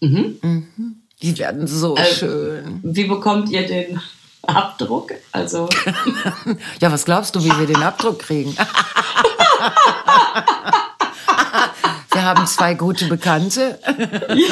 Mhm. 0.02 0.38
Mhm. 0.42 0.96
Die 1.22 1.38
werden 1.38 1.66
so 1.68 1.96
äh, 1.96 2.06
schön. 2.06 2.82
Wie 2.84 3.06
bekommt 3.06 3.50
ihr 3.50 3.66
den 3.66 4.02
Abdruck? 4.44 5.14
Also. 5.32 5.70
ja, 6.82 6.92
was 6.92 7.06
glaubst 7.06 7.36
du, 7.36 7.44
wie 7.44 7.58
wir 7.58 7.68
den 7.68 7.82
Abdruck 7.82 8.20
kriegen? 8.20 8.56
Wir 12.12 12.24
haben 12.24 12.46
zwei 12.48 12.74
gute 12.76 13.08
Bekannte. 13.08 13.78
die, 14.34 14.48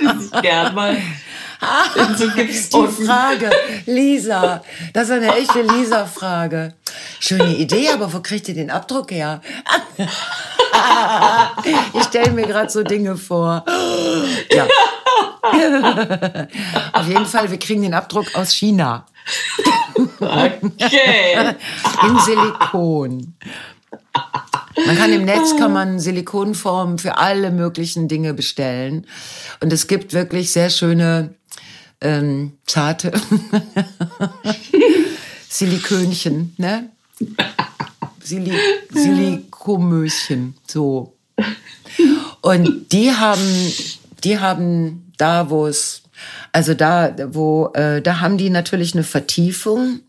die 0.00 0.30
gern 0.42 0.74
mal 0.74 0.96
so 2.16 2.86
Die 2.86 3.04
Frage, 3.04 3.50
Lisa, 3.86 4.62
das 4.92 5.04
ist 5.04 5.10
eine 5.10 5.36
echte 5.36 5.62
Lisa-Frage. 5.62 6.74
Schöne 7.18 7.56
Idee, 7.56 7.90
aber 7.90 8.12
wo 8.12 8.20
kriegt 8.20 8.48
ihr 8.48 8.54
den 8.54 8.70
Abdruck 8.70 9.10
her? 9.10 9.40
ich 11.92 12.02
stelle 12.04 12.32
mir 12.32 12.46
gerade 12.46 12.70
so 12.70 12.82
Dinge 12.82 13.16
vor. 13.16 13.64
Ja. 14.50 14.66
Auf 16.92 17.06
jeden 17.06 17.26
Fall, 17.26 17.50
wir 17.50 17.58
kriegen 17.58 17.82
den 17.82 17.94
Abdruck 17.94 18.34
aus 18.34 18.52
China. 18.52 19.06
Okay. 20.20 21.36
In 22.06 22.18
Silikon. 22.20 23.34
Man 24.86 24.96
kann 24.96 25.12
im 25.12 25.24
Netz 25.24 25.56
kann 25.56 25.72
man 25.72 25.98
Silikonformen 25.98 26.98
für 26.98 27.18
alle 27.18 27.50
möglichen 27.50 28.08
Dinge 28.08 28.34
bestellen 28.34 29.06
und 29.60 29.72
es 29.72 29.88
gibt 29.88 30.12
wirklich 30.12 30.52
sehr 30.52 30.70
schöne 30.70 31.34
ähm, 32.00 32.52
zarte 32.66 33.12
Silikönchen, 35.48 36.54
ne? 36.56 36.90
Sili 38.22 38.52
Silikomöschen, 38.90 40.56
so. 40.66 41.14
Und 42.40 42.92
die 42.92 43.12
haben, 43.12 43.72
die 44.24 44.38
haben 44.38 45.12
da, 45.18 45.50
wo 45.50 45.66
es, 45.66 46.02
also 46.52 46.74
da, 46.74 47.14
wo, 47.28 47.70
äh, 47.74 48.02
da 48.02 48.20
haben 48.20 48.38
die 48.38 48.50
natürlich 48.50 48.94
eine 48.94 49.04
Vertiefung, 49.04 50.00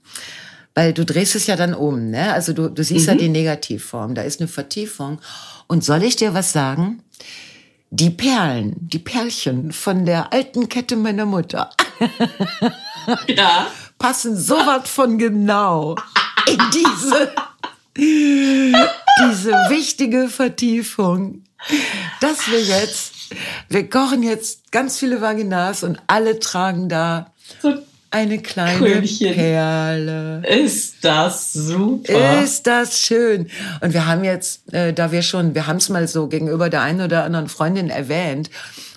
weil 0.73 0.93
du 0.93 1.05
drehst 1.05 1.35
es 1.35 1.47
ja 1.47 1.55
dann 1.55 1.73
um, 1.73 2.09
ne? 2.09 2.33
Also 2.33 2.53
du, 2.53 2.69
du 2.69 2.83
siehst 2.83 3.07
mhm. 3.07 3.13
ja 3.13 3.19
die 3.19 3.29
Negativform, 3.29 4.15
da 4.15 4.21
ist 4.21 4.39
eine 4.39 4.47
Vertiefung. 4.47 5.19
Und 5.67 5.83
soll 5.83 6.03
ich 6.03 6.15
dir 6.15 6.33
was 6.33 6.51
sagen? 6.51 7.03
die 7.91 8.09
Perlen, 8.09 8.73
die 8.79 8.99
Perlchen 8.99 9.73
von 9.73 10.05
der 10.05 10.31
alten 10.33 10.69
Kette 10.69 10.95
meiner 10.95 11.25
Mutter. 11.25 11.69
Ja. 13.27 13.65
Passen 13.97 14.37
so 14.37 14.53
was 14.55 14.87
von 14.87 15.17
genau 15.17 15.95
in 16.47 16.59
diese, 16.71 17.33
diese 17.97 19.51
wichtige 19.69 20.29
Vertiefung, 20.29 21.43
dass 22.19 22.47
wir 22.47 22.61
jetzt, 22.61 23.13
wir 23.69 23.89
kochen 23.89 24.23
jetzt 24.23 24.71
ganz 24.71 24.97
viele 24.99 25.21
Vaginas 25.21 25.83
und 25.83 25.99
alle 26.07 26.39
tragen 26.39 26.89
da 26.89 27.31
so 27.61 27.73
eine 28.11 28.39
kleine 28.39 28.77
Krönchen. 28.77 29.33
Perle. 29.33 30.43
Ist 30.45 30.95
das 31.01 31.53
super. 31.53 32.43
Ist 32.43 32.67
das 32.67 32.99
schön. 32.99 33.49
Und 33.79 33.93
wir 33.93 34.05
haben 34.05 34.23
jetzt, 34.23 34.73
äh, 34.73 34.93
da 34.93 35.11
wir 35.11 35.21
schon, 35.21 35.55
wir 35.55 35.65
haben 35.65 35.77
es 35.77 35.87
mal 35.89 36.07
so 36.07 36.27
gegenüber 36.27 36.69
der 36.69 36.81
einen 36.81 37.01
oder 37.01 37.23
anderen 37.23 37.47
Freundin 37.47 37.89
erwähnt. 37.89 38.49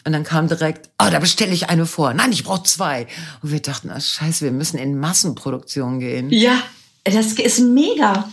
Und 0.05 0.13
dann 0.13 0.25
kam 0.25 0.49
direkt, 0.49 0.91
oh, 1.01 1.09
da 1.11 1.19
bestelle 1.19 1.53
ich 1.53 1.71
eine 1.71 1.87
vor. 1.87 2.13
Nein, 2.13 2.33
ich 2.33 2.45
brauche 2.45 2.65
zwei. 2.65 3.07
Und 3.41 3.53
wir 3.53 3.63
dachten, 3.63 3.91
oh, 3.95 4.01
scheiße, 4.01 4.45
wir 4.45 4.53
müssen 4.53 4.79
in 4.79 4.99
Massenproduktion 4.99 6.01
gehen. 6.01 6.31
Ja, 6.31 6.59
das 7.05 7.35
ist 7.35 7.61
mega 7.61 8.29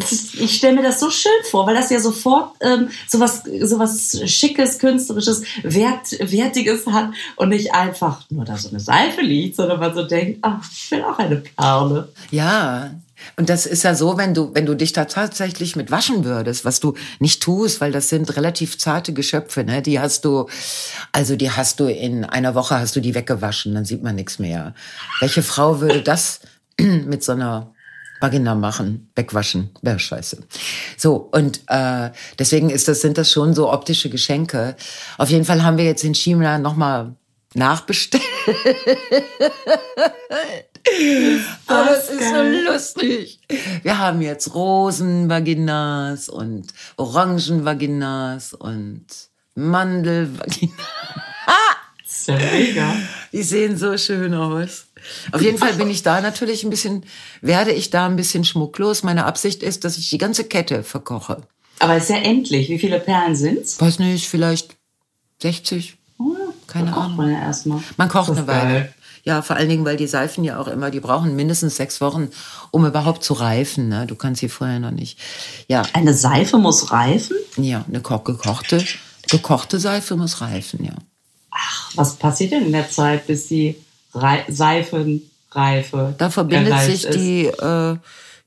ich 0.00 0.56
stelle 0.56 0.76
mir 0.76 0.82
das 0.82 1.00
so 1.00 1.10
schön 1.10 1.32
vor, 1.50 1.66
weil 1.66 1.74
das 1.74 1.90
ja 1.90 2.00
sofort 2.00 2.52
ähm, 2.60 2.88
sowas, 3.06 3.42
sowas 3.62 4.20
Schickes, 4.26 4.78
Künstlerisches, 4.78 5.42
Wert, 5.62 6.12
Wertiges 6.20 6.86
hat 6.86 7.10
und 7.36 7.50
nicht 7.50 7.74
einfach 7.74 8.22
nur 8.30 8.44
da 8.44 8.56
so 8.56 8.68
eine 8.68 8.80
Seife 8.80 9.20
liegt, 9.20 9.56
sondern 9.56 9.80
man 9.80 9.94
so 9.94 10.04
denkt, 10.04 10.38
ach, 10.42 10.64
ich 10.72 10.90
will 10.90 11.02
auch 11.02 11.18
eine 11.18 11.36
Perle. 11.36 12.08
Ja, 12.30 12.90
und 13.36 13.48
das 13.48 13.66
ist 13.66 13.82
ja 13.82 13.94
so, 13.94 14.16
wenn 14.16 14.34
du, 14.34 14.54
wenn 14.54 14.66
du 14.66 14.74
dich 14.74 14.92
da 14.92 15.04
tatsächlich 15.04 15.76
mit 15.76 15.90
waschen 15.90 16.24
würdest, 16.24 16.64
was 16.64 16.80
du 16.80 16.94
nicht 17.18 17.42
tust, 17.42 17.80
weil 17.80 17.92
das 17.92 18.08
sind 18.08 18.36
relativ 18.36 18.78
zarte 18.78 19.12
Geschöpfe, 19.12 19.64
ne? 19.64 19.82
Die 19.82 20.00
hast 20.00 20.24
du, 20.24 20.46
also 21.12 21.36
die 21.36 21.50
hast 21.50 21.80
du 21.80 21.86
in 21.86 22.24
einer 22.24 22.54
Woche 22.54 22.78
hast 22.78 22.94
du 22.96 23.00
die 23.00 23.14
weggewaschen, 23.14 23.74
dann 23.74 23.84
sieht 23.84 24.02
man 24.02 24.14
nichts 24.14 24.38
mehr. 24.38 24.74
Welche 25.20 25.42
Frau 25.42 25.80
würde 25.80 26.02
das 26.02 26.40
mit 26.80 27.24
so 27.24 27.32
einer 27.32 27.72
Vagina 28.20 28.54
machen, 28.54 29.10
wegwaschen, 29.14 29.70
wäre 29.82 29.98
scheiße. 29.98 30.42
So, 30.96 31.16
und 31.16 31.60
äh, 31.68 32.10
deswegen 32.38 32.70
ist 32.70 32.88
das, 32.88 33.00
sind 33.00 33.18
das 33.18 33.30
schon 33.30 33.54
so 33.54 33.72
optische 33.72 34.10
Geschenke. 34.10 34.76
Auf 35.18 35.30
jeden 35.30 35.44
Fall 35.44 35.62
haben 35.62 35.78
wir 35.78 35.84
jetzt 35.84 36.04
in 36.04 36.14
China 36.14 36.58
nochmal 36.58 37.14
nachbestellt. 37.54 38.22
Aber 41.66 41.96
es 41.96 42.08
ist 42.10 42.30
so 42.30 42.42
lustig. 42.70 43.40
Wir 43.82 43.98
haben 43.98 44.20
jetzt 44.22 44.54
Rosenvaginas 44.54 46.28
und 46.28 46.72
Orangenvaginas 46.96 48.54
und 48.54 49.06
Mandelvaginas. 49.54 50.76
Ist 52.06 52.28
ja 52.28 52.36
mega. 52.36 52.96
Die 53.32 53.42
sehen 53.42 53.76
so 53.76 53.98
schön 53.98 54.34
aus. 54.34 54.87
Auf 55.32 55.42
jeden 55.42 55.58
Fall 55.58 55.74
bin 55.74 55.90
ich 55.90 56.02
da 56.02 56.20
natürlich 56.20 56.64
ein 56.64 56.70
bisschen, 56.70 57.04
werde 57.40 57.72
ich 57.72 57.90
da 57.90 58.06
ein 58.06 58.16
bisschen 58.16 58.44
schmucklos. 58.44 59.02
Meine 59.02 59.24
Absicht 59.24 59.62
ist, 59.62 59.84
dass 59.84 59.98
ich 59.98 60.10
die 60.10 60.18
ganze 60.18 60.44
Kette 60.44 60.82
verkoche. 60.82 61.42
Aber 61.78 61.96
es 61.96 62.04
ist 62.04 62.10
ja 62.10 62.16
endlich. 62.16 62.68
Wie 62.68 62.78
viele 62.78 63.00
Perlen 63.00 63.36
sind's? 63.36 63.80
Weiß 63.80 63.98
nicht, 63.98 64.28
vielleicht 64.28 64.76
60. 65.42 65.96
Oh, 66.18 66.34
Keine 66.66 66.94
Ahnung. 66.96 67.16
Man 67.16 67.32
ja 67.32 67.40
erstmal. 67.40 67.80
Man 67.96 68.08
kocht 68.08 68.30
eine 68.30 68.46
Weile. 68.46 68.92
Ja, 69.24 69.42
vor 69.42 69.56
allen 69.56 69.68
Dingen, 69.68 69.84
weil 69.84 69.96
die 69.96 70.06
Seifen 70.06 70.42
ja 70.42 70.58
auch 70.58 70.68
immer, 70.68 70.90
die 70.90 71.00
brauchen 71.00 71.36
mindestens 71.36 71.76
sechs 71.76 72.00
Wochen, 72.00 72.30
um 72.70 72.86
überhaupt 72.86 73.22
zu 73.22 73.34
reifen. 73.34 73.88
Ne? 73.88 74.06
Du 74.06 74.14
kannst 74.14 74.40
sie 74.40 74.48
vorher 74.48 74.80
noch 74.80 74.90
nicht. 74.90 75.18
Ja. 75.68 75.82
Eine 75.92 76.14
Seife 76.14 76.56
muss 76.56 76.92
reifen? 76.92 77.36
Ja, 77.56 77.84
eine 77.86 78.00
gekochte, 78.00 78.82
gekochte 79.28 79.80
Seife 79.80 80.16
muss 80.16 80.40
reifen, 80.40 80.84
ja. 80.84 80.94
Ach, 81.50 81.92
was 81.96 82.16
passiert 82.16 82.52
denn 82.52 82.66
in 82.66 82.72
der 82.72 82.90
Zeit, 82.90 83.26
bis 83.26 83.48
die 83.48 83.76
Re 84.22 84.44
Seifenreife. 84.48 86.14
Da 86.18 86.30
verbindet 86.30 86.80
sich 86.80 87.08
die, 87.08 87.46
äh, 87.46 87.96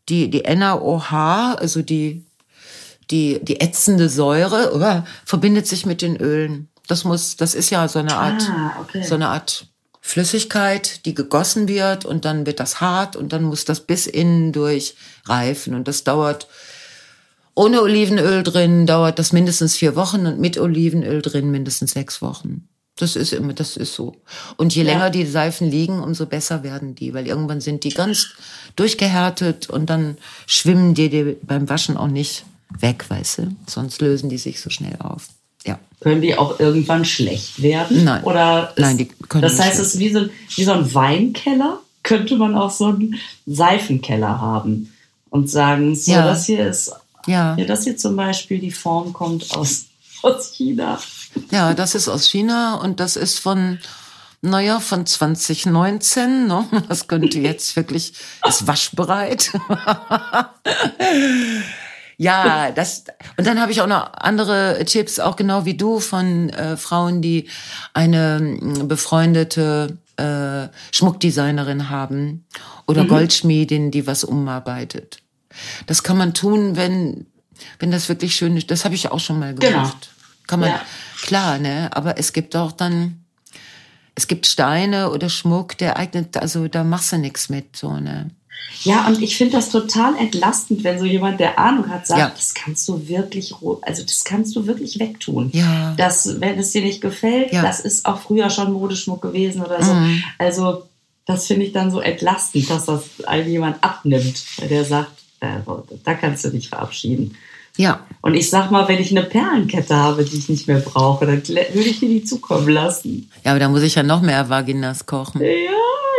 die, 0.09 0.29
die 0.29 0.41
NaOH, 0.41 1.55
also 1.57 1.81
die, 1.81 2.25
die, 3.09 3.39
die 3.43 3.59
ätzende 3.59 4.09
Säure, 4.09 4.73
oder, 4.73 5.05
verbindet 5.25 5.67
sich 5.67 5.85
mit 5.85 6.01
den 6.01 6.17
Ölen. 6.17 6.69
Das 6.87 7.03
muss, 7.03 7.35
das 7.35 7.55
ist 7.55 7.69
ja 7.69 7.87
so 7.87 7.99
eine 7.99 8.15
Art, 8.15 8.41
ah, 8.49 8.75
okay. 8.81 9.03
so 9.03 9.15
eine 9.15 9.29
Art 9.29 9.67
Flüssigkeit, 10.01 11.05
die 11.05 11.13
gegossen 11.13 11.67
wird 11.67 12.05
und 12.05 12.25
dann 12.25 12.45
wird 12.45 12.59
das 12.59 12.81
hart 12.81 13.15
und 13.15 13.33
dann 13.33 13.43
muss 13.43 13.65
das 13.65 13.81
bis 13.81 14.07
innen 14.07 14.51
durch 14.51 14.95
reifen 15.25 15.75
und 15.75 15.87
das 15.87 16.03
dauert 16.03 16.47
ohne 17.53 17.81
Olivenöl 17.81 18.43
drin 18.43 18.87
dauert 18.87 19.19
das 19.19 19.33
mindestens 19.33 19.75
vier 19.75 19.95
Wochen 19.95 20.25
und 20.25 20.39
mit 20.39 20.57
Olivenöl 20.57 21.21
drin 21.21 21.51
mindestens 21.51 21.91
sechs 21.91 22.21
Wochen. 22.21 22.67
Das 23.01 23.15
ist 23.15 23.33
immer, 23.33 23.53
das 23.53 23.77
ist 23.77 23.95
so. 23.95 24.15
Und 24.57 24.75
je 24.75 24.83
ja. 24.83 24.91
länger 24.91 25.09
die 25.09 25.25
Seifen 25.25 25.69
liegen, 25.71 25.99
umso 26.01 26.25
besser 26.27 26.61
werden 26.63 26.93
die, 26.95 27.13
weil 27.13 27.25
irgendwann 27.27 27.59
sind 27.61 27.83
die 27.83 27.89
ganz 27.89 28.27
durchgehärtet 28.75 29.69
und 29.69 29.89
dann 29.89 30.17
schwimmen 30.45 30.93
die 30.93 31.09
dir 31.09 31.35
beim 31.41 31.67
Waschen 31.69 31.97
auch 31.97 32.07
nicht 32.07 32.43
weg, 32.79 33.05
weißt 33.09 33.39
du? 33.39 33.55
Sonst 33.67 34.01
lösen 34.01 34.29
die 34.29 34.37
sich 34.37 34.61
so 34.61 34.69
schnell 34.69 34.95
auf. 34.99 35.27
Ja. 35.65 35.79
Können 35.99 36.21
die 36.21 36.37
auch 36.37 36.59
irgendwann 36.59 37.05
schlecht 37.05 37.61
werden? 37.61 38.03
Nein. 38.03 38.23
Oder 38.23 38.73
ist, 38.75 38.81
Nein, 38.81 38.97
die 38.97 39.05
können 39.07 39.41
Das 39.41 39.59
heißt, 39.59 39.79
es 39.79 39.93
ist 39.95 39.99
wie 39.99 40.11
so, 40.11 40.19
ein- 40.19 40.29
wie 40.55 40.63
so 40.63 40.71
ein 40.71 40.93
Weinkeller. 40.93 41.79
Könnte 42.03 42.35
man 42.35 42.55
auch 42.55 42.71
so 42.71 42.85
einen 42.87 43.15
Seifenkeller 43.45 44.41
haben 44.41 44.91
und 45.29 45.49
sagen, 45.49 45.95
so, 45.95 46.11
Ja. 46.11 46.25
das 46.25 46.45
hier 46.45 46.67
ist, 46.67 46.91
Ja. 47.27 47.55
ja, 47.57 47.65
das 47.65 47.83
hier 47.83 47.95
zum 47.97 48.15
Beispiel, 48.15 48.57
die 48.59 48.71
Form 48.71 49.13
kommt 49.13 49.51
aus, 49.55 49.85
aus 50.23 50.53
China. 50.55 50.99
Ja, 51.51 51.73
das 51.73 51.95
ist 51.95 52.07
aus 52.07 52.27
China 52.27 52.75
und 52.75 52.99
das 52.99 53.15
ist 53.15 53.39
von, 53.39 53.79
naja, 54.41 54.79
von 54.79 55.05
2019. 55.05 56.47
Ne? 56.47 56.65
Das 56.89 57.07
könnte 57.07 57.39
jetzt 57.39 57.75
wirklich, 57.75 58.13
ist 58.47 58.67
waschbereit. 58.67 59.51
ja, 62.17 62.71
das, 62.71 63.05
und 63.37 63.47
dann 63.47 63.59
habe 63.59 63.71
ich 63.71 63.81
auch 63.81 63.87
noch 63.87 64.13
andere 64.13 64.83
Tipps, 64.85 65.19
auch 65.19 65.35
genau 65.35 65.65
wie 65.65 65.75
du, 65.75 65.99
von 65.99 66.49
äh, 66.49 66.77
Frauen, 66.77 67.21
die 67.21 67.49
eine 67.93 68.39
mm, 68.39 68.87
befreundete 68.87 69.97
äh, 70.17 70.67
Schmuckdesignerin 70.91 71.89
haben 71.89 72.45
oder 72.87 73.05
Goldschmiedin, 73.05 73.89
die 73.91 74.05
was 74.05 74.23
umarbeitet. 74.23 75.17
Das 75.87 76.03
kann 76.03 76.17
man 76.17 76.33
tun, 76.33 76.75
wenn, 76.75 77.25
wenn 77.79 77.91
das 77.91 78.07
wirklich 78.09 78.35
schön 78.35 78.55
ist. 78.57 78.69
Das 78.69 78.85
habe 78.85 78.95
ich 78.95 79.09
auch 79.11 79.19
schon 79.19 79.39
mal 79.39 79.53
Genau. 79.55 79.71
gemacht. 79.71 80.09
Kann 80.47 80.59
man, 80.59 80.69
Ja. 80.69 80.81
Klar, 81.21 81.57
ne? 81.59 81.89
Aber 81.93 82.17
es 82.17 82.33
gibt 82.33 82.55
auch 82.55 82.71
dann, 82.71 83.23
es 84.15 84.27
gibt 84.27 84.45
Steine 84.47 85.11
oder 85.11 85.29
Schmuck, 85.29 85.77
der 85.77 85.97
eignet, 85.97 86.37
also 86.37 86.67
da 86.67 86.83
machst 86.83 87.11
du 87.11 87.17
nichts 87.17 87.49
mit, 87.49 87.75
so, 87.75 87.97
ne? 87.97 88.29
Ja, 88.83 89.07
und 89.07 89.21
ich 89.21 89.37
finde 89.37 89.53
das 89.53 89.69
total 89.69 90.15
entlastend, 90.17 90.83
wenn 90.83 90.99
so 90.99 91.05
jemand, 91.05 91.39
der 91.39 91.57
Ahnung 91.57 91.89
hat, 91.89 92.05
sagt, 92.07 92.19
Ja. 92.19 92.29
das 92.35 92.53
kannst 92.53 92.87
du 92.87 93.07
wirklich, 93.07 93.53
also 93.81 94.03
das 94.03 94.23
kannst 94.23 94.55
du 94.55 94.67
wirklich 94.67 94.99
wegtun. 94.99 95.49
Ja. 95.53 95.93
Das, 95.97 96.39
wenn 96.39 96.59
es 96.59 96.71
dir 96.71 96.81
nicht 96.81 97.01
gefällt, 97.01 97.51
Ja. 97.51 97.61
das 97.63 97.79
ist 97.79 98.05
auch 98.05 98.19
früher 98.19 98.49
schon 98.49 98.71
Modeschmuck 98.73 99.21
gewesen 99.21 99.63
oder 99.63 99.83
so. 99.83 99.93
Mhm. 99.93 100.23
Also 100.37 100.83
das 101.25 101.47
finde 101.47 101.65
ich 101.65 101.73
dann 101.73 101.91
so 101.91 101.99
entlastend, 102.01 102.69
dass 102.69 102.85
das 102.85 103.03
einem 103.25 103.49
jemand 103.49 103.83
abnimmt, 103.83 104.43
der 104.69 104.85
sagt, 104.85 105.11
äh, 105.39 105.59
da 106.03 106.13
kannst 106.13 106.45
du 106.45 106.49
dich 106.49 106.69
verabschieden. 106.69 107.35
Ja. 107.77 108.05
Und 108.21 108.35
ich 108.35 108.49
sag 108.49 108.69
mal, 108.71 108.87
wenn 108.87 108.99
ich 108.99 109.11
eine 109.11 109.23
Perlenkette 109.23 109.95
habe, 109.95 110.23
die 110.23 110.37
ich 110.37 110.49
nicht 110.49 110.67
mehr 110.67 110.79
brauche, 110.79 111.25
dann 111.25 111.47
würde 111.47 111.79
ich 111.89 111.99
dir 111.99 112.09
die 112.09 112.23
zukommen 112.23 112.67
lassen. 112.69 113.31
Ja, 113.43 113.51
aber 113.51 113.59
da 113.59 113.69
muss 113.69 113.81
ich 113.81 113.95
ja 113.95 114.03
noch 114.03 114.21
mehr 114.21 114.49
Vaginas 114.49 115.05
kochen. 115.05 115.41
Ja, 115.41 115.71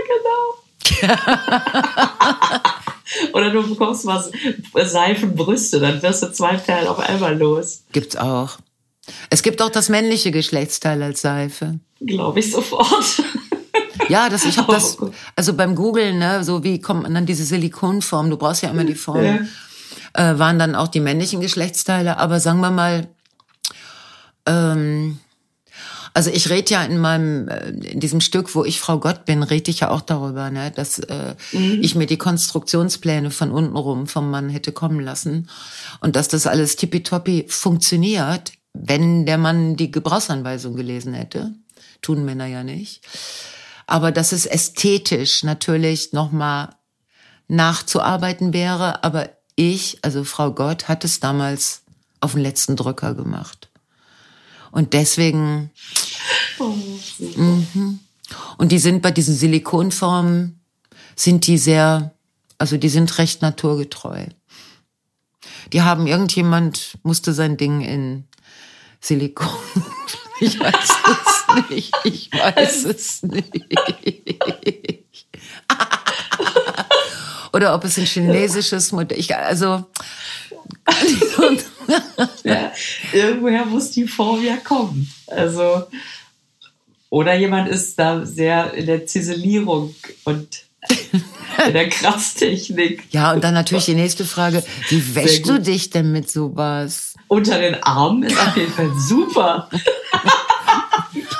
genau. 0.09 1.13
Oder 3.35 3.51
du 3.51 3.69
bekommst 3.69 4.07
was 4.07 4.31
Seifenbrüste, 4.75 5.81
dann 5.81 6.03
wirst 6.03 6.23
du 6.23 6.33
zwei 6.33 6.57
Perlen 6.57 6.89
auf 6.89 6.99
einmal 6.99 7.37
los. 7.37 7.85
Gibt's 7.93 8.17
auch. 8.17 8.59
Es 9.31 9.43
gibt 9.43 9.61
auch 9.63 9.69
das 9.71 9.89
männliche 9.89 10.31
Geschlechtsteil 10.31 11.03
als 11.03 11.21
Seife. 11.21 11.79
Glaube 12.01 12.41
ich 12.41 12.51
sofort. 12.51 13.23
Ja, 14.09 14.29
das, 14.29 14.45
ich 14.45 14.57
habe 14.59 14.73
das, 14.73 14.95
Oh 14.99 15.07
Gott. 15.07 15.13
also 15.37 15.55
beim 15.55 15.75
Googlen, 15.75 16.19
ne, 16.19 16.43
so 16.45 16.65
wie 16.65 16.81
kommt 16.81 17.03
man 17.03 17.17
an 17.17 17.27
diese 17.27 17.45
Silikonform, 17.45 18.31
du 18.31 18.37
brauchst 18.37 18.63
ja 18.63 18.71
immer 18.71 18.85
die 18.85 18.95
Form, 18.95 19.23
Ja. 19.25 19.39
Äh, 20.15 20.39
waren 20.39 20.59
dann 20.59 20.75
auch 20.75 20.89
die 20.89 21.01
männlichen 21.01 21.41
Geschlechtsteile, 21.41 22.19
aber 22.19 22.41
sagen 22.41 22.61
wir 22.61 22.71
mal, 22.71 23.09
ähm, 24.47 25.19
also 26.15 26.31
ich 26.31 26.51
rede 26.51 26.73
ja 26.73 26.85
in 26.85 26.99
meinem, 26.99 27.49
äh, 27.49 27.71
in 27.71 28.01
diesem 28.01 28.21
Stück, 28.21 28.55
wo 28.55 28.65
ich 28.65 28.81
Frau 28.81 28.99
Gott 28.99 29.25
bin, 29.25 29.43
rede 29.43 29.71
ich 29.71 29.81
ja 29.81 29.91
auch 29.91 30.03
darüber, 30.03 30.51
ne, 30.51 30.71
dass 30.71 30.99
äh, 30.99 31.35
ich 31.53 31.95
mir 31.95 32.07
die 32.07 32.19
Konstruktionspläne 32.19 33.31
von 33.31 33.51
unten 33.51 33.77
rum 33.77 34.07
vom 34.07 34.31
Mann 34.31 34.51
hätte 34.51 34.73
kommen 34.73 35.01
lassen 35.01 35.49
und 36.01 36.17
dass 36.17 36.29
das 36.29 36.47
alles 36.47 36.77
tippitoppi 36.77 37.47
funktioniert, 37.49 38.53
wenn 38.75 39.27
der 39.27 39.39
Mann 39.39 39.77
die 39.77 39.91
Gebrauchsanweisung 39.91 40.77
gelesen 40.77 41.15
hätte. 41.15 41.53
Tun 42.03 42.25
Männer 42.25 42.47
ja 42.47 42.63
nicht. 42.63 43.03
Aber 43.87 44.13
dass 44.13 44.33
es 44.33 44.47
ästhetisch 44.47 45.45
natürlich 45.45 46.13
nochmal 46.13 46.71
nachzuarbeiten 47.49 48.53
wäre. 48.53 49.05
Aber 49.05 49.29
ich, 49.57 49.99
also 50.03 50.25
Frau 50.25 50.53
Gott, 50.53 50.89
hat 50.89 51.05
es 51.05 51.21
damals 51.21 51.83
auf 52.21 52.33
den 52.33 52.43
letzten 52.43 52.77
Drücker 52.77 53.15
gemacht. 53.15 53.69
Und 54.71 54.95
deswegen, 54.95 55.71
Oh, 56.59 56.75
und 58.59 58.73
die 58.73 58.79
sind 58.79 59.03
bei 59.03 59.11
diesen 59.11 59.35
Silikonformen, 59.35 60.61
sind 61.17 61.47
die 61.47 61.59
sehr, 61.59 62.15
also 62.59 62.77
die 62.77 62.89
sind 62.89 63.19
recht 63.19 63.43
naturgetreu. 63.43 64.27
Die 65.73 65.83
haben 65.83 66.07
irgendjemand, 66.07 66.99
musste 67.03 67.33
sein 67.33 67.57
Ding 67.57 67.83
in 67.83 68.25
Silikon. 69.01 69.49
Ich 70.41 70.59
weiß 70.59 70.89
es 71.07 71.71
nicht. 71.71 71.95
Ich 72.03 72.33
weiß 72.33 72.85
es 72.87 73.23
nicht. 73.23 73.53
Oder 77.53 77.75
ob 77.75 77.85
es 77.85 77.99
ein 77.99 78.07
chinesisches 78.07 78.93
Modell, 78.93 79.19
ich, 79.19 79.35
also, 79.37 79.85
Ja, 82.45 82.73
irgendwoher 83.13 83.65
muss 83.65 83.91
die 83.91 84.07
Form 84.07 84.45
ja 84.45 84.57
kommen. 84.57 85.13
Also, 85.27 85.85
oder 87.11 87.35
jemand 87.35 87.69
ist 87.69 87.99
da 87.99 88.25
sehr 88.25 88.73
in 88.75 88.87
der 88.87 89.07
Ziselierung 89.07 89.95
und 90.25 90.65
in 91.67 91.73
der 91.73 91.89
Krafttechnik. 91.89 93.05
ja, 93.11 93.33
und 93.33 93.45
dann 93.45 93.55
natürlich 93.55 93.85
die 93.85 93.95
nächste 93.95 94.25
Frage, 94.25 94.65
wie 94.89 95.15
wäschst 95.15 95.49
du 95.49 95.61
dich 95.61 95.91
denn 95.91 96.13
mit 96.13 96.31
sowas? 96.31 97.15
Unter 97.29 97.59
den 97.61 97.83
Armen 97.83 98.23
ist 98.23 98.39
auf 98.39 98.57
jeden 98.57 98.73
Fall 98.73 98.91
super. 98.99 99.69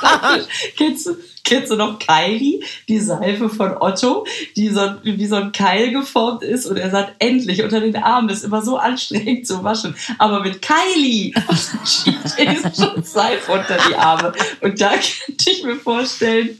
kennst, 0.77 1.07
du, 1.07 1.15
kennst 1.43 1.71
du 1.71 1.75
noch 1.75 1.99
Kylie, 1.99 2.61
die 2.87 2.99
Seife 2.99 3.49
von 3.49 3.77
Otto, 3.79 4.25
die 4.55 4.69
so, 4.69 4.81
wie 5.03 5.25
so 5.25 5.35
ein 5.35 5.51
Keil 5.51 5.91
geformt 5.91 6.43
ist 6.43 6.65
und 6.65 6.77
er 6.77 6.89
sagt, 6.89 7.15
endlich 7.19 7.63
unter 7.63 7.79
den 7.79 7.95
Armen 7.95 8.29
ist 8.29 8.43
immer 8.43 8.61
so 8.61 8.77
anstrengend 8.77 9.47
zu 9.47 9.63
waschen. 9.63 9.95
Aber 10.17 10.41
mit 10.41 10.61
Kylie 10.61 11.33
schiebt 11.85 12.37
er 12.37 12.73
schon 12.73 13.03
Seife 13.03 13.51
unter 13.51 13.77
die 13.89 13.95
Arme. 13.95 14.33
Und 14.61 14.79
da 14.79 14.91
könnte 14.91 15.49
ich 15.49 15.63
mir 15.63 15.75
vorstellen, 15.75 16.59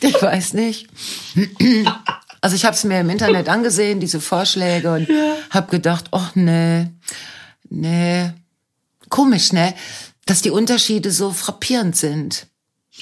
Ich 0.00 0.20
weiß 0.20 0.54
nicht. 0.54 0.88
Also 2.40 2.56
ich 2.56 2.64
habe 2.64 2.74
es 2.74 2.84
mir 2.84 3.00
im 3.00 3.10
Internet 3.10 3.48
angesehen, 3.48 4.00
diese 4.00 4.20
Vorschläge, 4.20 4.92
und 4.92 5.08
habe 5.50 5.70
gedacht, 5.70 6.06
ach 6.10 6.34
nee, 6.34 6.88
nee, 7.70 8.30
komisch, 9.08 9.52
ne, 9.52 9.74
dass 10.26 10.42
die 10.42 10.50
Unterschiede 10.50 11.10
so 11.10 11.32
frappierend 11.32 11.96
sind. 11.96 12.46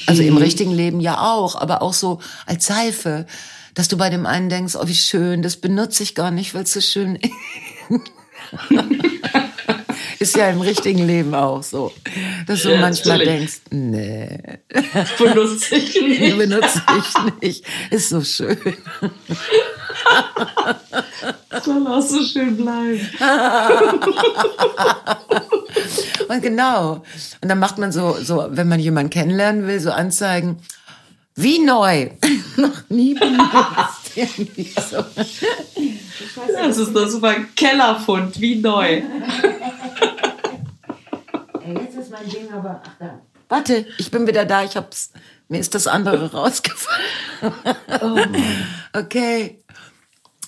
Also 0.07 0.23
im 0.23 0.39
richtigen 0.39 0.73
Leben 0.73 1.01
ja 1.01 1.21
auch, 1.35 1.55
aber 1.55 1.83
auch 1.83 1.93
so 1.93 2.21
als 2.47 2.67
Seife, 2.67 3.27
dass 3.75 3.89
du 3.89 3.97
bei 3.99 4.09
dem 4.09 4.25
einen 4.27 4.49
denkst, 4.49 4.75
oh 4.77 4.87
wie 4.87 4.95
schön, 4.95 5.43
das 5.43 5.57
benutze 5.59 6.03
ich 6.03 6.15
gar 6.15 6.31
nicht, 6.31 6.55
weil 6.55 6.63
es 6.63 6.73
so 6.73 6.81
schön 6.81 7.19
ist 10.19 10.37
ja 10.37 10.49
im 10.51 10.61
richtigen 10.61 11.07
Leben 11.07 11.35
auch 11.35 11.63
so, 11.63 11.93
dass 12.47 12.63
du 12.63 12.71
Ja, 12.73 12.81
manchmal 12.81 13.19
natürlich. 13.19 13.39
denkst, 13.39 13.61
nee. 13.71 14.39
benutze 15.19 15.75
ich 15.77 16.01
nicht. 16.01 16.37
benutze 16.39 16.83
ich 16.99 17.43
nicht. 17.43 17.65
Ist 17.91 18.09
so 18.11 18.23
schön. 18.23 18.57
Soll 21.65 21.87
auch 21.87 22.03
so 22.03 22.23
schön 22.23 22.57
bleiben. 22.57 23.09
Und 26.29 26.43
genau. 26.43 27.03
Und 27.41 27.49
dann 27.49 27.59
macht 27.59 27.79
man 27.79 27.93
so, 27.93 28.17
so, 28.23 28.47
wenn 28.51 28.69
man 28.69 28.81
jemanden 28.81 29.11
kennenlernen 29.11 29.67
will, 29.67 29.81
so 29.81 29.91
Anzeigen, 29.91 30.59
wie 31.35 31.59
neu. 31.59 32.11
Noch 32.57 32.89
nie 32.89 33.15
benutzt. 33.15 34.13
Irgendwie 34.15 34.73
so. 34.91 35.05
Das 36.57 36.79
ist 36.79 36.95
doch 36.95 37.09
super 37.09 37.29
ein 37.29 37.55
Kellerfund, 37.55 38.41
wie 38.41 38.57
neu. 38.57 39.03
Jetzt 41.67 41.97
ist 41.97 42.11
mein 42.11 42.29
Ding 42.29 42.53
aber, 42.53 42.83
ach 42.85 42.91
da. 42.99 43.21
Warte, 43.49 43.87
ich 43.99 44.11
bin 44.11 44.27
wieder 44.27 44.45
da. 44.45 44.65
Ich 44.65 44.77
hab's, 44.77 45.13
mir 45.49 45.61
ist 45.61 45.75
das 45.75 45.87
andere 45.87 46.33
rausgefallen. 46.33 47.03
Okay. 48.93 49.62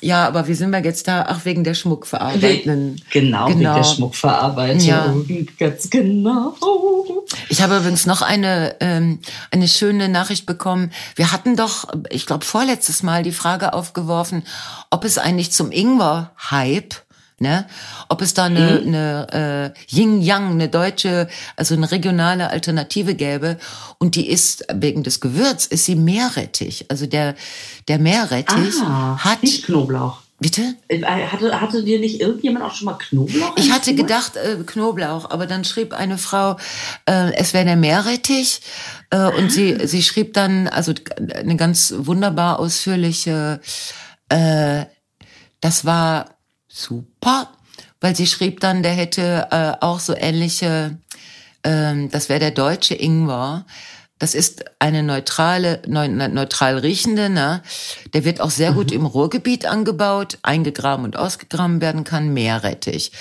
Ja, 0.04 0.26
aber 0.26 0.46
wie 0.48 0.54
sind 0.54 0.70
wir 0.70 0.84
jetzt 0.84 1.08
da? 1.08 1.24
Ach, 1.26 1.46
wegen 1.46 1.64
der 1.64 1.72
Schmuckverarbeitenden. 1.72 3.00
Genau, 3.10 3.48
wegen 3.48 3.60
der 3.60 3.84
Schmuckverarbeitung. 3.84 4.80
Ja. 4.80 5.14
Ganz 5.58 5.88
genau. 5.88 6.54
Ich 7.48 7.62
habe 7.62 7.78
übrigens 7.78 8.04
noch 8.04 8.20
eine, 8.20 8.76
ähm, 8.80 9.20
eine 9.50 9.66
schöne 9.66 10.10
Nachricht 10.10 10.44
bekommen. 10.44 10.92
Wir 11.16 11.32
hatten 11.32 11.56
doch, 11.56 11.88
ich 12.10 12.26
glaube, 12.26 12.44
vorletztes 12.44 13.02
Mal 13.02 13.22
die 13.22 13.32
Frage 13.32 13.72
aufgeworfen, 13.72 14.44
ob 14.90 15.04
es 15.04 15.16
eigentlich 15.16 15.52
zum 15.52 15.72
Ingwer-Hype, 15.72 16.96
ne, 17.40 17.66
ob 18.08 18.22
es 18.22 18.34
da 18.34 18.44
eine, 18.44 18.82
eine 18.84 19.74
äh, 19.74 19.94
Yin-Yang, 19.96 20.52
eine 20.52 20.68
deutsche, 20.68 21.28
also 21.56 21.74
eine 21.74 21.90
regionale 21.90 22.50
Alternative 22.50 23.14
gäbe. 23.14 23.58
Und 23.98 24.14
die 24.14 24.28
ist, 24.28 24.64
wegen 24.72 25.02
des 25.02 25.20
Gewürz, 25.20 25.66
ist 25.66 25.84
sie 25.84 25.96
Meerrettich. 25.96 26.86
Also 26.90 27.06
der, 27.06 27.34
der 27.88 27.98
Meerrettich 27.98 28.74
Ah, 28.82 29.18
hat 29.18 29.42
nicht 29.42 29.64
Knoblauch. 29.64 30.24
Bitte? 30.40 30.74
Äh, 30.88 31.02
hatte, 31.02 31.60
hatte 31.60 31.84
dir 31.84 32.00
nicht 32.00 32.20
irgendjemand 32.20 32.64
auch 32.64 32.74
schon 32.74 32.86
mal 32.86 32.98
Knoblauch? 32.98 33.56
Ich 33.56 33.70
hatte 33.70 33.94
gedacht 33.94 34.36
äh, 34.36 34.56
Knoblauch, 34.66 35.30
aber 35.30 35.46
dann 35.46 35.64
schrieb 35.64 35.92
eine 35.92 36.18
Frau, 36.18 36.56
äh, 37.06 37.32
es 37.34 37.54
wäre 37.54 37.64
der 37.64 37.76
Meerrettich. 37.76 38.60
Äh, 39.10 39.28
und 39.38 39.50
sie, 39.50 39.86
sie 39.86 40.02
schrieb 40.02 40.34
dann, 40.34 40.66
also 40.68 40.92
eine 41.34 41.56
ganz 41.56 41.94
wunderbar 41.96 42.58
ausführliche, 42.58 43.60
äh, 44.28 44.84
das 45.60 45.84
war 45.84 46.33
super, 46.74 47.48
weil 48.00 48.16
sie 48.16 48.26
schrieb 48.26 48.60
dann, 48.60 48.82
der 48.82 48.92
hätte 48.92 49.48
äh, 49.50 49.72
auch 49.80 50.00
so 50.00 50.14
ähnliche, 50.14 50.98
äh, 51.62 52.08
das 52.08 52.28
wäre 52.28 52.40
der 52.40 52.50
deutsche 52.50 52.94
Ingwer. 52.94 53.64
Das 54.18 54.34
ist 54.34 54.64
eine 54.78 55.02
neutrale, 55.02 55.82
neutral 55.86 56.78
riechende, 56.78 57.28
ne? 57.28 57.62
Der 58.12 58.24
wird 58.24 58.40
auch 58.40 58.50
sehr 58.50 58.72
gut 58.72 58.90
mhm. 58.90 58.98
im 58.98 59.06
Ruhrgebiet 59.06 59.66
angebaut, 59.66 60.38
eingegraben 60.42 61.04
und 61.04 61.16
ausgegraben 61.16 61.80
werden 61.80 62.04
kann. 62.04 62.32
Meerrettich. 62.32 63.12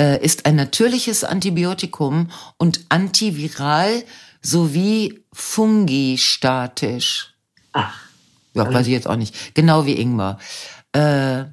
Äh, 0.00 0.24
ist 0.24 0.46
ein 0.46 0.56
natürliches 0.56 1.22
Antibiotikum 1.22 2.30
und 2.56 2.80
antiviral 2.88 4.04
sowie 4.40 5.22
fungistatisch. 5.32 7.34
Ach. 7.72 7.94
Ja, 8.54 8.72
weiß 8.72 8.86
ich 8.86 8.92
jetzt 8.92 9.08
auch 9.08 9.16
nicht. 9.16 9.54
Genau 9.54 9.86
wie 9.86 10.00
Ingwer. 10.00 10.38
Äh, 10.92 11.44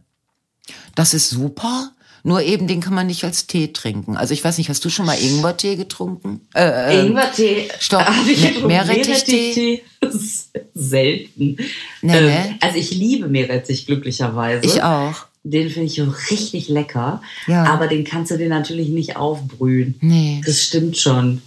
das 0.95 1.13
ist 1.13 1.29
super. 1.29 1.91
Nur 2.23 2.41
eben, 2.41 2.67
den 2.67 2.82
kann 2.82 2.93
man 2.93 3.08
nicht 3.08 3.23
als 3.23 3.47
Tee 3.47 3.71
trinken. 3.71 4.17
Also 4.17 4.34
ich 4.34 4.43
weiß 4.43 4.58
nicht, 4.58 4.69
hast 4.69 4.84
du 4.84 4.89
schon 4.89 5.05
mal 5.05 5.17
Ingwertee 5.17 5.75
getrunken? 5.75 6.41
Äh, 6.53 6.97
äh, 6.97 7.05
Ingwertee. 7.05 7.69
Stopp. 7.79 8.05
Meerrettichtee? 8.65 9.84
Selten. 10.73 11.58
Nee, 12.01 12.17
ähm, 12.17 12.25
nee. 12.25 12.55
Also 12.60 12.77
ich 12.77 12.91
liebe 12.91 13.27
Meerrettich 13.27 13.86
glücklicherweise. 13.86 14.65
Ich 14.65 14.84
auch. 14.84 15.27
Den 15.43 15.69
finde 15.69 15.88
ich 15.88 16.01
richtig 16.32 16.67
lecker. 16.67 17.21
Ja. 17.47 17.63
Aber 17.63 17.88
den 17.88 18.03
kannst 18.03 18.32
du 18.32 18.38
dir 18.38 18.49
natürlich 18.49 18.89
nicht 18.89 19.15
aufbrühen. 19.15 19.95
Nee. 20.01 20.41
Das 20.45 20.62
stimmt 20.62 20.97
schon. 20.97 21.41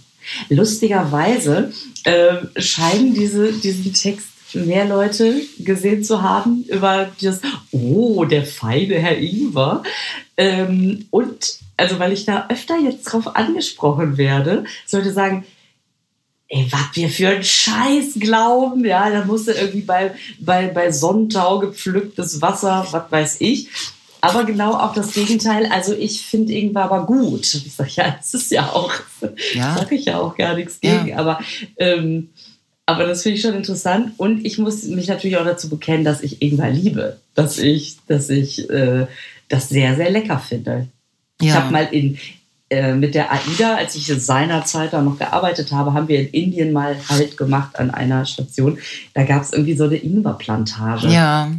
Lustigerweise 0.49 1.71
äh, 2.03 2.37
scheinen 2.59 3.13
diese, 3.13 3.53
diesen 3.53 3.93
Text 3.93 4.27
mehr 4.53 4.85
Leute 4.85 5.41
gesehen 5.59 6.03
zu 6.03 6.21
haben 6.21 6.63
über 6.67 7.09
das, 7.21 7.41
oh, 7.71 8.25
der 8.25 8.45
feine 8.45 8.95
Herr 8.95 9.17
Ingwer. 9.17 9.83
Ähm, 10.37 11.05
und 11.11 11.59
also 11.77 11.99
weil 11.99 12.13
ich 12.13 12.25
da 12.25 12.47
öfter 12.49 12.77
jetzt 12.77 13.03
drauf 13.03 13.35
angesprochen 13.35 14.17
werde, 14.17 14.65
sollte 14.85 15.11
sagen, 15.11 15.45
ey, 16.47 16.67
was 16.69 16.95
wir 16.95 17.09
für 17.09 17.29
einen 17.29 17.43
Scheiß 17.43 18.19
glauben, 18.19 18.85
ja, 18.85 19.09
da 19.09 19.25
musste 19.25 19.53
irgendwie 19.53 19.81
bei, 19.81 20.13
bei, 20.39 20.67
bei 20.67 20.91
Sonnentau 20.91 21.59
gepflücktes 21.59 22.41
Wasser, 22.41 22.87
was 22.91 23.11
weiß 23.11 23.37
ich. 23.39 23.69
Aber 24.21 24.45
genau 24.45 24.75
auch 24.75 24.93
das 24.93 25.13
Gegenteil. 25.13 25.65
Also 25.65 25.93
ich 25.93 26.21
finde 26.21 26.53
Ingwer 26.53 26.83
aber 26.83 27.05
gut. 27.05 27.53
Ich 27.55 27.73
sage, 27.73 27.89
ja, 27.95 28.15
das 28.17 28.33
ist 28.33 28.51
ja 28.51 28.69
auch, 28.71 28.93
ja. 29.53 29.75
sage 29.75 29.95
ich 29.95 30.05
ja 30.05 30.19
auch 30.19 30.37
gar 30.37 30.55
nichts 30.55 30.79
gegen. 30.79 31.07
Ja. 31.07 31.17
Aber 31.17 31.39
ähm, 31.75 32.29
aber 32.85 33.05
das 33.05 33.23
finde 33.23 33.37
ich 33.37 33.41
schon 33.41 33.53
interessant. 33.53 34.13
Und 34.17 34.45
ich 34.45 34.57
muss 34.57 34.83
mich 34.83 35.07
natürlich 35.07 35.37
auch 35.37 35.45
dazu 35.45 35.69
bekennen, 35.69 36.03
dass 36.03 36.21
ich 36.21 36.41
Ingwer 36.41 36.69
liebe. 36.69 37.17
Dass 37.33 37.57
ich, 37.57 37.97
dass 38.07 38.29
ich 38.29 38.69
äh, 38.69 39.07
das 39.47 39.69
sehr, 39.69 39.95
sehr 39.95 40.11
lecker 40.11 40.39
finde. 40.39 40.87
Ja. 41.41 41.47
Ich 41.47 41.53
habe 41.53 41.71
mal 41.71 41.87
in, 41.91 42.17
äh, 42.69 42.93
mit 42.93 43.15
der 43.15 43.31
AIDA, 43.31 43.75
als 43.75 43.95
ich 43.95 44.07
seinerzeit 44.07 44.91
da 44.93 45.01
noch 45.01 45.17
gearbeitet 45.17 45.71
habe, 45.71 45.93
haben 45.93 46.07
wir 46.07 46.19
in 46.19 46.27
Indien 46.29 46.73
mal 46.73 46.95
Halt 47.07 47.37
gemacht 47.37 47.79
an 47.79 47.91
einer 47.91 48.25
Station. 48.25 48.77
Da 49.13 49.23
gab 49.23 49.43
es 49.43 49.53
irgendwie 49.53 49.75
so 49.75 49.85
eine 49.85 49.95
Ingwerplantage. 49.95 51.07
Ja. 51.07 51.51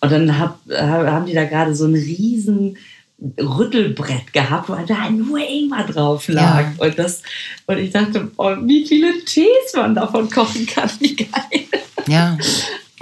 Und 0.00 0.12
dann 0.12 0.38
hab, 0.38 0.60
haben 0.70 1.26
die 1.26 1.34
da 1.34 1.44
gerade 1.44 1.74
so 1.74 1.84
einen 1.84 1.94
riesen 1.94 2.76
Rüttelbrett 3.18 4.32
gehabt, 4.32 4.68
wo 4.68 4.74
da 4.86 5.08
nur 5.08 5.38
Ingwer 5.38 5.84
drauf 5.84 6.28
lag. 6.28 6.60
Ja. 6.60 6.72
Und, 6.76 6.98
das, 6.98 7.22
und 7.66 7.78
ich 7.78 7.90
dachte, 7.90 8.30
oh, 8.36 8.56
wie 8.62 8.86
viele 8.86 9.24
Tees 9.24 9.72
man 9.74 9.94
davon 9.94 10.30
kochen 10.30 10.66
kann, 10.66 10.90
wie 11.00 11.16
geil. 11.16 11.66
Ja. 12.06 12.36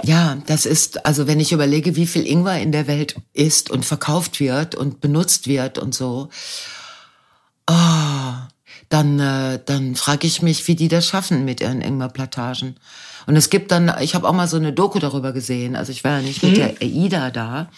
Ja, 0.03 0.37
das 0.45 0.65
ist, 0.65 1.05
also 1.05 1.25
wenn 1.25 1.39
ich 1.39 1.51
überlege, 1.51 1.95
wie 1.95 2.05
viel 2.05 2.27
Ingwer 2.27 2.59
in 2.59 2.71
der 2.71 2.85
Welt 2.85 3.15
ist 3.33 3.71
und 3.71 3.85
verkauft 3.85 4.39
wird 4.39 4.75
und 4.75 5.01
benutzt 5.01 5.47
wird 5.47 5.79
und 5.79 5.95
so, 5.95 6.29
oh, 7.67 8.33
dann, 8.89 9.19
äh, 9.19 9.59
dann 9.65 9.95
frage 9.95 10.27
ich 10.27 10.41
mich, 10.41 10.67
wie 10.67 10.75
die 10.75 10.89
das 10.89 11.07
schaffen 11.07 11.43
mit 11.43 11.59
ihren 11.61 11.81
Ingwerplantagen. 11.81 12.75
Und 13.25 13.35
es 13.35 13.49
gibt 13.49 13.71
dann, 13.71 13.91
ich 14.01 14.13
habe 14.13 14.27
auch 14.27 14.33
mal 14.33 14.47
so 14.47 14.57
eine 14.57 14.73
Doku 14.73 14.99
darüber 14.99 15.33
gesehen, 15.33 15.75
also 15.75 15.91
ich 15.91 16.03
war 16.03 16.19
ja 16.19 16.21
nicht 16.21 16.43
mhm. 16.43 16.49
mit 16.49 16.57
der 16.57 16.81
AIDA 16.81 17.31
da, 17.31 17.69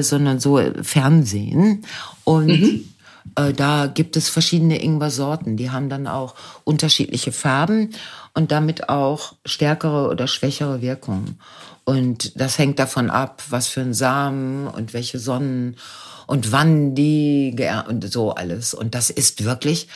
sondern 0.00 0.40
so 0.40 0.60
Fernsehen. 0.82 1.84
Und 2.24 2.46
mhm. 2.46 2.88
äh, 3.36 3.52
da 3.52 3.86
gibt 3.86 4.16
es 4.16 4.28
verschiedene 4.28 4.82
Ingwer-Sorten. 4.82 5.56
Die 5.56 5.70
haben 5.70 5.88
dann 5.88 6.06
auch 6.06 6.34
unterschiedliche 6.64 7.32
Farben 7.32 7.90
und 8.34 8.52
damit 8.52 8.88
auch 8.88 9.34
stärkere 9.44 10.08
oder 10.08 10.26
schwächere 10.26 10.80
Wirkungen. 10.80 11.38
Und 11.84 12.40
das 12.40 12.58
hängt 12.58 12.78
davon 12.78 13.10
ab, 13.10 13.42
was 13.50 13.66
für 13.66 13.80
ein 13.80 13.94
Samen 13.94 14.68
und 14.68 14.94
welche 14.94 15.18
Sonnen 15.18 15.76
und 16.26 16.52
wann 16.52 16.94
die 16.94 17.56
und 17.88 18.10
so 18.10 18.32
alles. 18.32 18.72
Und 18.72 18.94
das 18.94 19.10
ist 19.10 19.44
wirklich 19.44 19.88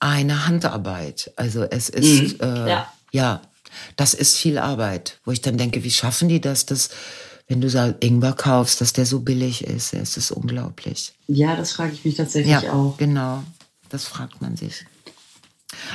eine 0.00 0.46
Handarbeit. 0.46 1.32
Also 1.36 1.62
es 1.62 1.88
ist 1.88 2.40
mhm. 2.42 2.46
äh, 2.46 2.68
ja. 2.68 2.92
ja, 3.12 3.40
das 3.96 4.14
ist 4.14 4.36
viel 4.36 4.58
Arbeit, 4.58 5.18
wo 5.24 5.30
ich 5.30 5.40
dann 5.40 5.56
denke, 5.56 5.84
wie 5.84 5.90
schaffen 5.90 6.28
die 6.28 6.40
das, 6.40 6.66
das 6.66 6.90
wenn 7.46 7.60
du 7.60 7.96
Ingwer 8.00 8.32
kaufst, 8.32 8.80
dass 8.80 8.92
der 8.92 9.06
so 9.06 9.20
billig 9.20 9.64
ist. 9.64 9.92
Es 9.92 10.16
ist 10.16 10.30
unglaublich. 10.30 11.12
Ja, 11.26 11.56
das 11.56 11.72
frage 11.72 11.92
ich 11.92 12.04
mich 12.04 12.16
tatsächlich 12.16 12.62
ja, 12.62 12.72
auch. 12.72 12.96
Genau, 12.96 13.42
das 13.90 14.04
fragt 14.04 14.40
man 14.40 14.56
sich. 14.56 14.86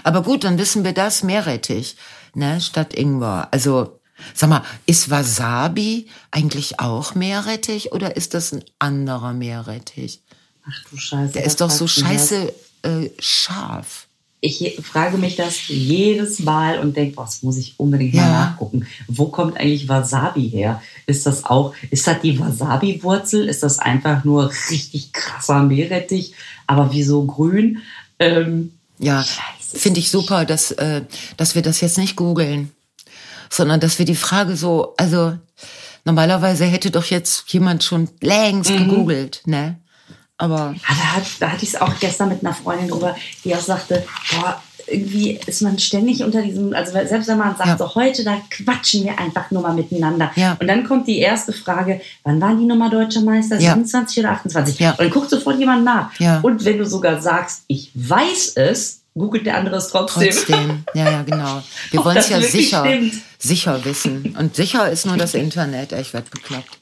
Aber 0.04 0.24
gut, 0.24 0.44
dann 0.44 0.58
wissen 0.60 0.84
wir 0.84 0.94
das, 0.94 1.24
Meerrettich, 1.24 1.96
ne, 2.36 2.62
statt 2.62 2.94
Ingwer. 2.94 3.48
Also, 3.52 4.00
sag 4.34 4.50
mal, 4.50 4.64
ist 4.86 5.10
Wasabi 5.10 6.08
eigentlich 6.32 6.80
auch 6.80 7.16
Meerrettich 7.16 7.94
oder 7.94 8.16
ist 8.16 8.34
das 8.34 8.52
ein 8.52 8.64
anderer 8.78 9.34
Meerrettich? 9.34 10.22
Ach 10.68 10.84
du 10.92 10.98
Scheiße. 10.98 11.34
Der 11.34 11.46
ist 11.46 11.62
doch 11.62 11.72
so 11.72 11.88
scheiße 11.88 12.54
äh, 12.84 13.10
scharf 13.18 14.09
ich 14.42 14.80
frage 14.82 15.18
mich 15.18 15.36
das 15.36 15.68
jedes 15.68 16.40
Mal 16.40 16.80
und 16.80 16.96
denke, 16.96 17.18
was 17.18 17.44
muss 17.44 17.58
ich 17.58 17.74
unbedingt 17.78 18.14
ja. 18.14 18.22
mal 18.22 18.32
nachgucken. 18.32 18.88
Wo 19.08 19.26
kommt 19.26 19.58
eigentlich 19.58 19.90
Wasabi 19.90 20.50
her? 20.50 20.82
Ist 21.08 21.26
das 21.26 21.44
auch, 21.46 21.74
ist 21.92 22.08
das 22.08 22.22
die 22.22 22.40
Wasabi-Wurzel? 22.40 23.50
Ist 23.50 23.64
das 23.64 23.80
einfach 23.80 24.24
nur 24.24 24.52
richtig 24.70 25.12
krasser 25.12 25.64
Meerrettich, 25.64 26.34
aber 26.68 26.92
wieso 26.94 27.26
grün? 27.26 27.80
Ähm, 28.20 28.72
ja, 28.98 29.26
finde 29.60 30.00
ich 30.00 30.10
super, 30.10 30.46
dass, 30.46 30.72
äh, 30.72 31.02
dass 31.36 31.56
wir 31.56 31.62
das 31.62 31.82
jetzt 31.82 31.98
nicht 31.98 32.16
googeln, 32.16 32.72
sondern 33.50 33.82
dass 33.82 34.00
wir 34.00 34.06
die 34.06 34.16
Frage 34.16 34.56
so, 34.56 34.94
also 34.96 35.38
normalerweise 36.06 36.66
hätte 36.66 36.92
doch 36.92 37.06
jetzt 37.06 37.52
jemand 37.52 37.84
schon 37.84 38.10
längst 38.22 38.72
mhm. 38.72 38.90
gegoogelt, 38.90 39.42
ne? 39.46 39.80
Aber. 40.40 40.74
Ja, 40.76 40.96
da, 40.96 41.16
hat, 41.18 41.24
da 41.40 41.52
hatte 41.52 41.64
ich 41.64 41.70
es 41.70 41.82
auch 41.82 42.00
gestern 42.00 42.30
mit 42.30 42.44
einer 42.44 42.54
Freundin 42.54 42.88
drüber, 42.88 43.16
die 43.44 43.54
auch 43.54 43.62
sagte, 43.62 44.04
boah, 44.32 44.62
irgendwie 44.88 45.40
ist 45.46 45.62
man 45.62 45.78
ständig 45.78 46.24
unter 46.24 46.42
diesem, 46.42 46.74
also 46.74 46.92
selbst 46.92 47.28
wenn 47.28 47.38
man 47.38 47.56
sagt, 47.56 47.68
ja. 47.70 47.78
so 47.78 47.94
heute, 47.94 48.24
da 48.24 48.42
quatschen 48.50 49.04
wir 49.04 49.20
einfach 49.20 49.52
nur 49.52 49.62
mal 49.62 49.74
miteinander. 49.74 50.32
Ja. 50.36 50.58
Und 50.60 50.68
dann 50.68 50.84
kommt 50.84 51.08
die 51.08 51.20
erste 51.20 51.54
Frage, 51.54 52.02
wann 52.24 52.42
waren 52.42 52.58
die 52.58 52.66
Nummer 52.66 52.90
Deutscher 52.90 53.22
Meister? 53.22 53.60
Ja. 53.60 53.74
27 53.74 54.20
oder 54.20 54.32
28? 54.32 54.80
Ja. 54.80 54.92
Und 54.92 55.02
dann 55.02 55.10
guckt 55.12 55.30
sofort 55.30 55.60
jemand 55.60 55.84
nach. 55.84 56.10
Und 56.42 56.66
wenn 56.66 56.78
du 56.78 56.86
sogar 56.86 57.22
sagst, 57.22 57.64
ich 57.68 57.92
weiß 57.94 58.54
es, 58.56 59.02
googelt 59.14 59.46
der 59.46 59.58
andere 59.58 59.76
es 59.76 59.90
trotzdem. 59.90 60.32
Trotzdem, 60.32 60.84
ja, 60.94 61.12
ja, 61.12 61.22
genau. 61.24 61.62
Wir 61.92 62.04
wollen 62.04 62.18
es 62.18 62.30
ja 62.30 62.42
sicher, 62.42 62.86
sicher 63.38 63.84
wissen. 63.86 64.36
Und 64.40 64.56
sicher 64.56 64.90
ist 64.90 65.06
nur 65.06 65.18
das 65.18 65.34
Internet. 65.34 65.92
Ich 65.92 66.14
werde 66.14 66.30
bekloppt. 66.32 66.80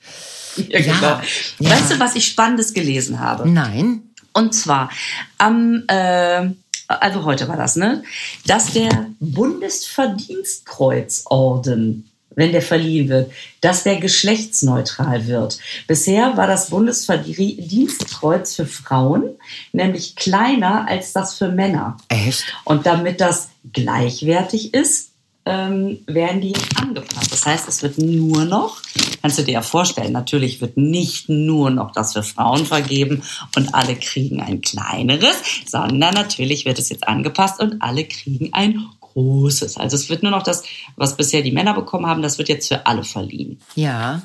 Ja, 0.69 0.79
genau. 0.79 1.19
Ja. 1.59 1.71
Weißt 1.71 1.91
du, 1.91 1.99
was 1.99 2.15
ich 2.15 2.27
Spannendes 2.27 2.73
gelesen 2.73 3.19
habe? 3.19 3.49
Nein. 3.49 4.03
Und 4.33 4.53
zwar 4.53 4.91
am, 5.37 5.83
äh, 5.87 6.49
also 6.87 7.25
heute 7.25 7.47
war 7.47 7.57
das, 7.57 7.75
ne? 7.75 8.03
Dass 8.45 8.73
der 8.73 9.07
Bundesverdienstkreuzorden 9.19 12.07
wenn 12.37 12.51
der 12.51 12.61
verliehen 12.61 13.09
wird, 13.09 13.31
dass 13.61 13.81
der 13.81 13.95
geschlechtsneutral 13.95 15.25
wird. 15.25 15.57
Bisher 15.87 16.37
war 16.37 16.45
das 16.45 16.69
Bundesverdienstkreuz 16.69 18.55
für 18.55 18.67
Frauen 18.67 19.31
nämlich 19.73 20.15
kleiner 20.15 20.87
als 20.87 21.13
das 21.13 21.33
für 21.33 21.49
Männer. 21.49 21.97
Echt? 22.09 22.45
Und 22.63 22.85
damit 22.85 23.21
das 23.21 23.49
gleichwertig 23.73 24.75
ist, 24.75 25.09
ähm, 25.47 25.99
werden 26.07 26.41
die 26.41 26.49
jetzt 26.49 26.77
angepasst. 26.81 27.31
Das 27.31 27.45
heißt, 27.45 27.67
es 27.69 27.81
wird 27.81 27.97
nur 27.97 28.43
noch, 28.45 28.81
kannst 29.21 29.39
du 29.39 29.43
dir 29.43 29.53
ja 29.53 29.61
vorstellen, 29.61 30.11
natürlich 30.11 30.59
wird 30.59 30.75
nicht 30.75 31.29
nur 31.29 31.69
noch 31.69 31.91
das 31.93 32.13
für 32.13 32.23
Frauen 32.23 32.65
vergeben 32.65 33.23
und 33.55 33.73
alle 33.73 33.95
kriegen 33.95 34.41
ein 34.41 34.61
kleineres, 34.61 35.37
sondern 35.65 36.13
natürlich 36.13 36.65
wird 36.65 36.79
es 36.79 36.89
jetzt 36.89 37.07
angepasst 37.07 37.61
und 37.61 37.81
alle 37.81 38.03
kriegen 38.03 38.53
ein 38.53 38.85
großes. 38.99 39.77
Also 39.77 39.95
es 39.95 40.09
wird 40.09 40.21
nur 40.21 40.31
noch 40.31 40.43
das, 40.43 40.63
was 40.97 41.15
bisher 41.15 41.41
die 41.41 41.51
Männer 41.53 41.73
bekommen 41.73 42.07
haben, 42.07 42.21
das 42.21 42.37
wird 42.37 42.49
jetzt 42.49 42.67
für 42.67 42.85
alle 42.85 43.03
verliehen. 43.03 43.59
Ja. 43.75 44.21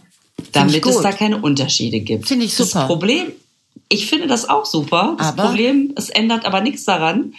damit 0.52 0.84
es 0.84 1.00
da 1.02 1.12
keine 1.12 1.40
Unterschiede 1.40 2.00
gibt. 2.00 2.26
Finde 2.26 2.46
ich 2.46 2.54
super. 2.56 2.80
Das 2.80 2.86
Problem, 2.88 3.32
ich 3.88 4.06
finde 4.06 4.26
das 4.26 4.48
auch 4.48 4.64
super. 4.66 5.14
Das 5.18 5.28
Aber- 5.28 5.44
Problem, 5.44 5.92
es 5.96 6.08
ändert 6.10 6.46
aber 6.46 6.60
nichts 6.62 6.84
daran, 6.84 7.34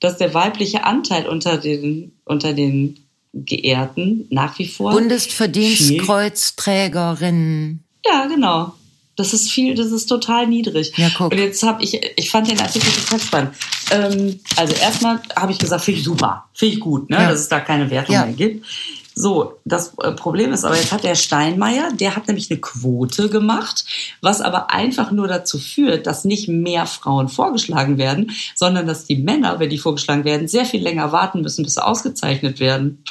dass 0.00 0.18
der 0.18 0.34
weibliche 0.34 0.84
Anteil 0.84 1.28
unter 1.28 1.56
den, 1.56 2.12
unter 2.24 2.52
den 2.52 2.98
Geehrten 3.32 4.26
nach 4.30 4.58
wie 4.58 4.68
vor. 4.68 4.92
Bundesverdienstkreuzträgerin. 4.92 7.80
Ja, 8.04 8.26
genau. 8.26 8.74
Das 9.16 9.32
ist 9.34 9.50
viel, 9.50 9.74
das 9.74 9.92
ist 9.92 10.06
total 10.06 10.46
niedrig. 10.46 10.92
Ja, 10.96 11.10
guck. 11.16 11.32
Und 11.32 11.38
jetzt 11.38 11.62
habe 11.62 11.82
ich, 11.82 12.00
ich 12.16 12.30
fand 12.30 12.50
den 12.50 12.60
Artikel 12.60 12.90
total 12.90 13.20
spannend. 13.20 13.50
Ähm, 13.90 14.40
also 14.56 14.74
erstmal 14.74 15.20
habe 15.36 15.52
ich 15.52 15.58
gesagt, 15.58 15.84
finde 15.84 16.00
ich 16.00 16.04
super, 16.06 16.46
finde 16.54 16.74
ich 16.74 16.80
gut, 16.80 17.10
ne, 17.10 17.16
Ja. 17.16 17.30
dass 17.30 17.40
es 17.40 17.48
da 17.48 17.60
keine 17.60 17.90
Wertung 17.90 18.14
Ja. 18.14 18.24
mehr 18.24 18.34
gibt. 18.34 18.64
So, 19.14 19.58
das 19.66 19.92
äh, 19.98 20.12
Problem 20.12 20.54
ist 20.54 20.64
aber, 20.64 20.76
jetzt 20.76 20.90
hat 20.92 21.04
der 21.04 21.14
Steinmeier, 21.14 21.92
der 21.92 22.16
hat 22.16 22.28
nämlich 22.28 22.50
eine 22.50 22.60
Quote 22.60 23.28
gemacht, 23.28 23.84
was 24.22 24.40
aber 24.40 24.70
einfach 24.70 25.10
nur 25.10 25.28
dazu 25.28 25.58
führt, 25.58 26.06
dass 26.06 26.24
nicht 26.24 26.48
mehr 26.48 26.86
Frauen 26.86 27.28
vorgeschlagen 27.28 27.98
werden, 27.98 28.30
sondern 28.54 28.86
dass 28.86 29.04
die 29.04 29.16
Männer, 29.16 29.60
wenn 29.60 29.68
die 29.68 29.76
vorgeschlagen 29.76 30.24
werden, 30.24 30.48
sehr 30.48 30.64
viel 30.64 30.80
länger 30.82 31.12
warten 31.12 31.42
müssen, 31.42 31.62
bis 31.62 31.74
sie 31.74 31.84
ausgezeichnet 31.84 32.58
werden. 32.58 33.04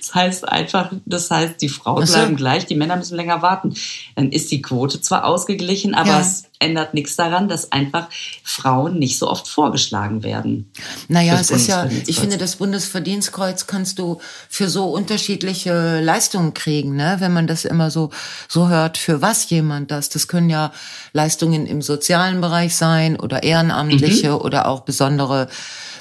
Das 0.00 0.14
heißt 0.14 0.48
einfach, 0.48 0.92
das 1.06 1.30
heißt, 1.30 1.60
die 1.60 1.68
Frauen 1.68 2.06
so. 2.06 2.14
bleiben 2.14 2.36
gleich, 2.36 2.66
die 2.66 2.74
Männer 2.74 2.96
müssen 2.96 3.16
länger 3.16 3.42
warten. 3.42 3.74
Dann 4.16 4.30
ist 4.30 4.50
die 4.50 4.62
Quote 4.62 5.00
zwar 5.00 5.24
ausgeglichen, 5.24 5.94
aber 5.94 6.10
Ja. 6.10 6.20
es 6.20 6.44
ändert 6.58 6.92
nichts 6.92 7.16
daran, 7.16 7.48
dass 7.48 7.72
einfach 7.72 8.08
Frauen 8.44 8.98
nicht 8.98 9.18
so 9.18 9.30
oft 9.30 9.48
vorgeschlagen 9.48 10.22
werden. 10.22 10.70
Naja, 11.08 11.38
es 11.40 11.50
ist 11.50 11.66
ja, 11.68 11.88
ich 12.06 12.20
finde, 12.20 12.36
das 12.36 12.56
Bundesverdienstkreuz 12.56 13.66
kannst 13.66 13.98
du 13.98 14.20
für 14.50 14.68
so 14.68 14.90
unterschiedliche 14.90 16.00
Leistungen 16.00 16.52
kriegen, 16.52 16.96
ne? 16.96 17.16
Wenn 17.20 17.32
man 17.32 17.46
das 17.46 17.64
immer 17.64 17.90
so, 17.90 18.10
so 18.46 18.68
hört, 18.68 18.98
für 18.98 19.22
was 19.22 19.48
jemand 19.48 19.90
das. 19.90 20.10
Das 20.10 20.28
können 20.28 20.50
ja 20.50 20.70
Leistungen 21.14 21.64
im 21.66 21.80
sozialen 21.80 22.42
Bereich 22.42 22.76
sein 22.76 23.18
oder 23.18 23.42
ehrenamtliche 23.42 24.38
oder 24.38 24.68
auch 24.68 24.80
besondere, 24.80 25.48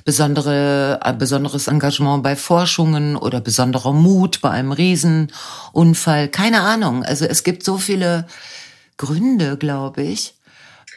besondere, 0.06 1.00
äh, 1.04 1.14
besonderes 1.14 1.68
Engagement 1.68 2.24
bei 2.24 2.36
Forschungen 2.36 3.16
oder 3.16 3.42
besonderer 3.42 3.94
Mut 3.94 4.42
bei 4.42 4.50
einem 4.50 4.72
Riesenunfall. 4.72 6.28
Keine 6.30 6.62
Ahnung. 6.62 7.04
Also 7.04 7.26
es 7.26 7.44
gibt 7.44 7.64
so 7.64 7.78
viele 7.78 8.26
Gründe, 8.98 9.58
glaube 9.58 10.04
ich. 10.04 10.36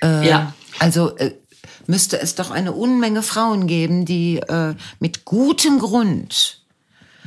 Äh, 0.02 0.28
Ja. 0.28 0.52
Also 0.78 1.16
äh, 1.16 1.34
müsste 1.86 2.20
es 2.20 2.34
doch 2.34 2.50
eine 2.50 2.72
Unmenge 2.72 3.22
Frauen 3.22 3.66
geben, 3.66 4.04
die 4.04 4.38
äh, 4.38 4.74
mit 5.00 5.24
gutem 5.24 5.78
Grund. 5.78 6.60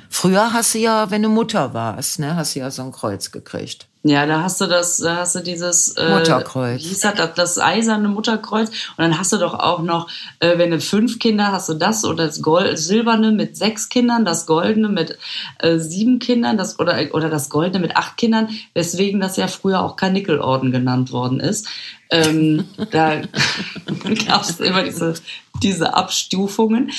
Früher 0.09 0.53
hast 0.53 0.73
du 0.73 0.79
ja, 0.79 1.11
wenn 1.11 1.23
du 1.23 1.29
Mutter 1.29 1.73
warst, 1.73 2.19
ne, 2.19 2.35
hast 2.35 2.55
du 2.55 2.59
ja 2.59 2.71
so 2.71 2.83
ein 2.83 2.91
Kreuz 2.91 3.31
gekriegt. 3.31 3.87
Ja, 4.07 4.27
da 4.27 4.43
hast 4.43 4.61
du 4.61 4.67
das, 4.67 4.97
da 4.97 5.15
hast 5.15 5.33
du 5.33 5.39
dieses 5.39 5.93
äh, 5.93 6.11
Mutterkreuz. 6.11 6.79
Hieß 6.79 6.99
das, 6.99 7.15
das, 7.15 7.33
das 7.33 7.57
eiserne 7.57 8.07
Mutterkreuz. 8.07 8.69
Und 8.69 8.99
dann 8.99 9.17
hast 9.17 9.33
du 9.33 9.37
doch 9.37 9.55
auch 9.55 9.81
noch, 9.81 10.07
äh, 10.39 10.59
wenn 10.59 10.69
du 10.69 10.79
fünf 10.79 11.17
Kinder 11.17 11.51
hast 11.51 11.69
du 11.69 11.73
das 11.73 12.05
oder 12.05 12.27
das 12.27 12.39
Gold, 12.43 12.77
silberne 12.77 13.31
mit 13.31 13.57
sechs 13.57 13.89
Kindern, 13.89 14.23
das 14.23 14.45
goldene 14.45 14.89
mit 14.89 15.17
äh, 15.57 15.79
sieben 15.79 16.19
Kindern, 16.19 16.55
das 16.55 16.77
oder 16.77 16.99
oder 17.13 17.29
das 17.29 17.49
goldene 17.49 17.79
mit 17.79 17.97
acht 17.97 18.15
Kindern, 18.17 18.49
weswegen 18.75 19.19
das 19.19 19.37
ja 19.37 19.47
früher 19.47 19.81
auch 19.81 19.95
Karnickelorden 19.95 20.71
genannt 20.71 21.11
worden 21.11 21.39
ist. 21.39 21.67
Ähm, 22.11 22.65
da 22.91 23.21
gab 24.27 24.43
es 24.43 24.59
immer 24.59 24.83
diese 24.83 25.15
diese 25.63 25.95
Abstufungen. 25.95 26.91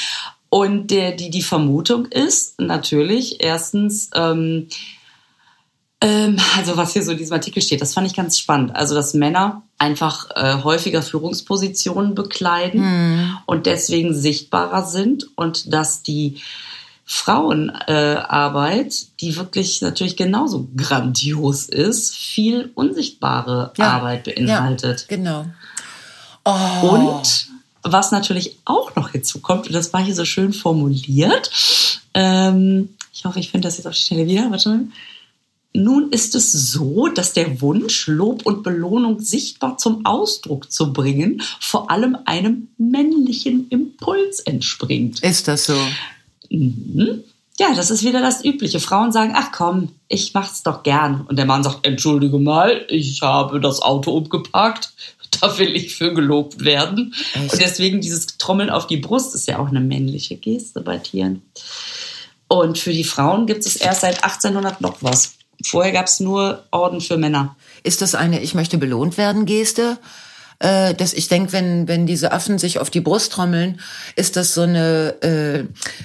Und 0.49 0.91
der, 0.91 1.13
die, 1.13 1.31
die 1.31 1.43
Vermutung 1.43 2.07
ist 2.07 2.61
natürlich 2.61 3.45
erstens, 3.45 4.11
ähm, 4.15 4.69
also 6.01 6.77
was 6.77 6.93
hier 6.93 7.03
so 7.03 7.13
in 7.13 7.19
diesem 7.19 7.35
Artikel 7.35 7.63
steht, 7.63 7.81
das 7.81 7.95
fand 7.95 8.07
ich 8.07 8.15
ganz 8.15 8.39
spannend. 8.39 8.77
Also 8.77 8.95
dass 8.95 9.15
Männer 9.15 9.63
einfach 9.79 10.29
äh, 10.35 10.63
häufiger 10.63 11.03
Führungspositionen 11.03 12.15
bekleiden 12.15 13.39
und 13.47 13.67
deswegen 13.67 14.15
sichtbarer 14.15 14.85
sind 14.85 15.27
und 15.37 15.73
dass 15.73 16.03
die 16.03 16.41
Frauenarbeit, 17.09 18.93
äh, 18.93 19.07
die 19.21 19.37
wirklich 19.37 19.81
natürlich 19.81 20.17
genauso 20.17 20.69
grandios 20.77 21.69
ist, 21.69 22.15
viel 22.15 22.73
unsichtbare 22.75 23.73
Ja. 23.79 23.93
Arbeit 23.93 24.25
beinhaltet. 24.25 25.07
Ja, 25.09 25.17
genau. 25.17 25.47
Oh. 26.45 26.89
Und 26.89 27.49
was 27.83 28.11
natürlich 28.11 28.59
auch 28.65 28.97
noch 28.97 29.11
hinzukommt, 29.11 29.69
und 29.69 29.73
das 29.73 29.93
war 29.93 30.03
hier 30.03 30.17
so 30.17 30.25
schön 30.25 30.53
formuliert, 30.53 31.51
ähm, 32.13 32.91
ich 33.13 33.25
hoffe, 33.25 33.39
ich 33.39 33.51
finde 33.53 33.69
das 33.69 33.77
jetzt 33.77 33.87
auf 33.87 33.95
die 33.95 34.01
Stelle 34.01 34.27
wieder, 34.27 34.51
warte 34.51 34.69
mal. 34.69 34.81
Nun 35.77 36.11
ist 36.11 36.35
es 36.35 36.53
so, 36.53 37.09
dass 37.09 37.35
der 37.35 37.61
Wunsch, 37.61 38.07
Lob 38.07 38.47
und 38.47 38.63
Belohnung 38.63 39.21
sichtbar 39.21 39.77
zum 39.77 40.07
Ausdruck 40.07 40.73
zu 40.73 40.95
bringen, 40.95 41.43
vor 41.61 41.91
allem 41.91 42.17
einem 42.25 42.69
männlichen 42.79 43.69
Impuls 43.69 44.41
entspringt. 44.41 45.23
Ist 45.23 45.49
das 45.49 45.67
so? 45.67 45.77
Mhm. 46.49 47.25
Ja, 47.59 47.75
das 47.75 47.91
ist 47.91 48.05
wieder 48.05 48.23
das 48.23 48.43
Übliche. 48.43 48.81
Frauen 48.81 49.13
sagen, 49.13 49.33
ach 49.35 49.53
komm, 49.53 49.91
ich 50.09 50.33
mach's 50.33 50.63
doch 50.63 50.83
gern. 50.83 51.27
Und 51.29 51.37
der 51.37 51.45
Mann 51.45 51.63
sagt, 51.63 51.87
entschuldige 51.87 52.39
mal, 52.39 52.87
ich 52.89 53.21
habe 53.21 53.61
das 53.61 53.81
Auto 53.83 54.13
umgeparkt. 54.13 54.93
Da 55.43 55.59
will 55.59 55.77
ich 55.77 55.95
für 55.95 56.15
gelobt 56.15 56.65
werden. 56.65 57.13
Echt? 57.35 57.53
Und 57.53 57.61
deswegen 57.61 58.01
dieses 58.01 58.39
Trommeln 58.39 58.71
auf 58.71 58.87
die 58.87 58.97
Brust 58.97 59.35
ist 59.35 59.47
ja 59.47 59.59
auch 59.59 59.69
eine 59.69 59.81
männliche 59.81 60.37
Geste 60.37 60.81
bei 60.81 60.97
Tieren. 60.97 61.43
Und 62.49 62.79
für 62.79 62.95
die 62.95 63.05
Frauen 63.05 63.45
gibt 63.45 63.67
es 63.67 63.77
erst 63.77 64.01
seit 64.01 64.25
1800 64.25 64.81
noch 64.81 65.03
was. 65.03 65.35
Vorher 65.65 65.93
gab 65.93 66.07
es 66.07 66.21
nur 66.21 66.65
Orden 66.71 67.01
für 67.01 67.17
Männer. 67.17 67.57
Ist 67.83 68.03
das 68.03 68.15
eine 68.15 68.41
Ich 68.41 68.55
möchte 68.55 68.79
belohnt 68.79 69.17
werden 69.19 69.47
Geste? 69.47 69.99
Äh, 70.59 70.95
dass 70.95 71.13
ich 71.13 71.29
denke, 71.29 71.53
wenn, 71.53 71.87
wenn 71.87 72.07
diese 72.07 72.33
Affen 72.33 72.57
sich 72.59 72.79
auf 72.79 72.89
die 72.89 73.01
Brust 73.03 73.33
trommeln, 73.33 73.79
ist 74.15 74.37
das 74.37 74.55
so 74.55 74.63
eine, 74.63 75.15
äh, 75.23 75.65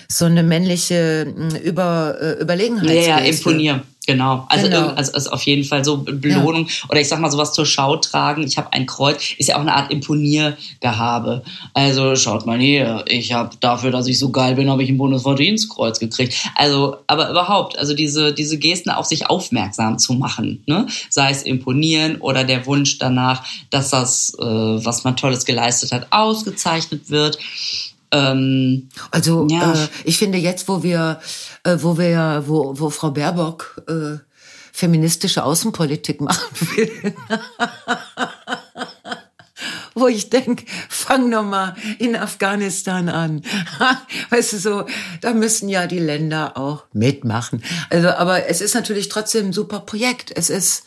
so 0.10 0.26
eine 0.26 0.44
männliche 0.44 1.26
mh, 1.34 1.60
Über, 1.60 2.18
äh, 2.22 2.26
Ja, 2.26 2.42
Überlegenheitsgeste. 2.42 3.10
ja, 3.10 3.18
imponieren. 3.20 3.82
Genau. 4.08 4.46
Also, 4.50 4.66
Genau. 4.66 4.80
irgend- 4.86 4.98
also, 4.98 5.12
also 5.14 5.30
auf 5.30 5.44
jeden 5.44 5.64
Fall 5.64 5.86
so 5.86 5.98
Belohnung. 5.98 6.68
Oder 6.90 7.00
ich 7.02 7.08
sag 7.08 7.20
mal 7.20 7.30
sowas 7.30 7.54
zur 7.54 7.68
Schau 7.68 7.98
tragen. 7.98 8.42
Ich 8.44 8.58
habe 8.58 8.74
ein 8.74 8.88
Kreuz. 8.88 9.34
Ist 9.38 9.50
ja 9.50 9.58
auch 9.58 9.62
eine 9.62 9.76
Art 9.76 9.92
Imponiergehabe. 9.92 11.44
Also 11.74 12.16
schaut 12.16 12.46
mal 12.48 12.60
hier. 12.60 13.06
Ich 13.08 13.32
habe 13.34 13.56
dafür, 13.60 13.92
dass 13.92 14.08
ich 14.08 14.18
so 14.18 14.30
geil 14.32 14.56
bin, 14.56 14.70
habe 14.72 14.84
ich 14.84 14.90
ein 14.90 14.98
Bundesverdienstkreuz 14.98 16.00
gekriegt. 16.00 16.34
Also, 16.56 16.98
aber 17.08 17.30
überhaupt, 17.30 17.78
also 17.78 17.94
diese, 17.94 18.34
diese 18.34 18.58
Gesten 18.58 18.90
auf 18.90 19.06
sich 19.06 19.30
aufmerksam 19.30 20.00
zu 20.00 20.14
machen. 20.14 20.64
Ne? 20.66 20.88
Sei 21.10 21.30
es 21.30 21.44
imponieren 21.44 22.18
oder 22.18 22.44
der 22.44 22.66
Wunsch 22.66 22.98
danach, 22.98 23.44
dass 23.70 23.92
das, 23.92 24.34
äh, 24.40 24.44
was 24.44 25.04
man 25.04 25.16
Tolles 25.16 25.46
geleistet 25.46 25.92
hat, 25.92 26.08
ausgezeichnet 26.10 27.10
wird. 27.12 27.38
Ähm, 28.12 28.90
Also 29.12 29.48
Ja. 29.50 29.74
äh, 29.74 29.88
ich 30.04 30.18
finde 30.18 30.38
jetzt, 30.38 30.68
wo 30.68 30.84
wir, 30.84 31.20
äh, 31.64 31.78
wo 31.80 31.98
wir, 31.98 32.44
wo, 32.48 32.74
wo 32.80 32.90
Frau 32.90 33.12
Baerbock 33.12 33.82
äh, 33.88 34.18
feministische 34.74 35.44
Außenpolitik 35.44 36.22
machen 36.22 36.44
will, 36.76 37.14
wo 39.94 40.08
ich 40.08 40.30
denk, 40.30 40.64
fang 40.90 41.30
noch 41.30 41.44
mal 41.44 41.76
in 42.00 42.16
Afghanistan 42.16 43.10
an. 43.10 43.44
weißt 44.30 44.54
du 44.54 44.58
so, 44.58 44.86
da 45.22 45.34
müssen 45.34 45.70
ja 45.70 45.88
die 45.88 46.00
Länder 46.00 46.58
auch 46.58 46.86
mitmachen. 46.94 47.64
Also, 47.90 48.10
aber 48.10 48.48
es 48.48 48.62
ist 48.62 48.74
natürlich 48.74 49.10
trotzdem 49.10 49.48
ein 49.48 49.54
super 49.54 49.82
Projekt. 49.82 50.32
Es 50.36 50.50
ist 50.50 50.84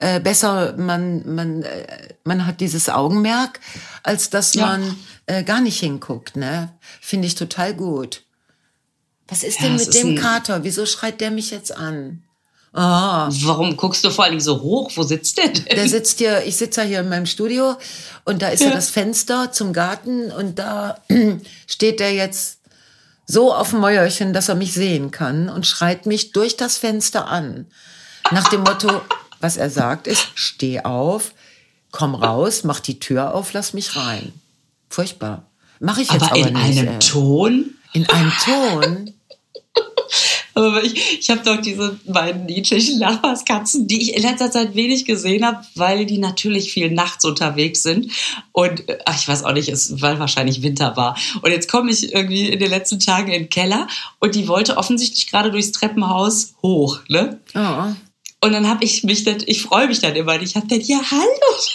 äh, 0.00 0.20
besser, 0.20 0.74
man, 0.76 1.34
man, 1.34 1.62
äh, 1.62 2.14
man 2.24 2.46
hat 2.46 2.60
dieses 2.60 2.88
Augenmerk, 2.88 3.60
als 4.02 4.30
dass 4.30 4.54
Ja. 4.54 4.66
man 4.66 4.96
äh, 5.26 5.42
gar 5.42 5.60
nicht 5.60 5.80
hinguckt. 5.80 6.36
Ne? 6.36 6.72
Finde 7.00 7.26
ich 7.26 7.34
total 7.34 7.74
gut. 7.74 8.22
Was 9.26 9.42
ist 9.42 9.56
Ja, 9.60 9.64
denn 9.66 9.72
mit 9.72 9.82
ist 9.82 9.94
dem 9.94 10.16
Kater? 10.16 10.64
Wieso 10.64 10.86
schreit 10.86 11.20
der 11.20 11.30
mich 11.30 11.50
jetzt 11.50 11.76
an? 11.76 12.22
Ah, 12.72 13.28
warum 13.42 13.76
guckst 13.76 14.04
du 14.04 14.10
vor 14.10 14.26
Dingen 14.28 14.40
so 14.40 14.60
hoch? 14.60 14.90
Wo 14.94 15.02
sitzt 15.02 15.38
der 15.38 15.48
denn? 15.48 15.64
der 15.76 15.88
sitzt 15.88 16.18
hier, 16.18 16.44
ich 16.44 16.56
sitze 16.56 16.82
ja 16.82 16.86
hier 16.86 17.00
in 17.00 17.08
meinem 17.08 17.26
Studio 17.26 17.76
und 18.24 18.40
da 18.42 18.48
ist 18.50 18.60
ja, 18.60 18.68
Ja. 18.68 18.74
das 18.74 18.90
Fenster 18.90 19.50
zum 19.52 19.72
Garten 19.72 20.30
und 20.30 20.58
da 20.58 20.98
steht 21.66 21.98
der 21.98 22.12
jetzt 22.14 22.58
so 23.26 23.52
auf 23.54 23.70
dem 23.70 23.80
Mäuerchen, 23.80 24.32
dass 24.32 24.48
er 24.48 24.54
mich 24.54 24.72
sehen 24.74 25.10
kann 25.10 25.48
und 25.48 25.66
schreit 25.66 26.06
mich 26.06 26.32
durch 26.32 26.56
das 26.56 26.76
Fenster 26.78 27.26
an. 27.26 27.66
Nach 28.30 28.48
dem 28.48 28.60
Motto, 28.60 29.00
was 29.40 29.56
er 29.56 29.70
sagt 29.70 30.06
ist, 30.06 30.28
steh 30.34 30.80
auf, 30.80 31.32
komm 31.90 32.14
raus, 32.14 32.64
mach 32.64 32.80
die 32.80 32.98
Tür 32.98 33.34
auf, 33.34 33.52
lass 33.52 33.72
mich 33.72 33.96
rein. 33.96 34.32
Furchtbar. 34.88 35.46
Mache 35.80 36.02
ich 36.02 36.10
jetzt 36.10 36.22
aber 36.22 36.32
aber, 36.32 36.48
in 36.48 36.54
nicht. 36.54 36.78
einem 36.78 36.88
ey. 36.88 36.98
Ton. 36.98 37.74
In 37.92 38.08
einem 38.08 38.32
Ton. 38.44 39.14
Aber 40.54 40.82
ich, 40.82 41.20
ich 41.20 41.30
habe 41.30 41.42
doch 41.44 41.60
diese 41.60 42.00
beiden 42.04 42.46
niedlichen 42.46 42.98
Nachbarskatzen, 42.98 43.86
die 43.86 44.02
ich 44.02 44.16
in 44.16 44.22
letzter 44.22 44.50
Zeit 44.50 44.74
wenig 44.74 45.04
gesehen 45.04 45.44
habe, 45.44 45.64
weil 45.76 46.04
die 46.04 46.18
natürlich 46.18 46.72
viel 46.72 46.90
nachts 46.90 47.24
unterwegs 47.24 47.84
sind. 47.84 48.10
Und 48.50 48.88
äh, 48.88 48.98
ach, 49.04 49.16
ich 49.16 49.28
weiß 49.28 49.44
auch 49.44 49.52
nicht, 49.52 49.68
es, 49.68 50.02
weil 50.02 50.18
wahrscheinlich 50.18 50.62
Winter 50.62 50.96
war. 50.96 51.16
Und 51.42 51.52
jetzt 51.52 51.70
komme 51.70 51.92
ich 51.92 52.12
irgendwie 52.12 52.48
in 52.48 52.58
den 52.58 52.70
letzten 52.70 52.98
Tagen 52.98 53.28
in 53.28 53.42
den 53.44 53.50
Keller 53.50 53.86
und 54.18 54.34
die 54.34 54.48
wollte 54.48 54.78
offensichtlich 54.78 55.30
gerade 55.30 55.52
durchs 55.52 55.70
Treppenhaus 55.70 56.54
hoch. 56.60 56.98
Ne? 57.08 57.38
Ja. 57.54 57.94
Und 58.40 58.52
dann 58.52 58.68
habe 58.68 58.84
ich 58.84 59.02
mich, 59.02 59.24
dann, 59.24 59.38
ich 59.46 59.62
freue 59.62 59.88
mich 59.88 59.98
dann 59.98 60.14
immer. 60.14 60.40
Ich 60.40 60.54
habe 60.54 60.68
dann, 60.68 60.80
ja, 60.80 61.00
hallo, 61.10 61.24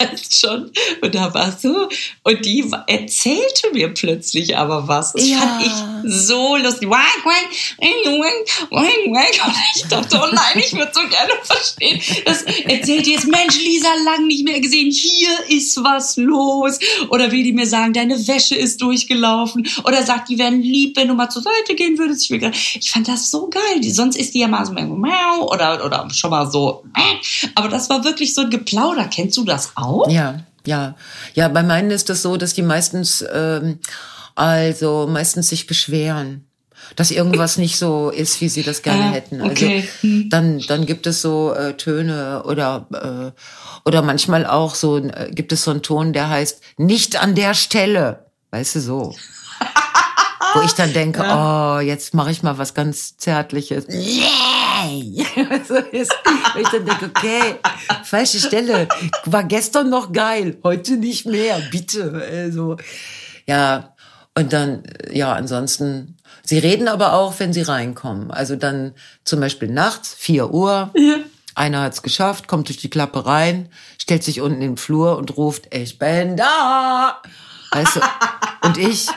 jetzt 0.00 0.40
schon. 0.40 0.70
Und 1.02 1.14
da 1.14 1.34
war 1.34 1.52
so. 1.52 1.90
Und 2.22 2.46
die 2.46 2.64
erzählte 2.86 3.70
mir 3.74 3.92
plötzlich 3.92 4.56
aber 4.56 4.88
was. 4.88 5.12
Das 5.12 5.28
ja. 5.28 5.36
fand 5.36 5.66
ich 5.66 5.72
so 6.10 6.56
lustig. 6.56 6.88
Und 6.88 6.96
ich 9.76 9.84
dachte, 9.90 10.18
oh 10.22 10.26
nein, 10.32 10.56
ich 10.56 10.72
würde 10.72 10.90
so 10.94 11.02
gerne 11.02 11.32
verstehen. 11.42 12.00
Das 12.24 12.40
erzählt 12.42 13.08
jetzt, 13.08 13.26
Mensch, 13.26 13.58
Lisa, 13.58 13.92
lang 14.02 14.26
nicht 14.26 14.44
mehr 14.44 14.60
gesehen. 14.60 14.90
Hier 14.90 15.28
ist 15.50 15.76
was 15.84 16.16
los. 16.16 16.78
Oder 17.10 17.30
will 17.30 17.42
die 17.42 17.52
mir 17.52 17.66
sagen, 17.66 17.92
deine 17.92 18.26
Wäsche 18.26 18.54
ist 18.54 18.80
durchgelaufen. 18.80 19.68
Oder 19.84 20.02
sagt, 20.02 20.30
die 20.30 20.38
wären 20.38 20.62
lieb, 20.62 20.96
wenn 20.96 21.08
du 21.08 21.14
mal 21.14 21.28
zur 21.28 21.42
Seite 21.42 21.74
gehen 21.74 21.98
würdest. 21.98 22.24
Ich, 22.24 22.30
will 22.30 22.50
ich 22.54 22.90
fand 22.90 23.06
das 23.06 23.30
so 23.30 23.50
geil. 23.50 23.82
Sonst 23.82 24.16
ist 24.16 24.32
die 24.32 24.38
ja 24.38 24.48
mal 24.48 24.64
so, 24.64 24.72
oder, 24.72 25.84
oder 25.84 26.08
schon 26.10 26.30
mal 26.30 26.50
so 26.50 26.53
so. 26.54 26.84
Aber 27.56 27.68
das 27.68 27.90
war 27.90 28.04
wirklich 28.04 28.34
so 28.34 28.42
ein 28.42 28.50
Geplauder. 28.50 29.08
Kennst 29.08 29.36
du 29.36 29.44
das 29.44 29.72
auch? 29.74 30.08
Ja, 30.08 30.44
ja. 30.64 30.94
Ja, 31.34 31.48
bei 31.48 31.64
meinen 31.64 31.90
ist 31.90 32.08
das 32.08 32.22
so, 32.22 32.36
dass 32.36 32.54
die 32.54 32.62
meistens, 32.62 33.24
ähm, 33.34 33.80
also 34.36 35.08
meistens 35.10 35.48
sich 35.48 35.66
beschweren 35.66 36.46
dass 36.96 37.10
irgendwas 37.10 37.56
nicht 37.64 37.78
so 37.78 38.10
ist, 38.10 38.40
wie 38.42 38.50
sie 38.50 38.62
das 38.62 38.82
gerne 38.82 39.04
ah, 39.04 39.12
hätten. 39.12 39.40
Also 39.40 39.52
okay. 39.52 39.88
Hm. 40.02 40.28
dann 40.28 40.58
dann 40.68 40.84
gibt 40.84 41.06
es 41.06 41.22
so 41.22 41.54
äh, 41.54 41.78
Töne 41.78 42.42
oder 42.44 42.86
äh, 42.92 43.88
oder 43.88 44.02
manchmal 44.02 44.44
auch 44.44 44.74
so 44.74 44.98
äh, 44.98 45.30
gibt 45.32 45.52
es 45.52 45.64
so 45.64 45.70
einen 45.70 45.82
Ton, 45.82 46.12
der 46.12 46.28
heißt 46.28 46.60
nicht 46.76 47.16
an 47.16 47.34
der 47.34 47.54
Stelle, 47.54 48.26
weißt 48.50 48.74
du 48.74 48.80
so. 48.80 49.14
Wo 50.54 50.60
ich 50.60 50.72
dann 50.72 50.92
denke, 50.92 51.22
ja. 51.22 51.78
oh, 51.78 51.80
jetzt 51.80 52.12
mache 52.12 52.30
ich 52.30 52.42
mal 52.42 52.58
was 52.58 52.74
ganz 52.74 53.16
zärtliches. 53.16 53.86
Yeah! 53.88 54.63
so 55.68 55.76
ist, 55.76 56.14
ich 56.58 56.68
dann 56.68 56.84
denke, 56.84 57.06
okay, 57.06 57.56
falsche 58.04 58.38
Stelle. 58.38 58.88
War 59.24 59.44
gestern 59.44 59.90
noch 59.90 60.12
geil, 60.12 60.58
heute 60.62 60.96
nicht 60.96 61.26
mehr, 61.26 61.60
bitte. 61.70 62.22
Also, 62.30 62.76
ja, 63.46 63.94
und 64.36 64.52
dann, 64.52 64.82
ja, 65.12 65.32
ansonsten, 65.32 66.16
sie 66.42 66.58
reden 66.58 66.88
aber 66.88 67.12
auch, 67.12 67.38
wenn 67.38 67.52
sie 67.52 67.62
reinkommen. 67.62 68.30
Also 68.30 68.56
dann 68.56 68.94
zum 69.24 69.40
Beispiel 69.40 69.70
nachts, 69.70 70.14
4 70.18 70.52
Uhr. 70.52 70.90
Ja. 70.94 71.16
Einer 71.54 71.82
hat's 71.82 72.02
geschafft, 72.02 72.48
kommt 72.48 72.68
durch 72.68 72.78
die 72.78 72.90
Klappe 72.90 73.26
rein, 73.26 73.68
stellt 73.98 74.24
sich 74.24 74.40
unten 74.40 74.60
in 74.60 74.72
den 74.72 74.76
Flur 74.76 75.18
und 75.18 75.36
ruft, 75.36 75.72
ich 75.72 75.98
bin 75.98 76.36
da. 76.36 77.22
Weißt 77.70 77.96
du? 77.96 78.00
Und 78.62 78.76
ich 78.76 79.08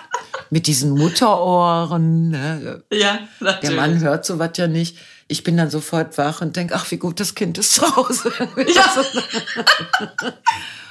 mit 0.49 0.68
diesen 0.68 0.91
Mutterohren. 0.91 2.30
Ne? 2.30 2.84
Ja, 2.91 3.20
natürlich. 3.39 3.59
Der 3.61 3.72
Mann 3.72 3.99
hört 3.99 4.26
sowas 4.26 4.51
ja 4.55 4.68
nicht 4.68 4.97
ich 5.28 5.43
bin 5.43 5.57
dann 5.57 5.69
sofort 5.69 6.17
wach 6.17 6.41
und 6.41 6.55
denke, 6.55 6.75
ach, 6.75 6.89
wie 6.91 6.97
gut 6.97 7.19
das 7.19 7.36
Kind 7.36 7.57
ist 7.57 7.73
zu 7.75 7.95
Hause. 7.95 8.32
Ja. 8.73 8.86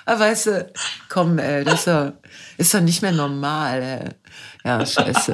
Aber 0.05 0.20
weißt 0.20 0.47
du, 0.47 0.72
komm, 1.09 1.39
ey, 1.39 1.64
das 1.64 1.80
ist 1.80 1.87
doch, 1.89 2.12
ist 2.59 2.74
doch 2.74 2.80
nicht 2.80 3.03
mehr 3.03 3.12
normal. 3.12 3.82
Ey. 3.82 4.09
Ja, 4.64 4.84
scheiße. 4.84 5.32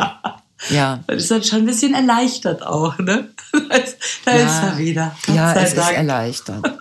Ja. 0.70 1.00
Das 1.07 1.16
ist 1.16 1.30
dann 1.30 1.42
schon 1.42 1.59
ein 1.61 1.66
bisschen 1.66 1.94
erleichtert 1.94 2.62
auch, 2.62 2.96
ne? 2.98 3.28
Da 3.68 3.76
ist 3.76 3.96
ja. 4.24 4.68
er 4.68 4.78
wieder. 4.78 5.16
Gott 5.26 5.34
ja, 5.34 5.53
es 5.55 5.74
Dank. 5.74 5.90
ist 5.90 5.96
erleichtert. 5.96 6.72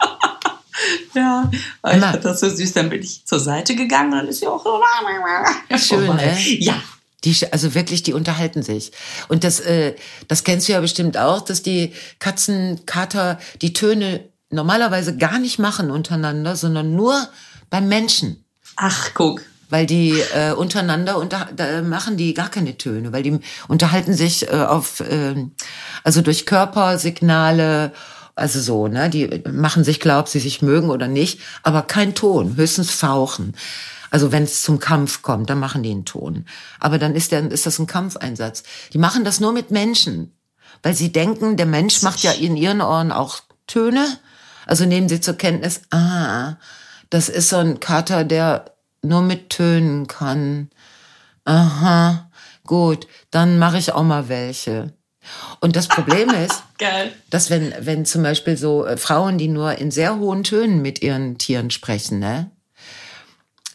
ja, 1.13 1.49
ich 1.51 1.99
fand 1.99 2.26
das 2.26 2.39
so 2.39 2.49
süß. 2.49 2.74
Dann 2.74 2.89
bin 2.89 3.01
ich 3.01 3.26
zur 3.26 3.39
Seite 3.39 3.76
gegangen 3.76 4.13
und 4.13 4.19
dann 4.19 4.28
ist 4.28 4.39
sie 4.39 4.47
auch 4.47 4.63
so. 4.63 4.80
Schön, 5.78 6.15
ne? 6.15 6.39
Ja, 6.59 6.76
die, 7.24 7.36
also 7.51 7.76
wirklich, 7.76 8.03
die 8.03 8.13
unterhalten 8.13 8.63
sich. 8.63 8.91
Und 9.28 9.43
das, 9.43 9.59
äh, 9.59 9.95
das 10.28 10.43
kennst 10.43 10.67
du 10.67 10.74
ja 10.74 10.82
bestimmt 10.82 11.17
auch, 11.17 11.41
dass 11.41 11.61
die 11.61 11.93
Katzenkater 12.19 13.39
die 13.61 13.74
Töne 13.74 14.30
normalerweise 14.49 15.15
gar 15.17 15.39
nicht 15.39 15.59
machen 15.59 15.91
untereinander, 15.91 16.55
sondern 16.55 16.95
nur 16.95 17.30
beim 17.69 17.88
Menschen. 17.88 18.43
Ach, 18.76 19.11
guck. 19.13 19.41
Weil 19.69 19.86
die 19.86 20.22
äh, 20.36 20.51
untereinander 20.51 21.17
unter, 21.17 21.47
da 21.55 21.82
machen 21.82 22.17
die 22.17 22.34
gar 22.34 22.49
keine 22.49 22.78
Töne, 22.78 23.13
weil 23.13 23.24
die 23.24 23.39
unterhalten 23.69 24.13
sich 24.13 24.49
äh, 24.49 24.55
auf, 24.55 24.99
äh, 24.99 25.36
also 26.03 26.22
durch 26.22 26.45
Körpersignale, 26.45 27.93
also 28.36 28.59
so, 28.59 28.88
ne? 28.88 29.09
Die 29.09 29.43
machen 29.49 29.86
sich 29.86 30.01
klar, 30.01 30.19
ob 30.19 30.28
sie 30.28 30.39
sich 30.39 30.61
mögen 30.61 30.89
oder 30.89 31.07
nicht, 31.07 31.39
aber 31.63 31.84
kein 31.84 32.15
Ton, 32.15 32.57
höchstens 32.57 32.91
Fauchen. 32.91 33.53
Also 34.12 34.32
wenn 34.32 34.43
es 34.43 34.62
zum 34.62 34.78
Kampf 34.78 35.22
kommt, 35.24 35.49
dann 35.49 35.59
machen 35.59 35.82
die 35.82 35.89
einen 35.89 36.05
Ton. 36.05 36.45
Aber 36.80 36.99
dann 36.99 37.16
ist, 37.16 37.32
der, 37.32 37.49
ist 37.49 37.66
das 37.66 37.80
ein 37.80 37.88
Kampfeinsatz. 37.88 38.64
Die 38.93 38.97
machen 38.97 39.24
das 39.24 39.39
nur 39.39 39.53
mit 39.53 39.72
Menschen, 39.72 40.36
weil 40.84 40.93
sie 40.93 41.12
denken, 41.12 41.57
der 41.57 41.66
Mensch 41.66 42.01
macht 42.03 42.22
ja 42.22 42.34
in 42.34 42.57
ihren 42.57 42.82
Ohren 42.82 43.12
auch 43.12 43.39
Töne. 43.68 44.05
Also 44.66 44.86
nehmen 44.86 45.09
sie 45.09 45.22
zur 45.22 45.36
Kenntnis, 45.36 45.82
ah, 45.91 46.57
das 47.09 47.30
ist 47.30 47.49
so 47.49 47.57
ein 47.57 47.80
Kater, 47.80 48.26
der 48.26 48.76
nur 49.01 49.22
mit 49.22 49.49
Tönen 49.49 50.07
kann. 50.07 50.70
Aha, 51.45 52.30
gut, 52.66 53.07
dann 53.32 53.59
mache 53.59 53.78
ich 53.78 53.93
auch 53.93 54.03
mal 54.03 54.28
welche. 54.28 54.93
Und 55.62 55.78
das 55.78 55.88
Problem 55.88 56.30
ist, 56.45 56.64
Geil. 56.78 57.14
dass 57.30 57.49
wenn, 57.49 57.74
wenn 57.80 58.05
zum 58.05 58.24
Beispiel 58.24 58.57
so 58.57 58.86
äh, 58.86 58.97
Frauen, 58.97 59.38
die 59.38 59.47
nur 59.47 59.78
in 59.78 59.89
sehr 59.89 60.18
hohen 60.18 60.43
Tönen 60.43 60.82
mit 60.82 61.01
ihren 61.01 61.38
Tieren 61.38 61.72
sprechen, 61.72 62.20
ne, 62.20 62.51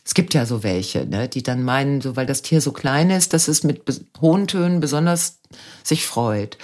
es 0.07 0.15
gibt 0.15 0.35
ja 0.35 0.47
so 0.47 0.63
welche, 0.63 1.05
ne, 1.05 1.29
die 1.29 1.43
dann 1.43 1.65
meinen, 1.65 2.01
so 2.01 2.15
weil 2.15 2.27
das 2.27 2.41
Tier 2.41 2.61
so 2.61 2.71
klein 2.71 3.11
ist, 3.11 3.33
dass 3.33 3.49
es 3.49 3.65
mit 3.65 3.83
hohen 4.21 4.47
Tönen 4.47 4.79
besonders 4.81 5.41
sich 5.83 6.07
freut. 6.07 6.57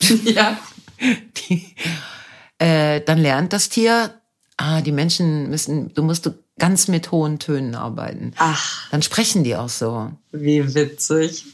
Ja. 0.24 0.58
Die, 1.36 1.74
äh, 2.58 3.02
dann 3.02 3.18
lernt 3.18 3.52
das 3.52 3.68
Tier, 3.68 4.14
ah, 4.56 4.80
die 4.80 4.92
Menschen 4.92 5.50
müssen, 5.50 5.92
du 5.92 6.02
musst 6.02 6.30
ganz 6.58 6.88
mit 6.88 7.12
hohen 7.12 7.38
Tönen 7.38 7.74
arbeiten. 7.74 8.32
Ach. 8.38 8.90
Dann 8.90 9.02
sprechen 9.02 9.44
die 9.44 9.56
auch 9.56 9.68
so. 9.68 10.10
Wie 10.32 10.74
witzig. 10.74 11.44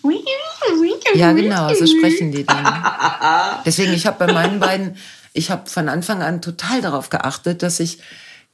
Ja, 1.15 1.33
genau, 1.33 1.75
so 1.75 1.87
sprechen 1.87 2.31
die 2.31 2.45
dann. 2.45 2.85
Deswegen, 3.67 3.93
ich 3.93 4.07
habe 4.07 4.25
bei 4.25 4.33
meinen 4.33 4.61
beiden, 4.61 4.97
ich 5.33 5.51
habe 5.51 5.69
von 5.69 5.89
Anfang 5.89 6.23
an 6.23 6.41
total 6.41 6.81
darauf 6.83 7.11
geachtet, 7.11 7.63
dass 7.63 7.81
ich 7.81 7.99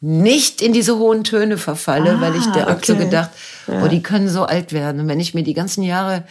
nicht 0.01 0.63
in 0.63 0.73
diese 0.73 0.97
hohen 0.97 1.25
Töne 1.25 1.59
verfalle, 1.59 2.17
ah, 2.17 2.21
weil 2.21 2.37
ich 2.37 2.47
der 2.47 2.69
okay. 2.69 2.87
so 2.87 2.97
gedacht, 2.97 3.31
ja. 3.67 3.83
oh, 3.83 3.89
die 3.89 4.03
können 4.03 4.29
so 4.29 4.45
alt 4.45 4.73
werden. 4.73 5.01
Und 5.01 5.09
wenn 5.09 5.21
ich 5.21 5.35
mir 5.35 5.43
die 5.43 5.55
ganzen 5.55 5.83
Jahre 5.83 6.25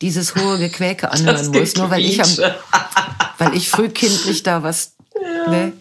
dieses 0.00 0.36
hohe 0.36 0.58
Gequäke 0.58 1.10
anhören 1.12 1.50
muss, 1.50 1.76
nur 1.76 1.90
weil 1.90 2.04
ich, 2.04 2.22
am, 2.22 2.30
weil 3.38 3.54
ich 3.54 3.68
frühkindlich 3.68 4.42
da 4.42 4.62
was, 4.62 4.94
ja. 5.20 5.50
ne? 5.50 5.72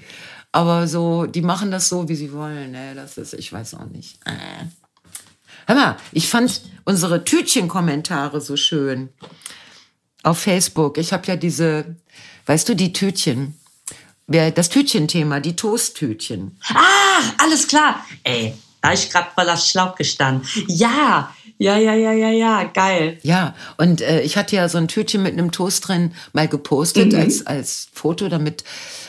Aber 0.52 0.88
so, 0.88 1.28
die 1.28 1.44
machen 1.44 1.70
das 1.70 1.90
so, 1.90 2.10
wie 2.10 2.16
sie 2.16 2.34
wollen, 2.34 2.72
ne? 2.72 2.96
Das 2.96 3.20
ist, 3.20 3.34
ich 3.36 3.54
weiß 3.54 3.76
auch 3.76 3.86
nicht. 3.86 4.18
Äh. 4.26 4.66
Hör 5.68 5.76
mal, 5.76 5.98
ich 6.12 6.28
fand 6.28 6.62
unsere 6.86 7.24
Tütchen-Kommentare 7.24 8.42
so 8.42 8.58
schön. 8.58 9.10
Auf 10.24 10.40
Facebook. 10.40 10.98
Ich 10.98 11.14
habe 11.14 11.28
ja 11.28 11.36
diese, 11.36 11.96
weißt 12.48 12.68
du, 12.68 12.76
die 12.76 12.92
Tütchen 12.92 13.59
das 14.30 14.70
Tütchenthema, 14.70 15.40
die 15.40 15.56
Toasttütchen. 15.56 16.58
Ah, 16.70 17.22
alles 17.38 17.68
klar. 17.68 18.06
Ey, 18.24 18.54
da 18.82 18.94
ich 18.94 19.10
gerade 19.10 19.28
mal 19.36 19.46
das 19.46 19.68
Schlauch 19.68 19.96
gestanden. 19.96 20.48
Ja, 20.68 21.34
ja, 21.62 21.78
ja, 21.78 21.94
ja, 21.94 22.14
ja, 22.14 22.30
ja, 22.30 22.64
geil. 22.64 23.18
Ja, 23.22 23.54
und 23.78 24.00
äh, 24.00 24.22
ich 24.22 24.38
hatte 24.38 24.56
ja 24.56 24.70
so 24.70 24.78
ein 24.78 24.88
Tütchen 24.88 25.22
mit 25.22 25.34
einem 25.34 25.52
Toast 25.52 25.88
drin 25.90 26.14
mal 26.32 26.48
gepostet 26.48 27.12
mhm. 27.12 27.20
als, 27.20 27.46
als 27.46 27.90
Foto, 27.92 28.30
damit 28.30 28.64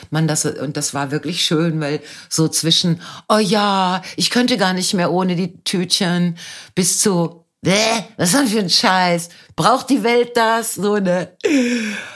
man 0.09 0.27
das, 0.27 0.45
und 0.45 0.75
das 0.75 0.93
war 0.93 1.11
wirklich 1.11 1.45
schön, 1.45 1.79
weil 1.79 2.01
so 2.27 2.49
zwischen, 2.49 3.01
oh 3.29 3.37
ja, 3.37 4.01
ich 4.17 4.31
könnte 4.31 4.57
gar 4.57 4.73
nicht 4.73 4.93
mehr 4.93 5.13
ohne 5.13 5.37
die 5.37 5.63
Tütchen, 5.63 6.37
bis 6.75 6.99
zu, 6.99 7.40
Bäh, 7.63 8.03
was 8.17 8.29
ist 8.29 8.39
das 8.39 8.51
für 8.51 8.59
ein 8.59 8.69
Scheiß? 8.69 9.29
Braucht 9.55 9.91
die 9.91 10.01
Welt 10.01 10.35
das? 10.35 10.73
So, 10.73 10.97
ne? 10.97 11.37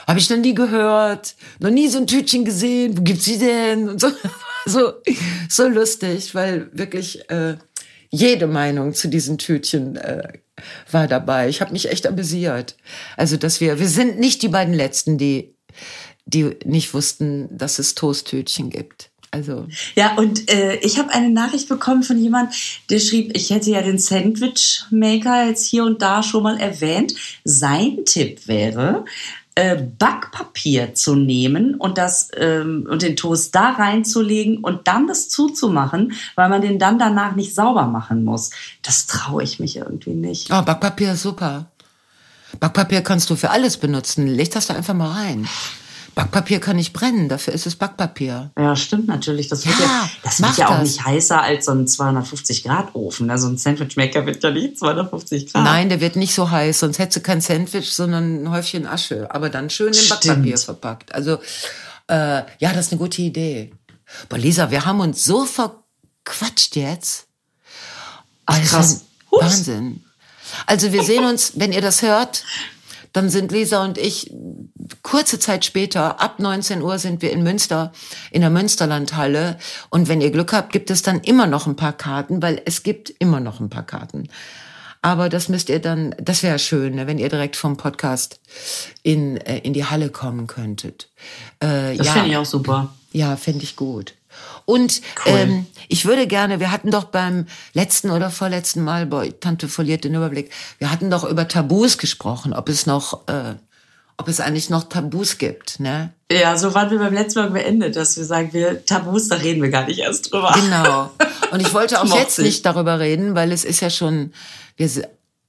Habe 0.04 0.18
ich 0.18 0.28
noch 0.28 0.38
nie 0.38 0.54
gehört. 0.54 1.36
Noch 1.60 1.70
nie 1.70 1.86
so 1.86 1.98
ein 1.98 2.08
Tütchen 2.08 2.44
gesehen. 2.44 2.98
Wo 2.98 3.02
gibt's 3.02 3.26
sie 3.26 3.38
denn? 3.38 3.88
Und 3.88 4.00
so, 4.00 4.10
so, 4.66 4.94
so 5.48 5.68
lustig, 5.68 6.34
weil 6.34 6.68
wirklich 6.72 7.30
äh, 7.30 7.56
jede 8.10 8.48
Meinung 8.48 8.92
zu 8.92 9.06
diesen 9.06 9.38
Tütchen 9.38 9.96
äh, 9.96 10.32
war 10.90 11.06
dabei. 11.06 11.48
Ich 11.48 11.60
habe 11.60 11.72
mich 11.72 11.90
echt 11.90 12.08
amüsiert. 12.08 12.76
Also, 13.16 13.36
dass 13.36 13.60
wir, 13.60 13.78
wir 13.78 13.88
sind 13.88 14.18
nicht 14.18 14.42
die 14.42 14.48
beiden 14.48 14.74
Letzten, 14.74 15.16
die, 15.16 15.54
die 16.24 16.56
nicht 16.64 16.92
wussten, 16.92 17.56
dass 17.56 17.78
es 17.78 17.94
Toasttütchen 17.94 18.68
gibt. 18.70 19.10
Also. 19.36 19.66
Ja, 19.94 20.14
und 20.16 20.50
äh, 20.50 20.76
ich 20.76 20.98
habe 20.98 21.10
eine 21.10 21.28
Nachricht 21.28 21.68
bekommen 21.68 22.02
von 22.02 22.18
jemand, 22.18 22.54
der 22.88 22.98
schrieb, 23.00 23.36
ich 23.36 23.50
hätte 23.50 23.70
ja 23.70 23.82
den 23.82 23.98
Sandwich 23.98 24.82
Maker 24.90 25.46
jetzt 25.46 25.66
hier 25.66 25.84
und 25.84 26.00
da 26.00 26.22
schon 26.22 26.42
mal 26.42 26.58
erwähnt. 26.58 27.14
Sein 27.44 27.98
Tipp 28.06 28.48
wäre, 28.48 29.04
äh, 29.54 29.76
Backpapier 29.76 30.94
zu 30.94 31.14
nehmen 31.16 31.74
und 31.74 31.98
das 31.98 32.30
ähm, 32.34 32.86
und 32.90 33.02
den 33.02 33.14
Toast 33.14 33.54
da 33.54 33.72
reinzulegen 33.72 34.58
und 34.58 34.88
dann 34.88 35.06
das 35.06 35.28
zuzumachen, 35.28 36.12
weil 36.34 36.48
man 36.48 36.62
den 36.62 36.78
dann 36.78 36.98
danach 36.98 37.36
nicht 37.36 37.54
sauber 37.54 37.86
machen 37.86 38.24
muss. 38.24 38.50
Das 38.80 39.06
traue 39.06 39.42
ich 39.42 39.60
mich 39.60 39.76
irgendwie 39.76 40.14
nicht. 40.14 40.50
Oh, 40.50 40.62
Backpapier 40.62 41.12
ist 41.12 41.22
super. 41.22 41.66
Backpapier 42.58 43.02
kannst 43.02 43.28
du 43.28 43.36
für 43.36 43.50
alles 43.50 43.76
benutzen. 43.76 44.26
Leg 44.26 44.50
das 44.50 44.68
da 44.68 44.74
einfach 44.74 44.94
mal 44.94 45.10
rein. 45.10 45.46
Backpapier 46.16 46.60
kann 46.60 46.76
nicht 46.76 46.94
brennen, 46.94 47.28
dafür 47.28 47.52
ist 47.52 47.66
es 47.66 47.76
Backpapier. 47.76 48.50
Ja, 48.58 48.74
stimmt 48.74 49.06
natürlich. 49.06 49.48
Das 49.48 49.66
wird 49.66 49.78
ja, 49.78 49.84
Ja, 49.84 50.10
das 50.22 50.40
wird 50.40 50.56
ja 50.56 50.68
auch 50.68 50.78
das. 50.80 50.88
nicht 50.88 51.04
heißer 51.04 51.42
als 51.42 51.66
so 51.66 51.72
ein 51.72 51.86
250 51.86 52.64
Grad 52.64 52.94
Ofen. 52.94 53.28
Also 53.30 53.48
ein 53.48 53.58
Sandwichmaker 53.58 54.24
wird 54.24 54.42
ja 54.42 54.50
nicht 54.50 54.78
250 54.78 55.52
Grad. 55.52 55.62
Nein, 55.62 55.90
der 55.90 56.00
wird 56.00 56.16
nicht 56.16 56.34
so 56.34 56.50
heiß, 56.50 56.80
sonst 56.80 56.98
hättest 56.98 57.18
du 57.18 57.20
kein 57.20 57.42
Sandwich, 57.42 57.92
sondern 57.92 58.44
ein 58.44 58.50
Häufchen 58.50 58.86
Asche. 58.86 59.28
Aber 59.30 59.50
dann 59.50 59.68
schön 59.68 59.92
in. 59.92 60.08
Backpapier 60.08 60.56
verpackt. 60.56 61.14
Also, 61.14 61.34
äh, 62.08 62.14
ja, 62.58 62.72
das 62.72 62.86
ist 62.86 62.92
eine 62.92 62.98
gute 62.98 63.20
Idee. 63.20 63.74
Boah, 64.30 64.38
Lisa, 64.38 64.70
wir 64.70 64.86
haben 64.86 65.00
uns 65.00 65.22
so 65.22 65.44
verquatscht 65.44 66.76
jetzt. 66.76 67.26
Ach, 68.46 68.58
ist 68.58 68.70
krass. 68.70 69.04
Wahnsinn. 69.30 70.02
Also 70.64 70.92
wir 70.92 71.02
sehen 71.02 71.26
uns, 71.26 71.52
wenn 71.56 71.72
ihr 71.72 71.82
das 71.82 72.00
hört, 72.00 72.42
dann 73.16 73.30
sind 73.30 73.50
Lisa 73.50 73.82
und 73.82 73.96
ich 73.96 74.30
kurze 75.02 75.38
Zeit 75.38 75.64
später, 75.64 76.20
ab 76.20 76.38
19 76.38 76.82
Uhr 76.82 76.98
sind 76.98 77.22
wir 77.22 77.32
in 77.32 77.42
Münster, 77.42 77.92
in 78.30 78.42
der 78.42 78.50
Münsterlandhalle. 78.50 79.56
Und 79.88 80.08
wenn 80.08 80.20
ihr 80.20 80.30
Glück 80.30 80.52
habt, 80.52 80.70
gibt 80.72 80.90
es 80.90 81.00
dann 81.00 81.20
immer 81.20 81.46
noch 81.46 81.66
ein 81.66 81.76
paar 81.76 81.94
Karten, 81.94 82.42
weil 82.42 82.60
es 82.66 82.82
gibt 82.82 83.10
immer 83.18 83.40
noch 83.40 83.58
ein 83.58 83.70
paar 83.70 83.84
Karten. 83.84 84.28
Aber 85.00 85.28
das 85.28 85.48
müsst 85.48 85.70
ihr 85.70 85.80
dann, 85.80 86.14
das 86.20 86.42
wäre 86.42 86.58
schön, 86.58 86.96
ne, 86.96 87.06
wenn 87.06 87.18
ihr 87.18 87.28
direkt 87.30 87.56
vom 87.56 87.76
Podcast 87.76 88.40
in, 89.02 89.38
äh, 89.38 89.58
in 89.58 89.72
die 89.72 89.84
Halle 89.84 90.10
kommen 90.10 90.46
könntet. 90.46 91.08
Äh, 91.60 91.96
Das 91.96 92.08
ja. 92.08 92.12
finde 92.12 92.28
ich 92.28 92.36
auch 92.36 92.44
super. 92.44 92.94
Ja, 93.12 93.36
fände 93.36 93.62
ich 93.64 93.76
gut. 93.76 94.12
Und 94.66 95.00
Cool. 95.24 95.32
ähm, 95.32 95.66
ich 95.88 96.04
würde 96.04 96.26
gerne, 96.26 96.60
wir 96.60 96.70
hatten 96.70 96.90
doch 96.90 97.04
beim 97.04 97.46
letzten 97.72 98.10
oder 98.10 98.30
vorletzten 98.30 98.82
Mal, 98.84 99.06
boah, 99.06 99.24
Tante 99.40 99.68
verliert 99.68 100.04
den 100.04 100.14
Überblick, 100.14 100.50
wir 100.78 100.90
hatten 100.90 101.10
doch 101.10 101.24
über 101.24 101.48
Tabus 101.48 101.96
gesprochen, 101.98 102.52
ob 102.52 102.68
es 102.68 102.84
noch, 102.84 103.26
äh, 103.28 103.54
ob 104.18 104.28
es 104.28 104.40
eigentlich 104.40 104.68
noch 104.68 104.84
Tabus 104.88 105.38
gibt, 105.38 105.80
ne? 105.80 106.12
Ja, 106.30 106.56
so 106.56 106.74
waren 106.74 106.90
wir 106.90 106.98
beim 106.98 107.14
letzten 107.14 107.38
Mal 107.38 107.50
beendet, 107.50 107.94
dass 107.94 108.16
wir 108.16 108.24
sagen, 108.24 108.52
wir 108.52 108.84
Tabus, 108.84 109.28
da 109.28 109.36
reden 109.36 109.62
wir 109.62 109.70
gar 109.70 109.86
nicht 109.86 110.00
erst 110.00 110.32
drüber. 110.32 110.52
Genau. 110.54 111.10
Und 111.52 111.60
ich 111.60 111.72
wollte 111.72 112.00
auch 112.02 112.18
jetzt 112.18 112.38
ich. 112.40 112.44
nicht 112.44 112.66
darüber 112.66 112.98
reden, 112.98 113.36
weil 113.36 113.52
es 113.52 113.64
ist 113.64 113.80
ja 113.80 113.90
schon, 113.90 114.32
wir, 114.76 114.90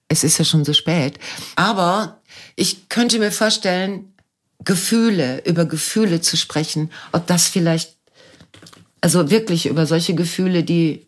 es 0.07 0.23
ist 0.23 0.37
ja 0.37 0.45
schon 0.45 0.63
so 0.63 0.73
spät. 0.73 1.17
Aber 1.55 2.21
ich 2.55 2.89
könnte 2.89 3.17
mir 3.17 3.31
vorstellen, 3.31 4.13
Gefühle, 4.63 5.41
über 5.45 5.65
Gefühle 5.65 6.21
zu 6.21 6.37
sprechen, 6.37 6.91
ob 7.11 7.25
das 7.25 7.47
vielleicht, 7.47 7.96
also 9.01 9.29
wirklich 9.29 9.67
über 9.67 9.85
solche 9.85 10.15
Gefühle, 10.15 10.63
die, 10.63 11.07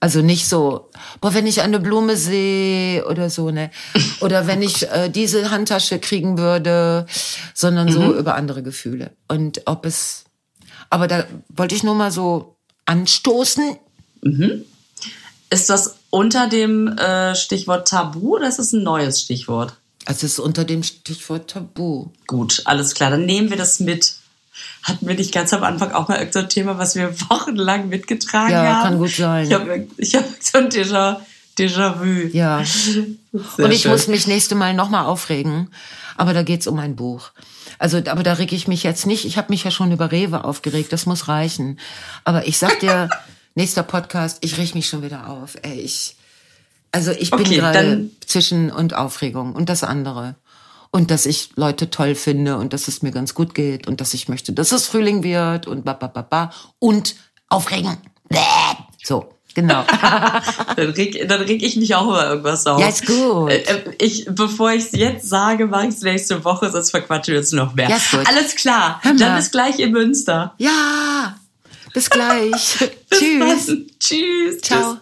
also 0.00 0.22
nicht 0.22 0.48
so, 0.48 0.90
boah, 1.20 1.34
wenn 1.34 1.46
ich 1.46 1.60
eine 1.62 1.80
Blume 1.80 2.16
sehe 2.16 3.06
oder 3.06 3.30
so, 3.30 3.50
ne? 3.50 3.70
Oder 4.20 4.46
wenn 4.46 4.62
ich 4.62 4.88
äh, 4.88 5.08
diese 5.10 5.50
Handtasche 5.50 5.98
kriegen 5.98 6.38
würde, 6.38 7.06
sondern 7.54 7.90
so 7.90 8.14
über 8.14 8.34
andere 8.34 8.62
Gefühle. 8.62 9.12
Und 9.28 9.62
ob 9.66 9.86
es, 9.86 10.24
aber 10.88 11.08
da 11.08 11.24
wollte 11.48 11.74
ich 11.74 11.82
nur 11.82 11.94
mal 11.94 12.10
so 12.10 12.56
anstoßen. 12.86 13.76
Ist 15.50 15.70
das 15.70 15.96
unter 16.10 16.48
dem 16.48 16.88
äh, 16.96 17.34
Stichwort 17.34 17.88
Tabu 17.88 18.36
oder 18.36 18.48
ist 18.48 18.58
es 18.58 18.72
ein 18.72 18.82
neues 18.82 19.20
Stichwort? 19.20 19.74
Es 20.06 20.22
ist 20.22 20.38
unter 20.38 20.64
dem 20.64 20.82
Stichwort 20.82 21.50
Tabu. 21.50 22.08
Gut, 22.26 22.62
alles 22.64 22.94
klar, 22.94 23.10
dann 23.10 23.26
nehmen 23.26 23.50
wir 23.50 23.56
das 23.56 23.80
mit. 23.80 24.14
Hatten 24.82 25.06
wir 25.06 25.14
nicht 25.14 25.32
ganz 25.32 25.52
am 25.52 25.62
Anfang 25.62 25.92
auch 25.92 26.08
mal 26.08 26.18
irgendein 26.18 26.48
Thema, 26.48 26.78
was 26.78 26.94
wir 26.94 27.12
wochenlang 27.30 27.88
mitgetragen 27.88 28.52
Ja, 28.52 28.62
haben? 28.76 28.82
kann 28.82 28.98
gut 28.98 29.10
sein. 29.10 29.46
Ich 29.46 29.52
habe 29.52 29.86
ich 29.96 30.14
hab 30.14 30.24
so 30.40 30.58
ein 30.58 30.68
Déjà- 30.68 31.16
Déjà-vu. 31.58 32.28
Ja. 32.32 32.62
Sehr 32.64 33.04
Und 33.64 33.70
ich 33.72 33.82
schön. 33.82 33.90
muss 33.90 34.06
mich 34.08 34.26
nächste 34.26 34.54
Mal 34.54 34.72
nochmal 34.74 35.04
aufregen. 35.04 35.68
Aber 36.16 36.32
da 36.32 36.42
geht's 36.42 36.66
um 36.66 36.78
ein 36.78 36.96
Buch. 36.96 37.30
Also, 37.78 37.98
aber 37.98 38.22
da 38.22 38.34
reg 38.34 38.52
ich 38.52 38.68
mich 38.68 38.82
jetzt 38.82 39.06
nicht. 39.06 39.24
Ich 39.24 39.36
habe 39.36 39.48
mich 39.50 39.64
ja 39.64 39.70
schon 39.70 39.92
über 39.92 40.10
Rewe 40.12 40.44
aufgeregt. 40.44 40.92
Das 40.92 41.06
muss 41.06 41.28
reichen. 41.28 41.78
Aber 42.24 42.46
ich 42.46 42.56
sag 42.58 42.80
dir, 42.80 43.08
nächster 43.54 43.82
Podcast, 43.82 44.38
ich 44.42 44.56
reg 44.58 44.74
mich 44.74 44.86
schon 44.88 45.02
wieder 45.02 45.28
auf. 45.28 45.56
Ey, 45.62 45.80
ich, 45.80 46.16
also 46.92 47.10
ich 47.10 47.30
bin 47.30 47.40
Okay, 47.40 47.56
gerade 47.56 47.78
dann- 47.90 48.10
zwischen 48.26 48.70
und 48.70 48.94
Aufregung 48.94 49.54
und 49.54 49.68
das 49.68 49.82
andere. 49.84 50.34
Und 50.92 51.10
dass 51.12 51.24
ich 51.26 51.50
Leute 51.56 51.88
toll 51.90 52.14
finde 52.16 52.56
und 52.56 52.72
dass 52.72 52.88
es 52.88 53.02
mir 53.02 53.12
ganz 53.12 53.34
gut 53.34 53.54
geht 53.54 53.86
und 53.86 54.00
dass 54.00 54.12
ich 54.12 54.28
möchte, 54.28 54.52
dass 54.52 54.72
es 54.72 54.86
Frühling 54.86 55.22
wird 55.22 55.66
und 55.68 55.84
ba, 55.84 55.92
ba, 55.92 56.08
ba, 56.08 56.22
ba. 56.22 56.50
Und 56.80 57.14
aufregen. 57.48 57.96
Bäh. 58.28 58.38
So, 59.04 59.32
genau. 59.54 59.84
Dann 60.76 60.90
reg, 60.90 61.28
dann 61.28 61.40
reg 61.42 61.62
ich 61.62 61.76
mich 61.76 61.94
auch 61.94 62.06
über 62.08 62.28
irgendwas 62.30 62.66
auf. 62.66 62.80
Ja, 62.80 62.88
ist 62.88 63.06
gut. 63.06 63.50
Äh, 63.50 63.58
äh, 63.62 63.94
Ich, 63.98 64.26
bevor 64.30 64.72
ich 64.72 64.84
es 64.84 64.92
jetzt 64.92 65.28
sage, 65.28 65.66
mache 65.66 65.86
ich 65.86 65.94
es 65.94 66.02
nächste 66.02 66.44
Woche, 66.44 66.70
sonst 66.70 66.90
verquatschen 66.90 67.34
wir 67.34 67.40
es 67.40 67.52
noch 67.52 67.74
mehr. 67.74 67.88
Ja, 67.88 67.96
ist 67.96 68.10
gut. 68.10 68.26
Alles 68.26 68.54
klar. 68.56 69.00
Dann 69.04 69.36
bis 69.36 69.50
gleich 69.50 69.78
in 69.78 69.92
Münster. 69.92 70.54
ja, 70.58 71.36
bis 71.92 72.08
gleich. 72.10 72.78
Bis 73.10 73.18
Tschüss. 73.18 73.66
dann. 73.66 73.86
Tschüss. 73.98 74.60
Ciao. 74.62 74.92
Tschüss. 74.94 75.00